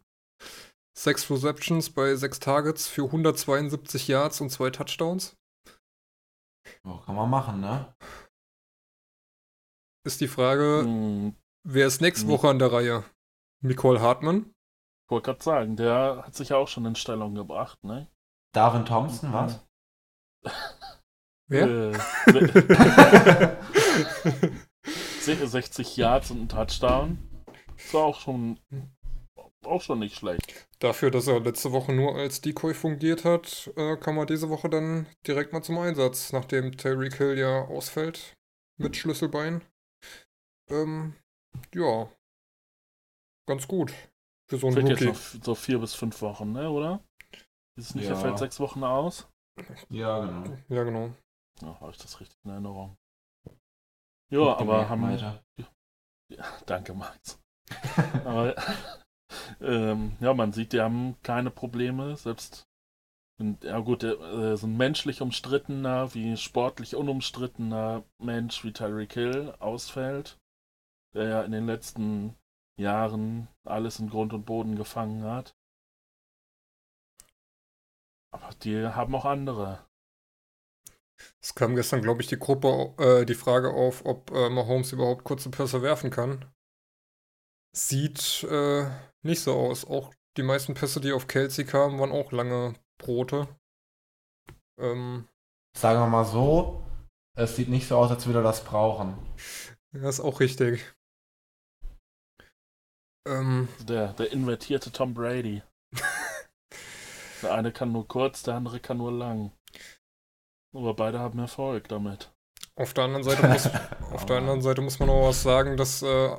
Sechs 0.97 1.31
Receptions 1.31 1.91
bei 1.91 2.15
sechs 2.15 2.41
Targets 2.41 2.89
für 2.89 3.05
172 3.05 4.09
Yards 4.09 4.41
und 4.41 4.51
zwei 4.51 4.71
Touchdowns. 4.71 5.37
Oh, 6.85 6.97
kann 6.99 7.15
man 7.15 7.29
machen, 7.29 7.61
ne? 7.61 7.95
Ist 10.07 10.21
die 10.21 10.29
Frage, 10.29 10.83
Hm, 10.85 11.35
wer 11.65 11.87
ist 11.87 12.01
nächste 12.01 12.27
Hm. 12.27 12.33
Woche 12.33 12.49
an 12.49 12.59
der 12.59 12.73
Reihe? 12.73 13.05
Nicole 13.63 14.01
Hartmann? 14.01 14.53
ich 15.05 15.11
wollte 15.11 15.27
gerade 15.27 15.45
sagen, 15.45 15.77
der 15.77 16.23
hat 16.27 16.35
sich 16.35 16.49
ja 16.51 16.57
auch 16.57 16.69
schon 16.69 16.87
in 16.87 16.97
Stellung 16.97 17.35
gebracht, 17.35 17.83
ne? 17.85 18.09
Darren 18.57 18.87
Thompson, 18.87 19.33
was? 19.35 19.61
Wer? 21.49 21.93
Äh, 21.93 21.93
se- 25.21 25.47
60 25.47 25.97
Yards 25.97 26.31
und 26.31 26.43
ein 26.43 26.49
Touchdown. 26.49 27.19
Ist 27.77 27.95
auch 27.95 28.19
schon, 28.19 28.59
auch 29.65 29.83
schon 29.83 29.99
nicht 29.99 30.17
schlecht. 30.17 30.67
Dafür, 30.79 31.11
dass 31.11 31.27
er 31.27 31.41
letzte 31.41 31.73
Woche 31.73 31.93
nur 31.93 32.15
als 32.17 32.41
Decoy 32.41 32.73
fungiert 32.75 33.25
hat, 33.25 33.71
äh, 33.77 33.97
kam 33.97 34.19
er 34.19 34.27
diese 34.27 34.49
Woche 34.49 34.69
dann 34.71 35.07
direkt 35.27 35.53
mal 35.53 35.63
zum 35.63 35.79
Einsatz, 35.79 36.33
nachdem 36.33 36.77
Tyreek 36.77 37.17
Hill 37.17 37.39
ja 37.39 37.63
ausfällt 37.67 38.35
mit 38.79 38.97
Schlüsselbein. 38.97 39.63
Ähm, 40.71 41.15
ja, 41.75 42.09
ganz 43.47 43.69
gut 43.69 43.93
für 44.49 44.59
so 44.59 44.69
einen 44.69 44.77
Fällt 44.77 44.89
jetzt 44.89 45.01
Rookie. 45.03 45.39
noch 45.39 45.45
so 45.45 45.55
vier 45.55 45.79
bis 45.79 45.95
fünf 45.95 46.21
Wochen, 46.23 46.53
ne, 46.53 46.71
oder? 46.71 47.01
Ist 47.77 47.91
es 47.91 47.95
nicht, 47.95 48.07
er 48.07 48.13
Ja. 48.15 48.21
fällt 48.21 48.39
sechs 48.39 48.59
Wochen 48.61 48.85
aus? 48.85 49.29
Ja, 49.89 50.21
genau. 50.21 50.57
Ja, 50.69 50.85
genau. 50.85 51.15
Ja, 51.63 51.81
habe 51.81 51.91
ich 51.91 51.99
das 51.99 52.21
richtig 52.21 52.37
in 52.45 52.51
Erinnerung. 52.51 52.97
Ja, 54.31 54.57
aber 54.57 54.89
haben. 54.89 55.03
Weiter. 55.03 55.43
Ja, 56.29 56.45
danke, 56.67 56.95
Max. 56.95 57.39
aber 58.25 58.55
ähm, 59.61 60.17
ja, 60.21 60.35
man 60.35 60.53
sieht, 60.53 60.73
die 60.73 60.81
haben 60.81 61.17
keine 61.23 61.51
Probleme, 61.51 62.17
selbst 62.17 62.67
ja 63.63 63.81
gut, 63.81 64.03
der, 64.03 64.19
äh, 64.21 64.57
so 64.57 64.67
ein 64.67 64.77
menschlich 64.77 65.21
umstrittener, 65.21 66.15
wie 66.15 66.37
sportlich 66.37 66.97
unumstrittener 66.97 68.03
Mensch 68.19 68.65
wie 68.65 68.73
Tyreek 68.73 69.13
Hill 69.13 69.55
ausfällt, 69.59 70.39
der 71.15 71.29
ja 71.29 71.43
in 71.43 71.53
den 71.53 71.67
letzten 71.67 72.35
Jahren 72.81 73.49
alles 73.65 73.99
in 73.99 74.09
Grund 74.09 74.33
und 74.33 74.47
Boden 74.47 74.77
gefangen 74.77 75.25
hat. 75.25 75.55
Aber 78.37 78.55
die 78.63 78.87
haben 78.87 79.15
auch 79.15 79.25
andere. 79.25 79.87
Es 81.43 81.55
kam 81.55 81.75
gestern, 81.75 82.03
glaube 82.03 82.21
ich, 82.21 82.29
die 82.29 82.39
Gruppe, 82.39 82.93
äh, 82.99 83.25
die 83.25 83.35
Frage 83.35 83.71
auf, 83.73 84.05
ob 84.05 84.31
äh, 84.33 84.51
Mahomes 84.51 84.93
überhaupt 84.93 85.25
kurze 85.25 85.51
Pässe 85.51 85.81
werfen 85.81 86.11
kann. 86.11 86.45
Sieht 87.75 88.45
äh, 88.45 88.91
nicht 89.23 89.41
so 89.41 89.55
aus. 89.55 89.87
Auch 89.87 90.13
die 90.37 90.43
meisten 90.43 90.75
Pässe, 90.75 91.01
die 91.01 91.13
auf 91.13 91.27
Kelsey 91.27 91.65
kamen, 91.65 91.99
waren 91.99 92.13
auch 92.13 92.33
lange 92.33 92.75
Brote. 92.99 93.49
Ähm, 94.79 95.27
Sagen 95.75 96.01
wir 96.01 96.07
mal 96.07 96.25
so, 96.27 96.83
Es 97.39 97.57
sieht 97.57 97.69
nicht 97.69 97.89
so 97.89 97.97
aus, 97.97 98.11
als 98.11 98.27
würde 98.27 98.41
er 98.41 98.43
das 98.43 98.63
brauchen. 98.65 99.17
Ja, 99.93 100.09
ist 100.09 100.21
auch 100.21 100.41
richtig. 100.41 100.95
Ähm, 103.27 103.69
Der, 103.89 104.13
der 104.13 104.33
invertierte 104.33 104.93
Tom 104.93 105.15
Brady. 105.15 105.63
der 107.47 107.55
eine 107.55 107.71
kann 107.71 107.93
nur 107.93 108.09
kurz, 108.09 108.43
der 108.43 108.55
andere 108.55 108.81
kann 108.81 108.97
nur 108.97 109.13
lang. 109.13 109.53
Aber 110.75 110.95
beide 110.95 111.21
haben 111.21 111.39
Erfolg 111.39 111.89
damit. 111.89 112.35
auf 112.75 112.93
der 112.93 113.05
anderen 113.05 113.23
Seite 113.23 113.47
muss, 113.47 113.71
auf 114.13 114.27
der 114.27 114.39
anderen 114.39 114.63
Seite 114.63 114.83
muss 114.83 114.99
man 114.99 115.09
auch 115.09 115.29
was 115.29 115.45
sagen, 115.45 115.77
dass 115.77 116.03
äh, 116.03 116.37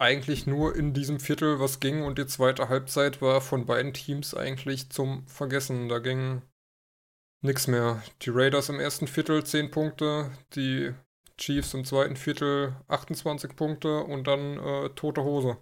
eigentlich 0.00 0.46
nur 0.46 0.74
in 0.74 0.94
diesem 0.94 1.20
Viertel 1.20 1.60
was 1.60 1.80
ging 1.80 2.02
und 2.02 2.18
die 2.18 2.26
zweite 2.26 2.70
Halbzeit 2.70 3.20
war 3.20 3.42
von 3.42 3.66
beiden 3.66 3.92
Teams 3.92 4.34
eigentlich 4.34 4.88
zum 4.88 5.26
Vergessen. 5.26 5.90
Da 5.90 5.98
ging 5.98 6.40
nichts 7.42 7.66
mehr. 7.66 8.02
Die 8.22 8.30
Raiders 8.30 8.70
im 8.70 8.80
ersten 8.80 9.06
Viertel 9.06 9.44
10 9.44 9.70
Punkte, 9.70 10.30
die 10.54 10.94
Chiefs 11.36 11.74
im 11.74 11.84
zweiten 11.84 12.16
Viertel 12.16 12.74
28 12.88 13.54
Punkte 13.54 14.02
und 14.02 14.26
dann 14.26 14.58
äh, 14.58 14.88
tote 14.94 15.24
Hose. 15.24 15.58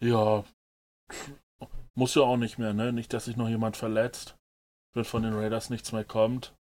Ja. 0.00 0.44
Muss 1.94 2.14
ja 2.14 2.22
auch 2.22 2.36
nicht 2.36 2.58
mehr, 2.58 2.74
ne? 2.74 2.92
Nicht, 2.92 3.12
dass 3.12 3.24
sich 3.24 3.36
noch 3.36 3.48
jemand 3.48 3.76
verletzt. 3.76 4.36
Wenn 4.94 5.04
von 5.04 5.22
den 5.22 5.34
Raiders 5.34 5.70
nichts 5.70 5.92
mehr 5.92 6.04
kommt. 6.04 6.54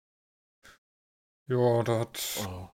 Ja, 1.47 1.83
da 1.83 2.01
hat 2.01 2.23
Oh, 2.47 2.69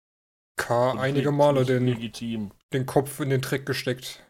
K 0.57 0.93
einige 0.93 1.33
Male 1.33 1.65
den, 1.65 1.87
Legitim. 1.87 2.53
den 2.73 2.87
Kopf 2.87 3.21
in 3.21 3.31
den 3.31 3.41
Dreck 3.41 3.67
gesteckt. 3.67 4.25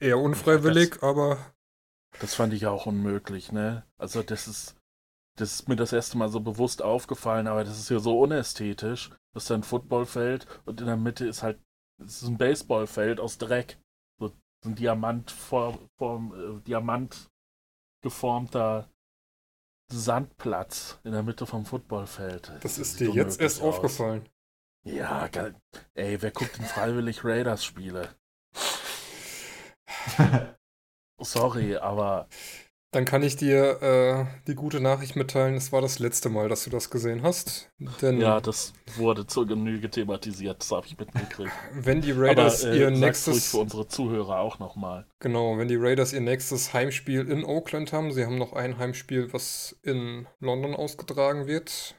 Eher 0.00 0.18
unfreiwillig, 0.18 1.02
aber 1.02 1.54
Das 2.20 2.34
fand 2.34 2.52
ich 2.52 2.66
auch 2.66 2.86
unmöglich, 2.86 3.52
ne? 3.52 3.84
Also 3.96 4.22
das 4.22 4.48
ist, 4.48 4.76
das 5.36 5.52
ist 5.54 5.68
mir 5.68 5.76
das 5.76 5.92
erste 5.92 6.18
Mal 6.18 6.28
so 6.28 6.40
bewusst 6.40 6.82
aufgefallen, 6.82 7.46
aber 7.46 7.64
das 7.64 7.78
ist 7.78 7.88
ja 7.90 7.98
so 7.98 8.18
unästhetisch. 8.20 9.10
Das 9.34 9.44
ist 9.44 9.50
ein 9.52 9.62
Footballfeld 9.62 10.46
und 10.64 10.80
in 10.80 10.86
der 10.86 10.96
Mitte 10.96 11.26
ist 11.26 11.42
halt, 11.42 11.60
es 12.02 12.22
ist 12.22 12.28
ein 12.28 12.38
Baseballfeld 12.38 13.20
aus 13.20 13.38
Dreck. 13.38 13.78
So 14.62 14.70
ein 14.70 14.74
Diamant 14.74 15.34
äh, 15.50 16.60
Diamant 16.66 17.30
geformter 18.02 18.88
Sandplatz 19.90 20.98
in 21.04 21.12
der 21.12 21.22
Mitte 21.22 21.46
vom 21.46 21.64
Footballfeld. 21.64 22.52
das 22.60 22.78
ist 22.78 22.98
sieht 22.98 23.14
dir 23.14 23.14
jetzt 23.14 23.40
erst 23.40 23.62
aus. 23.62 23.76
aufgefallen. 23.76 24.28
Ja, 24.84 25.28
geil. 25.28 25.54
Ey, 25.94 26.20
wer 26.22 26.30
guckt 26.30 26.58
denn 26.58 26.64
freiwillig 26.64 27.24
Raiders-Spiele? 27.24 28.14
Sorry, 31.20 31.76
aber 31.76 32.28
Dann 32.90 33.04
kann 33.04 33.22
ich 33.22 33.36
dir 33.36 33.82
äh, 33.82 34.24
die 34.46 34.54
gute 34.54 34.80
Nachricht 34.80 35.14
mitteilen, 35.14 35.54
es 35.56 35.72
war 35.72 35.82
das 35.82 35.98
letzte 35.98 36.30
Mal, 36.30 36.48
dass 36.48 36.64
du 36.64 36.70
das 36.70 36.88
gesehen 36.88 37.22
hast. 37.22 37.70
Denn 38.00 38.18
ja, 38.18 38.40
das 38.40 38.72
wurde 38.96 39.26
zur 39.26 39.46
Genüge 39.46 39.90
thematisiert, 39.90 40.60
das 40.60 40.70
habe 40.70 40.86
ich 40.86 40.98
mitgekriegt. 40.98 41.52
wenn 41.74 42.00
die 42.00 42.12
Raiders 42.12 42.64
aber, 42.64 42.72
äh, 42.72 42.78
ihr 42.78 42.90
nächstes 42.90 43.50
für 43.50 43.58
unsere 43.58 43.88
Zuhörer 43.88 44.38
auch 44.38 44.58
nochmal. 44.58 45.06
genau, 45.18 45.58
wenn 45.58 45.68
die 45.68 45.76
Raiders 45.76 46.14
ihr 46.14 46.22
nächstes 46.22 46.72
Heimspiel 46.72 47.30
in 47.30 47.44
Oakland 47.44 47.92
haben, 47.92 48.10
sie 48.10 48.24
haben 48.24 48.38
noch 48.38 48.54
ein 48.54 48.78
Heimspiel, 48.78 49.34
was 49.34 49.78
in 49.82 50.26
London 50.40 50.74
ausgetragen 50.74 51.46
wird. 51.46 51.94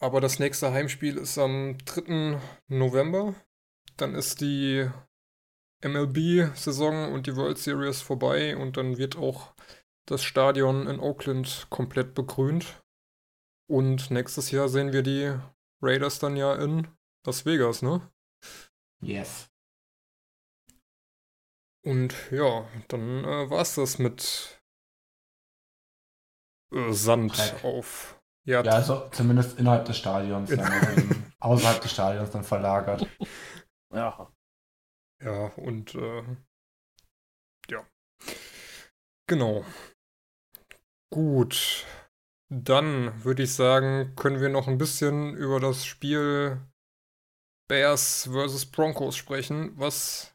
Aber 0.00 0.20
das 0.20 0.38
nächste 0.38 0.72
Heimspiel 0.72 1.16
ist 1.16 1.38
am 1.38 1.78
3. 1.86 2.38
November. 2.68 3.34
Dann 3.96 4.14
ist 4.14 4.40
die 4.42 4.88
MLB-Saison 5.82 7.12
und 7.12 7.26
die 7.26 7.36
World 7.36 7.58
Series 7.58 8.02
vorbei 8.02 8.56
und 8.56 8.76
dann 8.76 8.98
wird 8.98 9.16
auch 9.16 9.54
das 10.06 10.22
Stadion 10.22 10.86
in 10.86 11.00
Oakland 11.00 11.66
komplett 11.70 12.14
begrünt. 12.14 12.82
Und 13.68 14.10
nächstes 14.10 14.50
Jahr 14.50 14.68
sehen 14.68 14.92
wir 14.92 15.02
die 15.02 15.32
Raiders 15.80 16.18
dann 16.18 16.36
ja 16.36 16.54
in 16.56 16.88
Las 17.24 17.46
Vegas, 17.46 17.82
ne? 17.82 18.10
yes. 19.00 19.48
Und 21.82 22.14
ja, 22.30 22.68
dann 22.88 23.24
äh, 23.24 23.48
war's 23.48 23.76
das 23.76 23.98
mit 23.98 24.60
äh, 26.72 26.92
Sand 26.92 27.38
Dreck. 27.38 27.64
auf. 27.64 28.20
Ja, 28.44 28.62
Ja, 28.62 28.72
also 28.72 29.08
zumindest 29.10 29.58
innerhalb 29.58 29.84
des 29.86 29.96
Stadions, 29.96 30.50
dann, 30.50 31.32
außerhalb 31.40 31.80
des 31.80 31.92
Stadions 31.92 32.30
dann 32.30 32.44
verlagert. 32.44 33.06
Ja, 33.94 34.30
Ja, 35.22 35.46
und 35.56 35.94
äh, 35.94 36.22
ja. 37.70 37.86
Genau. 39.26 39.64
Gut. 41.12 41.86
Dann 42.52 43.22
würde 43.24 43.44
ich 43.44 43.54
sagen, 43.54 44.16
können 44.16 44.40
wir 44.40 44.48
noch 44.48 44.66
ein 44.66 44.78
bisschen 44.78 45.36
über 45.36 45.60
das 45.60 45.84
Spiel 45.84 46.60
Bears 47.68 48.28
vs. 48.32 48.66
Broncos 48.66 49.16
sprechen, 49.16 49.78
was 49.78 50.34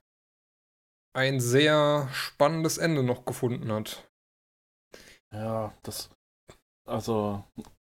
ein 1.13 1.41
sehr 1.41 2.07
spannendes 2.13 2.77
Ende 2.77 3.03
noch 3.03 3.25
gefunden 3.25 3.71
hat. 3.71 4.09
ja, 5.33 5.73
das, 5.83 6.09
also, 6.85 7.43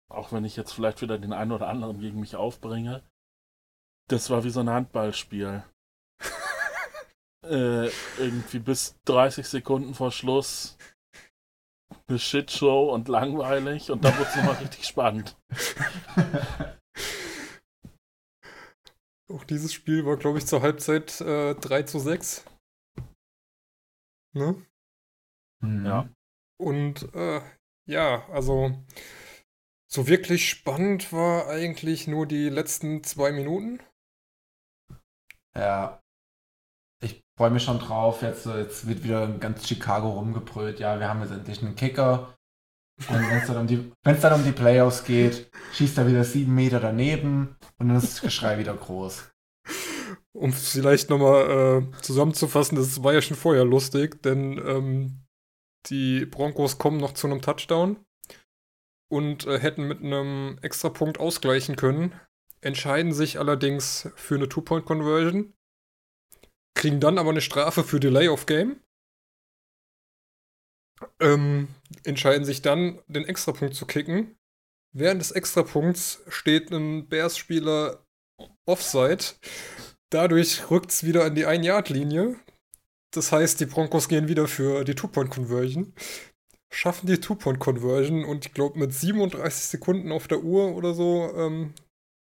auch 0.10 0.32
wenn 0.32 0.45
ich 0.45 0.56
jetzt 0.56 0.74
vielleicht 0.74 1.02
wieder 1.02 1.18
den 1.18 1.34
einen 1.34 1.52
oder 1.52 1.68
anderen 1.68 2.00
gegen 2.00 2.20
mich 2.20 2.36
aufbringe, 2.36 3.04
das 4.08 4.30
war 4.30 4.43
wie 4.43 4.52
so 4.52 4.60
ein 4.60 4.70
Handballspiel. 4.70 5.64
Äh, 7.46 7.88
irgendwie 8.18 8.60
bis 8.60 8.96
30 9.06 9.48
Sekunden 9.48 9.94
vor 9.94 10.12
Schluss 10.12 10.78
eine 12.08 12.20
Shitshow 12.20 12.94
und 12.94 13.08
langweilig 13.08 13.92
und 13.92 14.04
dann 14.04 14.18
wurde 14.18 14.30
es 14.30 14.36
nochmal 14.36 14.56
richtig 14.56 14.86
spannend. 14.86 15.38
Auch 19.32 19.44
dieses 19.44 19.74
Spiel 19.74 20.06
war, 20.06 20.18
glaube 20.18 20.40
ich, 20.40 20.48
zur 20.48 20.62
Halbzeit 20.62 21.22
äh, 21.22 21.54
3 21.54 21.84
zu 21.84 22.00
6. 22.00 22.44
Ne? 24.34 24.66
Mhm. 25.62 25.86
Ja. 25.86 26.10
Und 26.60 27.14
äh, 27.14 27.42
ja, 27.88 28.28
also 28.30 28.76
so 29.92 30.08
wirklich 30.08 30.50
spannend 30.50 31.14
war 31.14 31.48
eigentlich 31.48 32.08
nur 32.08 32.26
die 32.26 32.50
letzten 32.50 33.04
zwei 33.04 33.32
Minuten. 33.32 33.82
Ja. 35.56 36.02
Freue 37.40 37.52
mich 37.52 37.64
schon 37.64 37.80
drauf. 37.80 38.22
Jetzt, 38.22 38.46
äh, 38.48 38.60
jetzt 38.60 38.86
wird 38.86 39.02
wieder 39.02 39.26
ganz 39.30 39.66
Chicago 39.66 40.10
rumgebrüllt. 40.10 40.82
Ja, 40.82 41.00
wir 41.00 41.08
haben 41.08 41.22
jetzt 41.22 41.32
endlich 41.32 41.62
einen 41.64 41.78
Kicker. 41.78 42.36
Und 43.08 43.16
wenn 43.16 43.38
es 43.38 43.48
dann, 43.48 43.56
um 43.56 43.66
die- 43.66 43.94
dann 44.04 44.34
um 44.34 44.44
die 44.44 44.52
Playoffs 44.52 45.06
geht, 45.06 45.50
schießt 45.72 46.00
er 46.00 46.08
wieder 46.08 46.26
sieben 46.26 46.54
Meter 46.54 46.82
daneben 46.82 47.56
und 47.78 47.88
dann 47.88 47.96
ist 47.96 48.12
das 48.16 48.22
Geschrei 48.22 48.58
wieder 48.58 48.74
groß. 48.74 49.32
Um 50.34 50.50
es 50.50 50.68
vielleicht 50.74 51.10
nochmal 51.10 51.86
äh, 51.90 52.02
zusammenzufassen, 52.02 52.76
das 52.78 53.04
war 53.06 53.14
ja 53.14 53.22
schon 53.22 53.38
vorher 53.38 53.64
lustig, 53.64 54.22
denn 54.22 54.58
ähm, 54.58 55.22
die 55.86 56.26
Broncos 56.26 56.78
kommen 56.78 56.98
noch 56.98 57.14
zu 57.14 57.28
einem 57.28 57.42
Touchdown 57.42 58.06
und 59.10 59.48
äh, 59.48 59.60
hätten 59.60 59.88
mit 59.88 60.00
einem 60.04 60.60
Extrapunkt 60.62 61.22
ausgleichen 61.22 61.78
können, 61.78 62.14
entscheiden 62.60 63.14
sich 63.14 63.40
allerdings 63.40 64.10
für 64.18 64.36
eine 64.36 64.50
Two-Point-Conversion, 64.50 65.54
kriegen 66.76 67.00
dann 67.00 67.18
aber 67.18 67.32
eine 67.32 67.42
Strafe 67.42 67.84
für 67.84 68.00
Delay 68.00 68.30
of 68.30 68.46
Game, 68.46 68.82
ähm, 71.20 71.68
entscheiden 72.04 72.46
sich 72.46 72.62
dann, 72.62 73.02
den 73.08 73.26
Extrapunkt 73.26 73.76
zu 73.76 73.86
kicken. 73.86 74.38
Während 74.92 75.22
des 75.22 75.32
Extrapunkts 75.32 76.24
steht 76.30 76.72
ein 76.72 77.08
Bears-Spieler 77.08 78.06
Offside. 78.66 79.24
Dadurch 80.10 80.72
rückt 80.72 80.92
es 80.92 81.04
wieder 81.04 81.26
an 81.26 81.36
die 81.36 81.46
1-Yard-Linie. 81.46 82.40
Das 83.12 83.32
heißt, 83.32 83.60
die 83.60 83.66
Broncos 83.66 84.08
gehen 84.08 84.28
wieder 84.28 84.48
für 84.48 84.84
die 84.84 84.96
Two-Point-Conversion. 84.96 85.94
Schaffen 86.72 87.08
die 87.08 87.20
Two-Point-Conversion 87.20 88.26
und 88.26 88.46
ich 88.46 88.54
glaube, 88.54 88.80
mit 88.80 88.94
37 88.94 89.66
Sekunden 89.66 90.12
auf 90.12 90.28
der 90.28 90.44
Uhr 90.44 90.76
oder 90.76 90.94
so 90.94 91.34
ähm, 91.36 91.74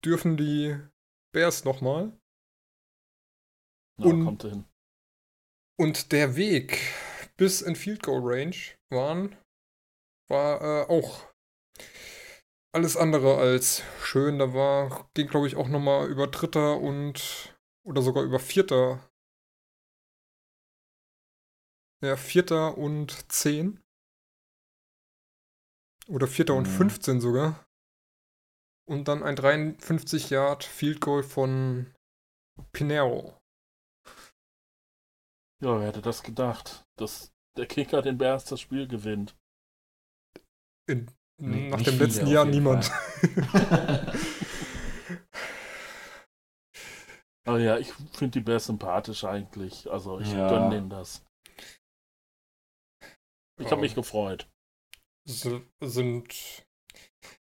dürfen 0.04 0.38
die 0.38 0.78
Bears 1.34 1.64
nochmal. 1.64 2.12
Ja, 4.00 4.06
Und- 4.08 4.26
kommt 4.26 4.42
hin. 4.44 4.66
Und 5.80 6.12
der 6.12 6.36
Weg 6.36 6.80
bis 7.38 7.62
in 7.62 7.76
Field 7.76 8.04
Goal 8.04 8.22
Range 8.24 8.56
waren, 8.92 9.36
war 10.30 10.62
äh, 10.62 10.86
auch 10.88 11.34
alles 12.76 12.96
andere 12.96 13.38
als 13.38 13.82
schön. 14.02 14.40
Da 14.40 14.54
war, 14.54 15.10
ging 15.16 15.28
glaube 15.28 15.48
ich 15.48 15.56
auch 15.56 15.68
nochmal 15.68 16.10
über 16.10 16.28
Dritter 16.28 16.78
und 16.80 17.56
oder 17.86 18.02
sogar 18.02 18.24
über 18.24 18.40
Vierter. 18.40 19.10
Ja, 22.04 22.18
Vierter 22.18 22.78
und 22.78 23.32
Zehn. 23.32 23.80
Oder 26.08 26.28
Vierter 26.28 26.56
und 26.56 26.68
Mhm. 26.68 26.72
15 26.78 27.22
sogar. 27.22 27.66
Und 28.88 29.08
dann 29.08 29.24
ein 29.24 29.36
53 29.36 30.30
Yard 30.30 30.64
Field 30.64 31.00
Goal 31.00 31.24
von 31.24 31.94
Pinero. 32.74 33.38
Ja, 35.64 35.80
wer 35.80 35.88
hätte 35.88 36.02
das 36.02 36.24
gedacht, 36.24 36.86
dass 36.98 37.32
der 37.56 37.66
Kicker 37.66 38.02
den 38.02 38.18
Bears 38.18 38.44
das 38.46 38.60
Spiel 38.60 38.86
gewinnt? 38.88 39.38
In, 40.90 41.10
Nee, 41.40 41.70
nach 41.70 41.82
dem 41.82 41.98
letzten 41.98 42.28
Jahr 42.28 42.46
niemand. 42.46 42.92
Aber 47.46 47.60
ja, 47.60 47.78
ich 47.78 47.92
finde 48.14 48.40
die 48.40 48.42
Bears 48.42 48.66
sympathisch 48.68 49.24
eigentlich. 49.24 49.90
Also 49.90 50.20
ich 50.20 50.32
Ja. 50.32 50.48
gönne 50.48 50.70
denen 50.70 50.90
das. 50.90 51.26
Ich 53.60 53.72
habe 53.72 53.82
mich 53.82 53.96
gefreut. 53.96 54.50
Sie 55.26 55.62
sind. 55.82 56.66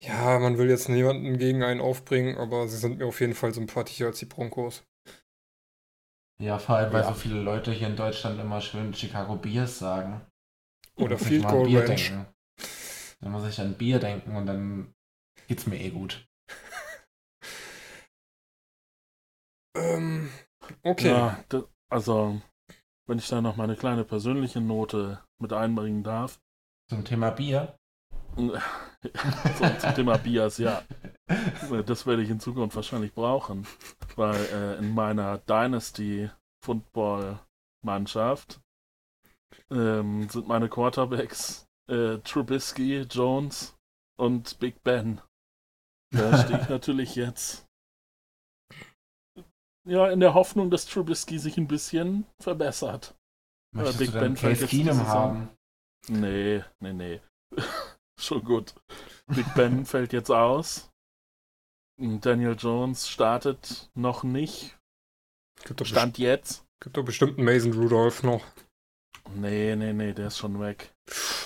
Ja, 0.02 0.40
man 0.40 0.58
will 0.58 0.70
jetzt 0.70 0.90
niemanden 0.90 1.38
gegen 1.38 1.62
einen 1.64 1.82
aufbringen, 1.82 2.38
aber 2.38 2.68
sie 2.68 2.78
sind 2.78 2.98
mir 2.98 3.06
auf 3.06 3.20
jeden 3.20 3.36
Fall 3.36 3.54
sympathischer 3.54 4.08
als 4.08 4.20
die 4.20 4.26
Broncos. 4.26 4.84
Ja, 6.42 6.58
vor 6.58 6.76
allem, 6.78 6.94
weil 6.94 7.02
Ja. 7.02 7.08
so 7.10 7.14
viele 7.14 7.42
Leute 7.42 7.72
hier 7.72 7.88
in 7.88 7.96
Deutschland 7.96 8.40
immer 8.40 8.62
schön 8.62 8.94
Chicago 8.94 9.36
Bears 9.36 9.80
sagen. 9.80 10.22
Oder 10.96 11.18
Field 11.18 11.48
Goal 11.48 11.68
Bier 11.68 11.80
Range. 11.82 11.96
denken. 11.96 12.26
Dann 13.22 13.32
muss 13.32 13.48
ich 13.48 13.60
an 13.60 13.74
Bier 13.76 14.00
denken 14.00 14.36
und 14.36 14.46
dann 14.46 14.94
geht's 15.48 15.68
mir 15.68 15.80
eh 15.80 15.90
gut. 15.90 16.26
Ähm, 19.76 20.30
okay. 20.84 21.10
Ja, 21.10 21.44
also, 21.90 22.42
wenn 23.08 23.20
ich 23.20 23.28
da 23.28 23.42
noch 23.42 23.56
meine 23.56 23.76
kleine 23.76 24.04
persönliche 24.04 24.62
Note 24.62 25.24
mit 25.40 25.54
einbringen 25.54 26.04
darf. 26.04 26.40
Zum 26.90 27.06
Thema 27.06 27.32
Bier. 27.32 27.78
So, 28.48 29.70
zum 29.80 29.96
Thema 29.96 30.18
Bias, 30.18 30.58
ja. 30.58 30.84
Das 31.86 32.08
werde 32.08 32.24
ich 32.24 32.30
in 32.30 32.40
Zukunft 32.40 32.76
wahrscheinlich 32.76 33.14
brauchen. 33.14 33.68
Weil 34.16 34.44
äh, 34.54 34.78
in 34.78 34.94
meiner 34.94 35.38
Dynasty 35.40 36.30
Football 36.64 37.40
Mannschaft 37.86 38.60
ähm, 39.72 40.28
sind 40.30 40.48
meine 40.48 40.70
Quarterbacks 40.70 41.68
äh, 41.90 42.18
Trubisky, 42.20 43.02
Jones 43.02 43.76
und 44.18 44.60
Big 44.60 44.84
Ben. 44.84 45.22
Da 46.12 46.38
stehe 46.44 46.62
ich 46.62 46.70
natürlich 46.70 47.16
jetzt 47.16 47.66
ja 49.88 50.10
in 50.10 50.20
der 50.20 50.34
Hoffnung, 50.34 50.70
dass 50.70 50.86
Trubisky 50.86 51.40
sich 51.40 51.58
ein 51.58 51.68
bisschen 51.68 52.26
verbessert. 52.42 53.16
Möchtest 53.76 54.00
Big 54.00 54.12
du 54.12 54.20
Ben 54.20 54.36
Case 54.36 54.68
Keenum 54.68 55.08
haben? 55.08 55.50
Nee, 56.08 56.64
nee, 56.80 56.94
nee. 56.94 57.22
Schon 58.20 58.44
gut. 58.44 58.76
Big 59.28 59.46
Ben 59.56 59.86
fällt 59.86 60.14
jetzt 60.14 60.30
aus. 60.30 60.92
Daniel 61.98 62.56
Jones 62.58 63.10
startet 63.10 63.90
noch 63.94 64.24
nicht. 64.24 64.78
Stand 65.84 66.18
jetzt. 66.18 66.66
gibt 66.80 66.96
doch 66.96 67.04
bestimmt 67.04 67.38
einen 67.38 67.46
Mason 67.46 67.74
Rudolph 67.74 68.24
noch. 68.24 68.46
Nee, 69.36 69.76
nee, 69.76 69.94
nee, 69.94 70.14
der 70.14 70.28
ist 70.28 70.38
schon 70.38 70.60
weg. 70.60 70.94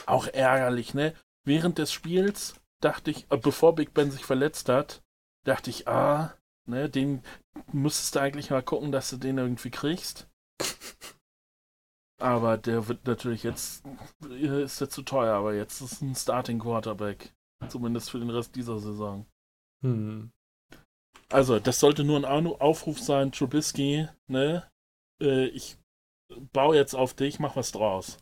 Auch 0.06 0.28
ärgerlich, 0.28 0.94
ne? 0.94 1.16
Während 1.46 1.78
des 1.78 1.92
Spiels 1.92 2.56
dachte 2.82 3.12
ich, 3.12 3.26
äh, 3.32 3.38
bevor 3.38 3.76
Big 3.76 3.94
Ben 3.94 4.12
sich 4.12 4.26
verletzt 4.26 4.70
hat, 4.70 5.04
dachte 5.44 5.70
ich, 5.70 5.88
ah, 5.88 6.36
ne, 6.66 6.90
den 6.90 7.24
müsstest 7.72 8.16
du 8.16 8.20
eigentlich 8.20 8.50
mal 8.52 8.64
gucken, 8.64 8.92
dass 8.92 9.10
du 9.10 9.18
den 9.18 9.38
irgendwie 9.38 9.72
kriegst. 9.72 10.28
Aber 12.24 12.58
der 12.58 12.88
wird 12.88 13.06
natürlich 13.06 13.44
jetzt, 13.44 13.84
äh, 14.30 14.64
ist 14.64 14.80
der 14.80 14.90
zu 14.90 15.02
teuer, 15.02 15.36
aber 15.36 15.54
jetzt 15.54 15.82
ist 15.82 16.02
ein 16.02 16.16
Starting 16.16 16.60
Quarterback. 16.60 17.34
Zumindest 17.68 18.12
für 18.12 18.20
den 18.20 18.30
Rest 18.30 18.56
dieser 18.56 18.80
Saison. 18.80 19.26
Hm. 19.84 20.32
Also, 21.30 21.60
das 21.60 21.82
sollte 21.82 22.06
nur 22.06 22.18
ein 22.18 22.26
Au- 22.26 22.56
Aufruf 22.60 23.00
sein, 23.00 23.34
Trubisky, 23.34 24.08
ne? 24.28 24.70
Äh, 25.22 25.48
ich 25.48 25.78
baue 26.54 26.78
jetzt 26.78 26.94
auf 26.94 27.14
dich, 27.14 27.40
mach 27.40 27.58
was 27.58 27.74
draus. 27.74 28.18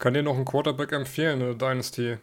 Kann 0.00 0.14
dir 0.14 0.22
noch 0.22 0.36
einen 0.36 0.44
Quarterback 0.46 0.92
empfehlen, 0.92 1.42
eine 1.42 1.56
Dynasty. 1.56 2.18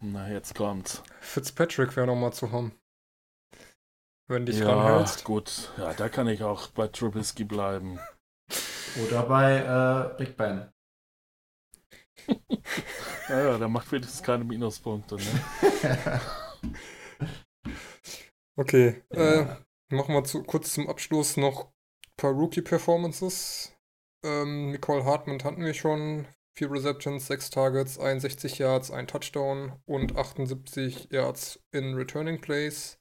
Na, 0.00 0.28
jetzt 0.30 0.54
kommt's. 0.54 1.02
Fitzpatrick 1.20 1.96
wäre 1.96 2.06
noch 2.06 2.16
mal 2.16 2.32
zu 2.32 2.52
haben. 2.52 2.72
Wenn 4.28 4.46
dich 4.46 4.58
ja, 4.58 4.68
ranhältst. 4.72 5.24
gut. 5.24 5.72
Ja, 5.76 5.92
da 5.94 6.08
kann 6.08 6.28
ich 6.28 6.42
auch 6.44 6.68
bei 6.68 6.86
Trubisky 6.86 7.44
bleiben. 7.44 7.98
Oder 9.04 9.22
bei 9.24 9.58
äh, 10.14 10.16
Big 10.18 10.36
Ben. 10.36 10.70
Ja, 13.28 13.40
ja, 13.42 13.58
der 13.58 13.68
macht 13.68 13.90
wenigstens 13.92 14.22
keine 14.22 14.44
Minuspunkte, 14.44 15.16
ne? 15.16 15.42
Okay, 18.56 19.02
äh, 19.14 19.40
Ja. 19.40 19.58
machen 19.90 20.14
wir 20.14 20.24
zu, 20.24 20.42
kurz 20.42 20.72
zum 20.74 20.88
Abschluss 20.88 21.36
noch 21.36 21.66
ein 21.66 22.12
paar 22.16 22.32
Rookie-Performances. 22.32 23.72
Ähm, 24.24 24.70
Nicole 24.72 25.04
Hartman 25.04 25.42
hatten 25.44 25.64
wir 25.64 25.74
schon. 25.74 26.26
Vier 26.54 26.70
Receptions, 26.70 27.26
sechs 27.26 27.50
Targets, 27.50 27.98
61 27.98 28.58
Yards, 28.58 28.90
ein 28.90 29.06
Touchdown 29.06 29.78
und 29.84 30.16
78 30.16 31.08
Yards 31.12 31.62
in 31.70 31.94
Returning 31.94 32.40
Plays. 32.40 32.98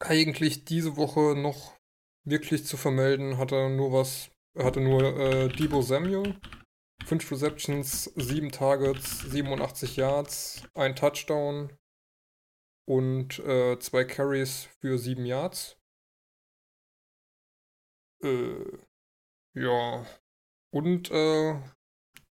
Eigentlich 0.00 0.64
diese 0.64 0.96
Woche 0.96 1.34
noch 1.36 1.78
wirklich 2.24 2.66
zu 2.66 2.76
vermelden, 2.76 3.38
hatte 3.38 3.70
nur 3.70 3.92
was, 3.92 4.30
hatte 4.56 4.80
nur 4.80 5.02
äh, 5.18 5.48
Debo 5.48 5.82
Samuel. 5.82 6.36
Fünf 7.04 7.30
Receptions, 7.32 8.04
sieben 8.16 8.52
Targets, 8.52 9.20
87 9.20 9.96
Yards, 9.96 10.62
ein 10.74 10.94
Touchdown 10.94 11.72
und 12.86 13.38
äh, 13.40 13.78
zwei 13.78 14.04
Carries 14.04 14.68
für 14.80 14.98
sieben 14.98 15.24
Yards. 15.24 15.76
Äh, 18.22 18.78
ja. 19.54 20.06
Und 20.72 21.10
äh, 21.10 21.60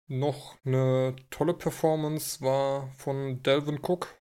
noch 0.08 0.58
eine 0.66 1.16
tolle 1.30 1.54
Performance 1.54 2.42
war 2.42 2.92
von 2.96 3.42
Delvin 3.44 3.80
Cook. 3.82 4.20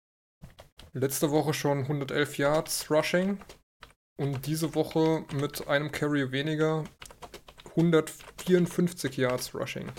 Letzte 0.93 1.31
Woche 1.31 1.55
schon 1.55 1.81
111 1.81 2.39
Yards 2.39 2.91
Rushing. 2.91 3.39
Und 4.17 4.47
diese 4.47 4.75
Woche 4.75 5.25
mit 5.33 5.67
einem 5.67 5.91
Carry 5.91 6.31
weniger 6.31 6.85
154 7.71 9.17
Yards 9.17 9.55
Rushing. 9.55 9.91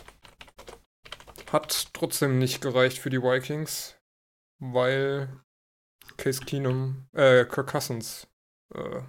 Hat 1.51 1.93
trotzdem 1.93 2.39
nicht 2.39 2.61
gereicht 2.61 2.97
für 2.99 3.09
die 3.09 3.22
Vikings, 3.22 3.97
weil 4.59 5.43
Case 6.18 6.41
Keenum, 6.45 7.07
äh, 7.13 7.45
Kirk 7.45 7.68
Cousins 7.68 8.28
äh, 8.74 9.01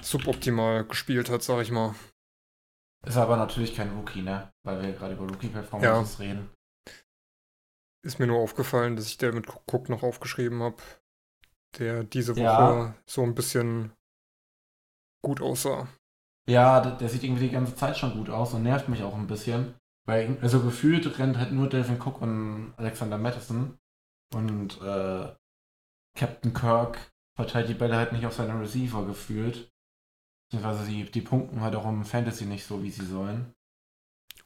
suboptimal 0.00 0.84
gespielt 0.84 1.28
hat, 1.30 1.42
sag 1.42 1.62
ich 1.62 1.70
mal. 1.70 1.94
Ist 3.04 3.16
aber 3.16 3.36
natürlich 3.36 3.74
kein 3.74 3.90
Rookie, 3.96 4.22
ne? 4.22 4.52
Weil 4.62 4.82
wir 4.82 4.92
gerade 4.92 5.14
über 5.14 5.26
Rookie-Performances 5.26 6.20
reden. 6.20 6.50
Ist 8.02 8.18
mir 8.18 8.26
nur 8.26 8.38
aufgefallen, 8.38 8.96
dass 8.96 9.06
ich 9.06 9.18
der 9.18 9.32
mit 9.32 9.46
Cook 9.48 9.88
noch 9.88 10.02
aufgeschrieben 10.02 10.62
habe, 10.62 10.82
der 11.78 12.04
diese 12.04 12.34
Woche 12.36 12.42
Ja. 12.42 12.94
so 13.06 13.22
ein 13.22 13.34
bisschen 13.34 13.92
gut 15.22 15.40
aussah. 15.40 15.88
Ja, 16.46 16.80
der, 16.80 16.92
der 16.92 17.08
sieht 17.08 17.24
irgendwie 17.24 17.46
die 17.48 17.54
ganze 17.54 17.74
Zeit 17.74 17.96
schon 17.96 18.12
gut 18.14 18.28
aus 18.30 18.52
und 18.54 18.62
nervt 18.62 18.88
mich 18.88 19.02
auch 19.02 19.14
ein 19.14 19.26
bisschen. 19.26 19.74
Weil, 20.06 20.36
also 20.42 20.60
gefühlt 20.60 21.18
rennt 21.18 21.38
halt 21.38 21.52
nur 21.52 21.68
Delvin 21.68 22.00
Cook 22.00 22.20
und 22.20 22.74
Alexander 22.76 23.16
Madison. 23.16 23.78
Und 24.34 24.80
äh, 24.82 25.32
Captain 26.14 26.52
Kirk 26.52 26.98
verteilt 27.36 27.68
die 27.68 27.74
Bälle 27.74 27.96
halt 27.96 28.12
nicht 28.12 28.26
auf 28.26 28.34
seine 28.34 28.60
Receiver 28.60 29.06
gefühlt. 29.06 29.72
Beziehungsweise 30.50 30.86
die, 30.86 31.10
die 31.10 31.22
punkten 31.22 31.62
halt 31.62 31.74
auch 31.74 31.86
im 31.86 32.04
Fantasy 32.04 32.44
nicht 32.44 32.66
so, 32.66 32.82
wie 32.82 32.90
sie 32.90 33.06
sollen. 33.06 33.54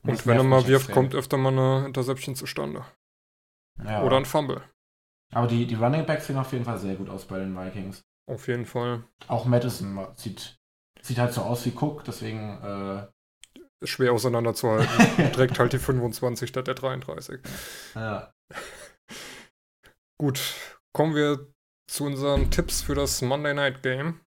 Und 0.02 0.12
das 0.12 0.26
wenn 0.26 0.36
er 0.36 0.44
mal 0.44 0.66
wirft, 0.68 0.88
extrem. 0.88 0.94
kommt 0.94 1.14
öfter 1.16 1.36
mal 1.36 1.52
eine 1.52 1.86
Interception 1.86 2.36
zustande. 2.36 2.84
Ja. 3.82 4.04
Oder 4.04 4.16
ein 4.18 4.24
Fumble. 4.26 4.62
Aber 5.32 5.46
die, 5.46 5.66
die 5.66 5.74
Running 5.74 6.06
Backs 6.06 6.26
sehen 6.26 6.38
auf 6.38 6.52
jeden 6.52 6.64
Fall 6.64 6.78
sehr 6.78 6.96
gut 6.96 7.08
aus 7.10 7.26
bei 7.26 7.38
den 7.38 7.54
Vikings. 7.56 8.02
Auf 8.26 8.48
jeden 8.48 8.66
Fall. 8.66 9.04
Auch 9.26 9.44
Madison 9.44 9.92
ma- 9.92 10.12
sieht, 10.16 10.58
sieht 11.02 11.18
halt 11.18 11.32
so 11.32 11.42
aus 11.42 11.64
wie 11.66 11.72
Cook, 11.74 12.04
deswegen 12.04 12.62
äh, 12.62 13.06
schwer 13.86 14.12
auseinanderzuhalten. 14.12 15.32
Trägt 15.32 15.58
halt 15.58 15.72
die 15.72 15.78
25 15.78 16.48
statt 16.48 16.66
der 16.66 16.74
33. 16.74 17.40
ja. 17.94 18.32
Gut, 20.20 20.54
kommen 20.92 21.14
wir 21.14 21.46
zu 21.88 22.04
unseren 22.04 22.50
Tipps 22.50 22.82
für 22.82 22.94
das 22.94 23.22
Monday 23.22 23.54
Night 23.54 23.82
Game. 23.82 24.20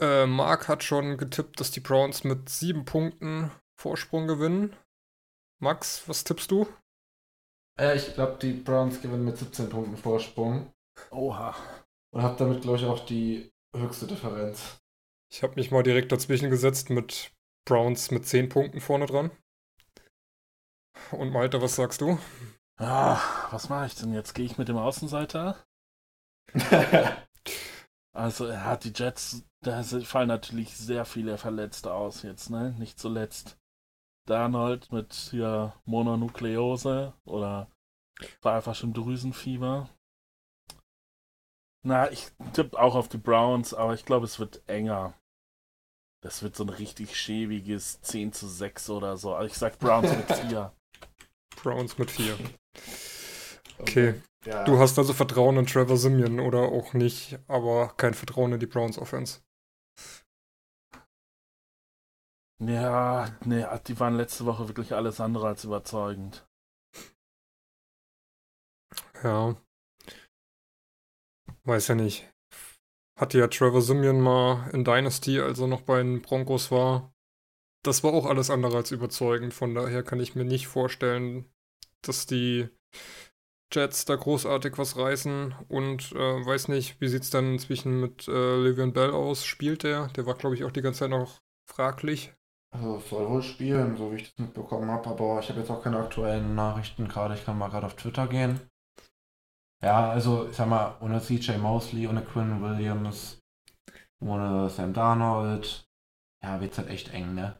Äh, 0.00 0.26
Mark 0.26 0.68
hat 0.68 0.84
schon 0.84 1.16
getippt, 1.16 1.58
dass 1.58 1.70
die 1.70 1.80
Browns 1.80 2.22
mit 2.22 2.48
sieben 2.48 2.84
Punkten 2.84 3.50
Vorsprung 3.80 4.26
gewinnen. 4.26 4.76
Max, 5.60 6.06
was 6.08 6.22
tippst 6.24 6.50
du? 6.50 6.66
Äh, 7.78 7.96
ich 7.96 8.14
glaube, 8.14 8.38
die 8.40 8.52
Browns 8.52 9.00
gewinnen 9.00 9.24
mit 9.24 9.36
17 9.38 9.68
Punkten 9.68 9.96
Vorsprung. 9.96 10.72
Oha. 11.10 11.54
Und 12.12 12.22
habe 12.22 12.36
damit, 12.38 12.62
glaube 12.62 12.78
ich, 12.78 12.84
auch 12.84 13.04
die 13.04 13.52
höchste 13.74 14.06
Differenz. 14.06 14.78
Ich 15.32 15.42
habe 15.42 15.54
mich 15.56 15.70
mal 15.70 15.82
direkt 15.82 16.12
dazwischen 16.12 16.50
gesetzt 16.50 16.90
mit 16.90 17.32
Browns 17.66 18.10
mit 18.10 18.26
10 18.26 18.48
Punkten 18.48 18.80
vorne 18.80 19.06
dran. 19.06 19.30
Und 21.10 21.30
Malte, 21.30 21.60
was 21.60 21.76
sagst 21.76 22.00
du? 22.00 22.18
Ah, 22.78 23.20
was 23.50 23.68
mache 23.68 23.86
ich 23.86 23.94
denn 23.94 24.12
jetzt? 24.12 24.34
Gehe 24.34 24.46
ich 24.46 24.58
mit 24.58 24.68
dem 24.68 24.76
Außenseiter? 24.76 25.56
Also, 28.12 28.46
er 28.46 28.64
hat 28.64 28.84
die 28.84 28.94
Jets, 28.96 29.44
da 29.60 29.82
fallen 29.82 30.28
natürlich 30.28 30.74
sehr 30.74 31.04
viele 31.04 31.36
Verletzte 31.36 31.92
aus 31.92 32.22
jetzt, 32.22 32.48
ne? 32.48 32.74
Nicht 32.78 32.98
zuletzt 32.98 33.58
Darnold 34.26 34.92
mit 34.92 35.12
hier 35.30 35.74
Mononukleose 35.84 37.14
oder 37.24 37.70
war 38.42 38.56
einfach 38.56 38.74
schon 38.74 38.92
Drüsenfieber. 38.92 39.88
Na, 41.84 42.10
ich 42.10 42.28
tippe 42.52 42.78
auch 42.78 42.94
auf 42.94 43.08
die 43.08 43.18
Browns, 43.18 43.72
aber 43.72 43.94
ich 43.94 44.04
glaube, 44.04 44.24
es 44.26 44.38
wird 44.38 44.68
enger. 44.68 45.14
Das 46.22 46.42
wird 46.42 46.56
so 46.56 46.64
ein 46.64 46.70
richtig 46.70 47.16
schäbiges 47.16 48.00
10 48.00 48.32
zu 48.32 48.48
6 48.48 48.90
oder 48.90 49.16
so. 49.16 49.34
Also 49.34 49.46
ich 49.46 49.56
sag 49.56 49.78
Browns 49.78 50.10
mit 50.10 50.32
4. 50.48 50.72
Browns 51.62 51.98
mit 51.98 52.10
4. 52.10 52.36
Okay. 53.78 54.14
Ja. 54.46 54.64
Du 54.64 54.78
hast 54.78 54.98
also 54.98 55.12
Vertrauen 55.12 55.58
in 55.58 55.66
Trevor 55.66 55.98
Simeon 55.98 56.40
oder 56.40 56.60
auch 56.60 56.94
nicht, 56.94 57.38
aber 57.46 57.88
kein 57.96 58.14
Vertrauen 58.14 58.52
in 58.52 58.58
die 58.58 58.66
Browns 58.66 58.96
Offense. 58.96 59.40
Ja, 62.58 63.34
nee, 63.46 63.64
die 63.86 63.98
waren 63.98 64.16
letzte 64.16 64.44
Woche 64.44 64.68
wirklich 64.68 64.92
alles 64.92 65.20
andere 65.20 65.46
als 65.46 65.64
überzeugend. 65.64 66.46
Ja. 69.22 69.56
Weiß 71.64 71.88
ja 71.88 71.94
nicht. 71.94 72.28
Hatte 73.18 73.38
ja 73.38 73.48
Trevor 73.48 73.82
Simeon 73.82 74.20
mal 74.20 74.70
in 74.72 74.84
Dynasty, 74.84 75.40
als 75.40 75.58
er 75.58 75.66
noch 75.68 75.82
bei 75.82 75.98
den 75.98 76.22
Broncos 76.22 76.70
war. 76.70 77.14
Das 77.84 78.04
war 78.04 78.12
auch 78.12 78.26
alles 78.26 78.50
andere 78.50 78.76
als 78.78 78.90
überzeugend. 78.92 79.54
Von 79.54 79.74
daher 79.74 80.02
kann 80.02 80.20
ich 80.20 80.34
mir 80.34 80.44
nicht 80.44 80.68
vorstellen, 80.68 81.46
dass 82.02 82.26
die 82.26 82.68
Jets 83.72 84.04
da 84.04 84.16
großartig 84.16 84.78
was 84.78 84.96
reißen. 84.96 85.54
Und 85.68 86.12
äh, 86.12 86.46
weiß 86.46 86.68
nicht, 86.68 87.00
wie 87.00 87.08
sieht 87.08 87.22
es 87.22 87.30
dann 87.30 87.54
inzwischen 87.54 88.00
mit 88.00 88.28
äh, 88.28 88.32
Le'Veon 88.32 88.92
Bell 88.92 89.10
aus? 89.10 89.44
Spielt 89.44 89.82
der? 89.82 90.08
Der 90.08 90.26
war, 90.26 90.34
glaube 90.34 90.54
ich, 90.56 90.64
auch 90.64 90.72
die 90.72 90.82
ganze 90.82 91.00
Zeit 91.00 91.10
noch 91.10 91.40
fraglich. 91.68 92.32
Also 92.76 92.96
es 92.98 93.08
soll 93.08 93.26
wohl 93.30 93.42
spielen, 93.42 93.96
so 93.96 94.12
wie 94.12 94.16
ich 94.16 94.24
das 94.24 94.38
mitbekommen 94.38 94.90
habe, 94.90 95.08
aber 95.08 95.40
ich 95.40 95.48
habe 95.48 95.60
jetzt 95.60 95.70
auch 95.70 95.82
keine 95.82 95.98
aktuellen 95.98 96.54
Nachrichten 96.54 97.08
gerade. 97.08 97.34
Ich 97.34 97.44
kann 97.44 97.56
mal 97.56 97.70
gerade 97.70 97.86
auf 97.86 97.96
Twitter 97.96 98.26
gehen. 98.28 98.60
Ja, 99.82 100.10
also 100.10 100.46
ich 100.48 100.56
sag 100.56 100.68
mal, 100.68 100.94
ohne 101.00 101.22
CJ 101.22 101.56
Mosley, 101.56 102.06
ohne 102.06 102.22
Quinn 102.22 102.60
Williams, 102.60 103.40
ohne 104.20 104.68
Sam 104.68 104.92
Darnold, 104.92 105.88
ja, 106.42 106.60
wird's 106.60 106.76
halt 106.76 106.88
echt 106.88 107.14
eng, 107.14 107.34
ne? 107.34 107.58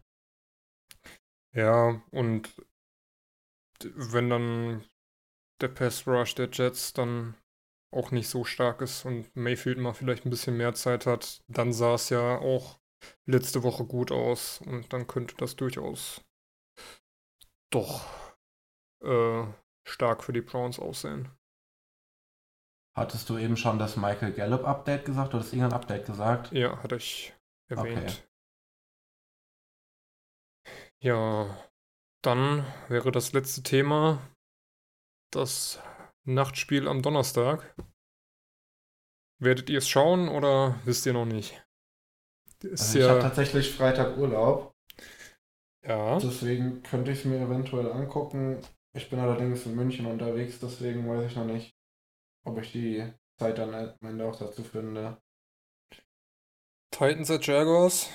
Ja, 1.54 2.02
und 2.10 2.54
wenn 3.82 4.28
dann 4.28 4.84
der 5.62 5.68
Pass 5.68 6.06
Rush 6.06 6.34
der 6.34 6.50
Jets 6.52 6.92
dann 6.92 7.36
auch 7.90 8.10
nicht 8.10 8.28
so 8.28 8.44
stark 8.44 8.82
ist 8.82 9.06
und 9.06 9.34
Mayfield 9.34 9.78
mal 9.78 9.94
vielleicht 9.94 10.26
ein 10.26 10.30
bisschen 10.30 10.58
mehr 10.58 10.74
Zeit 10.74 11.06
hat, 11.06 11.42
dann 11.48 11.72
sah 11.72 11.94
es 11.94 12.10
ja 12.10 12.38
auch 12.38 12.78
letzte 13.24 13.62
Woche 13.62 13.84
gut 13.84 14.12
aus 14.12 14.60
und 14.60 14.92
dann 14.92 15.06
könnte 15.06 15.34
das 15.36 15.56
durchaus 15.56 16.22
doch 17.70 18.06
äh, 19.02 19.44
stark 19.84 20.24
für 20.24 20.32
die 20.32 20.40
Browns 20.40 20.78
aussehen. 20.78 21.30
Hattest 22.96 23.28
du 23.28 23.36
eben 23.36 23.56
schon 23.56 23.78
das 23.78 23.96
Michael 23.96 24.32
Gallup 24.32 24.64
Update 24.64 25.04
gesagt 25.04 25.34
oder 25.34 25.42
du 25.42 25.50
irgendein 25.50 25.74
Update 25.74 26.06
gesagt? 26.06 26.52
Ja, 26.52 26.82
hatte 26.82 26.96
ich 26.96 27.34
erwähnt. 27.68 27.98
Okay. 27.98 28.22
Ja, 31.00 31.70
dann 32.24 32.64
wäre 32.88 33.12
das 33.12 33.32
letzte 33.32 33.62
Thema 33.62 34.26
das 35.30 35.78
Nachtspiel 36.24 36.88
am 36.88 37.02
Donnerstag. 37.02 37.74
Werdet 39.38 39.68
ihr 39.68 39.78
es 39.78 39.88
schauen 39.88 40.28
oder 40.28 40.80
wisst 40.84 41.04
ihr 41.04 41.12
noch 41.12 41.26
nicht? 41.26 41.65
Also 42.70 42.98
ich 42.98 43.04
habe 43.04 43.16
ja, 43.18 43.22
tatsächlich 43.22 43.72
Freitag 43.74 44.16
Urlaub, 44.16 44.74
ja, 45.86 46.18
deswegen 46.18 46.82
könnte 46.82 47.12
ich 47.12 47.20
es 47.20 47.24
mir 47.24 47.38
eventuell 47.40 47.90
angucken. 47.92 48.60
Ich 48.96 49.10
bin 49.10 49.18
allerdings 49.20 49.66
in 49.66 49.74
München 49.76 50.06
unterwegs, 50.06 50.58
deswegen 50.60 51.08
weiß 51.08 51.30
ich 51.30 51.36
noch 51.36 51.44
nicht, 51.44 51.74
ob 52.44 52.58
ich 52.60 52.72
die 52.72 53.12
Zeit 53.38 53.58
dann 53.58 53.74
am 53.74 53.94
Ende 54.08 54.24
auch 54.26 54.36
dazu 54.36 54.64
finde. 54.64 55.18
Titans 56.90 57.30
at 57.30 57.46
Jaguars 57.46 58.08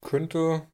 könnte 0.00 0.66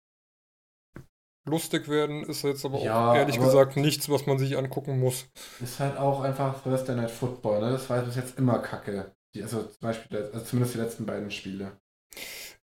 lustig 1.45 1.89
werden, 1.89 2.25
ist 2.25 2.43
jetzt 2.43 2.65
aber 2.65 2.79
Ja, 2.79 3.11
auch 3.11 3.17
ehrlich 3.17 3.37
aber- 3.39 3.47
gesagt 3.47 3.77
nichts, 3.77 4.09
was 4.09 4.27
man 4.27 4.39
sich 4.39 4.57
angucken 4.57 5.01
muss. 5.01 5.29
Ist 5.61 5.81
halt 5.81 5.97
auch 5.97 6.21
einfach 6.21 6.63
Thursday 6.63 6.95
Night 6.95 7.11
Football, 7.11 7.61
ne? 7.61 7.71
Das 7.73 7.89
war 7.91 8.01
bis 8.03 8.17
jetzt 8.17 8.39
immer 8.39 8.59
kacke. 8.61 9.13
Die, 9.35 9.43
also 9.43 9.63
zum 9.65 9.81
Beispiel, 9.81 10.17
also 10.33 10.45
zumindest 10.45 10.75
die 10.75 10.79
letzten 10.81 11.05
beiden 11.07 11.31
Spiele. 11.31 11.79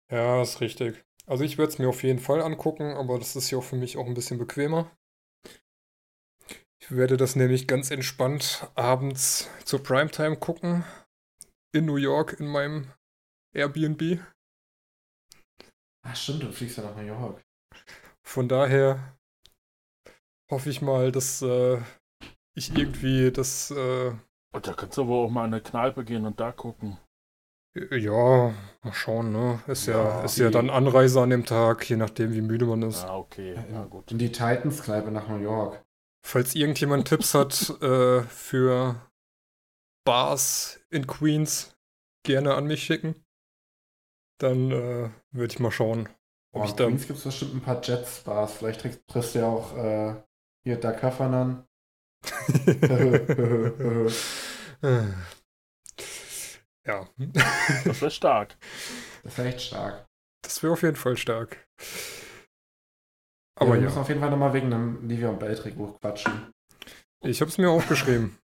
Ja, 0.09 0.41
ist 0.41 0.61
richtig. 0.61 1.03
Also 1.25 1.43
ich 1.43 1.57
werde 1.57 1.71
es 1.71 1.79
mir 1.79 1.89
auf 1.89 2.03
jeden 2.03 2.19
Fall 2.19 2.41
angucken, 2.41 2.93
aber 2.93 3.17
das 3.17 3.35
ist 3.35 3.49
ja 3.49 3.57
auch 3.57 3.63
für 3.63 3.75
mich 3.75 3.97
auch 3.97 4.05
ein 4.05 4.13
bisschen 4.13 4.37
bequemer. 4.37 4.91
Ich 6.79 6.91
werde 6.91 7.17
das 7.17 7.35
nämlich 7.35 7.67
ganz 7.67 7.89
entspannt 7.89 8.69
abends 8.75 9.49
zur 9.63 9.81
Primetime 9.81 10.37
gucken. 10.37 10.83
In 11.73 11.85
New 11.85 11.95
York 11.97 12.39
in 12.39 12.47
meinem 12.47 12.93
Airbnb. 13.53 14.19
Ach 16.03 16.15
stimmt, 16.15 16.43
du 16.43 16.51
fliegst 16.51 16.77
ja 16.77 16.83
nach 16.83 16.95
New 16.95 17.01
York. 17.01 17.43
Von 18.23 18.47
daher 18.47 19.17
hoffe 20.51 20.69
ich 20.69 20.81
mal, 20.81 21.11
dass 21.11 21.41
äh, 21.41 21.81
ich 22.53 22.75
irgendwie 22.77 23.31
das, 23.31 23.71
äh, 23.71 24.13
Und 24.53 24.67
da 24.67 24.73
kannst 24.73 24.97
du 24.97 25.07
wohl 25.07 25.25
auch 25.25 25.31
mal 25.31 25.45
in 25.45 25.53
eine 25.53 25.61
Kneipe 25.63 26.05
gehen 26.05 26.25
und 26.25 26.39
da 26.39 26.51
gucken. 26.51 26.97
Ja, 27.91 28.53
mal 28.83 28.93
schauen, 28.93 29.31
ne? 29.31 29.59
Ist 29.67 29.87
ja, 29.87 29.93
Ja, 29.93 30.23
ist 30.23 30.37
ja 30.37 30.49
dann 30.49 30.69
Anreise 30.69 31.21
an 31.21 31.29
dem 31.29 31.45
Tag, 31.45 31.89
je 31.89 31.97
nachdem 31.97 32.33
wie 32.33 32.41
müde 32.41 32.65
man 32.65 32.81
ist. 32.83 33.03
Ah, 33.03 33.17
okay. 33.17 33.53
In, 33.53 33.73
Ja, 33.73 33.83
gut. 33.85 34.11
in 34.11 34.17
die 34.17 34.31
Titans-Kneipe 34.31 35.11
nach 35.11 35.27
New 35.27 35.39
York. 35.39 35.83
Falls 36.25 36.55
irgendjemand 36.55 37.07
Tipps 37.07 37.33
hat 37.33 37.69
äh, 37.81 38.21
für 38.23 38.95
Bars 40.05 40.79
in 40.89 41.05
Queens, 41.07 41.75
gerne 42.23 42.55
an 42.55 42.65
mich 42.65 42.83
schicken. 42.83 43.15
Dann 44.39 44.71
äh, 44.71 45.09
würde 45.31 45.53
ich 45.53 45.59
mal 45.59 45.71
schauen, 45.71 46.09
ob 46.53 46.61
Oh, 46.61 46.65
ich 46.65 46.71
in 46.71 46.77
da. 46.77 46.85
Queens 46.85 47.07
gibt 47.07 47.19
es 47.19 47.25
bestimmt 47.25 47.55
ein 47.55 47.61
paar 47.61 47.81
Jets-Bars. 47.83 48.53
Vielleicht 48.53 48.81
triffst, 48.81 49.07
triffst 49.07 49.35
du 49.35 49.39
ja 49.39 49.47
auch 49.47 49.77
äh, 49.77 50.15
hier 50.63 50.77
Doug 50.79 51.01
Heffernan. 51.01 51.65
ja, 56.85 57.07
Das 57.85 58.01
wäre 58.01 58.11
stark. 58.11 58.57
Das 59.23 59.37
wäre 59.37 59.49
echt 59.49 59.61
stark. 59.61 60.05
das 60.43 60.61
wäre 60.63 60.73
auf 60.73 60.81
jeden 60.83 60.95
Fall 60.95 61.17
stark. 61.17 61.65
Aber 63.57 63.67
Aber 63.67 63.73
wir 63.75 63.79
ja, 63.81 63.85
müssen 63.85 63.99
auf 63.99 64.07
jeden 64.09 64.19
Fall 64.21 64.29
nochmal 64.29 64.53
wegen 64.53 64.73
einem 64.73 65.07
Livion 65.07 65.39
Bell-Trikot 65.39 65.97
quatschen. 66.01 66.51
ich 67.23 67.41
habe 67.41 67.49
es 67.49 67.57
mir 67.57 67.69
aufgeschrieben. 67.69 68.37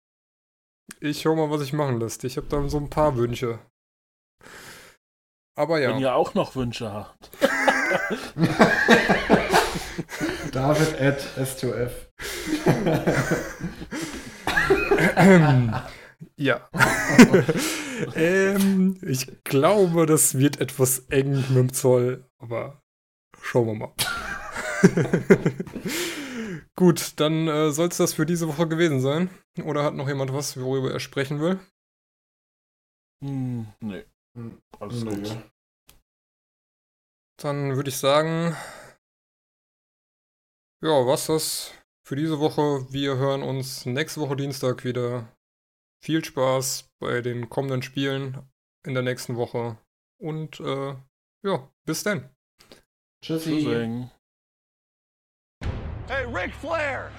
Ich 0.99 1.21
schau 1.21 1.35
mal, 1.35 1.49
was 1.49 1.61
ich 1.61 1.73
machen 1.73 1.99
lässt. 1.99 2.23
Ich 2.23 2.37
habe 2.37 2.47
da 2.47 2.67
so 2.69 2.77
ein 2.77 2.89
paar 2.89 3.15
Wünsche. 3.17 3.59
Aber 5.57 5.75
Wenn 5.75 5.91
ja, 5.91 5.97
ihr 5.99 6.15
auch 6.15 6.33
noch 6.33 6.55
Wünsche 6.55 6.91
habt. 6.91 7.29
David 10.51 10.99
at 10.99 11.21
S2F. 11.37 11.91
ja. 16.41 16.69
ähm, 18.15 18.97
ich 19.01 19.43
glaube, 19.43 20.05
das 20.05 20.37
wird 20.37 20.59
etwas 20.59 20.99
eng 21.09 21.35
mit 21.49 21.55
dem 21.55 21.73
Zoll, 21.73 22.29
aber 22.39 22.81
schauen 23.39 23.67
wir 23.67 23.75
mal. 23.75 23.93
Gut, 26.75 27.19
dann 27.19 27.47
äh, 27.47 27.71
soll 27.71 27.89
es 27.89 27.97
das 27.97 28.13
für 28.13 28.25
diese 28.25 28.47
Woche 28.47 28.67
gewesen 28.67 29.01
sein. 29.01 29.29
Oder 29.63 29.83
hat 29.83 29.93
noch 29.93 30.07
jemand 30.07 30.33
was, 30.33 30.59
worüber 30.59 30.91
er 30.91 30.99
sprechen 30.99 31.39
will? 31.39 31.59
Hm, 33.23 33.67
nee, 33.81 34.03
alles 34.79 35.03
Nö. 35.03 35.15
gut. 35.15 35.37
Dann 37.37 37.75
würde 37.75 37.89
ich 37.89 37.97
sagen, 37.97 38.55
ja, 40.81 41.05
was 41.05 41.27
das 41.27 41.71
für 42.03 42.15
diese 42.15 42.39
Woche. 42.39 42.91
Wir 42.91 43.17
hören 43.17 43.43
uns 43.43 43.85
nächste 43.85 44.21
Woche 44.21 44.35
Dienstag 44.35 44.83
wieder. 44.83 45.31
Viel 46.03 46.25
Spaß 46.25 46.89
bei 46.99 47.21
den 47.21 47.49
kommenden 47.49 47.83
Spielen 47.83 48.37
in 48.85 48.95
der 48.95 49.03
nächsten 49.03 49.35
Woche. 49.35 49.77
Und 50.17 50.59
äh, 50.59 50.95
ja, 51.43 51.71
bis 51.85 52.03
dann. 52.03 52.29
Tschüssi. 53.23 53.63
Tschüssing. 53.63 54.09
Hey, 56.07 56.25
Ric 56.25 56.53
Flair! 56.55 57.11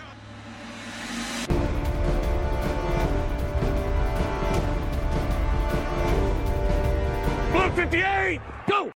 Blue 7.53 7.63
58, 7.63 8.41
go! 8.67 8.91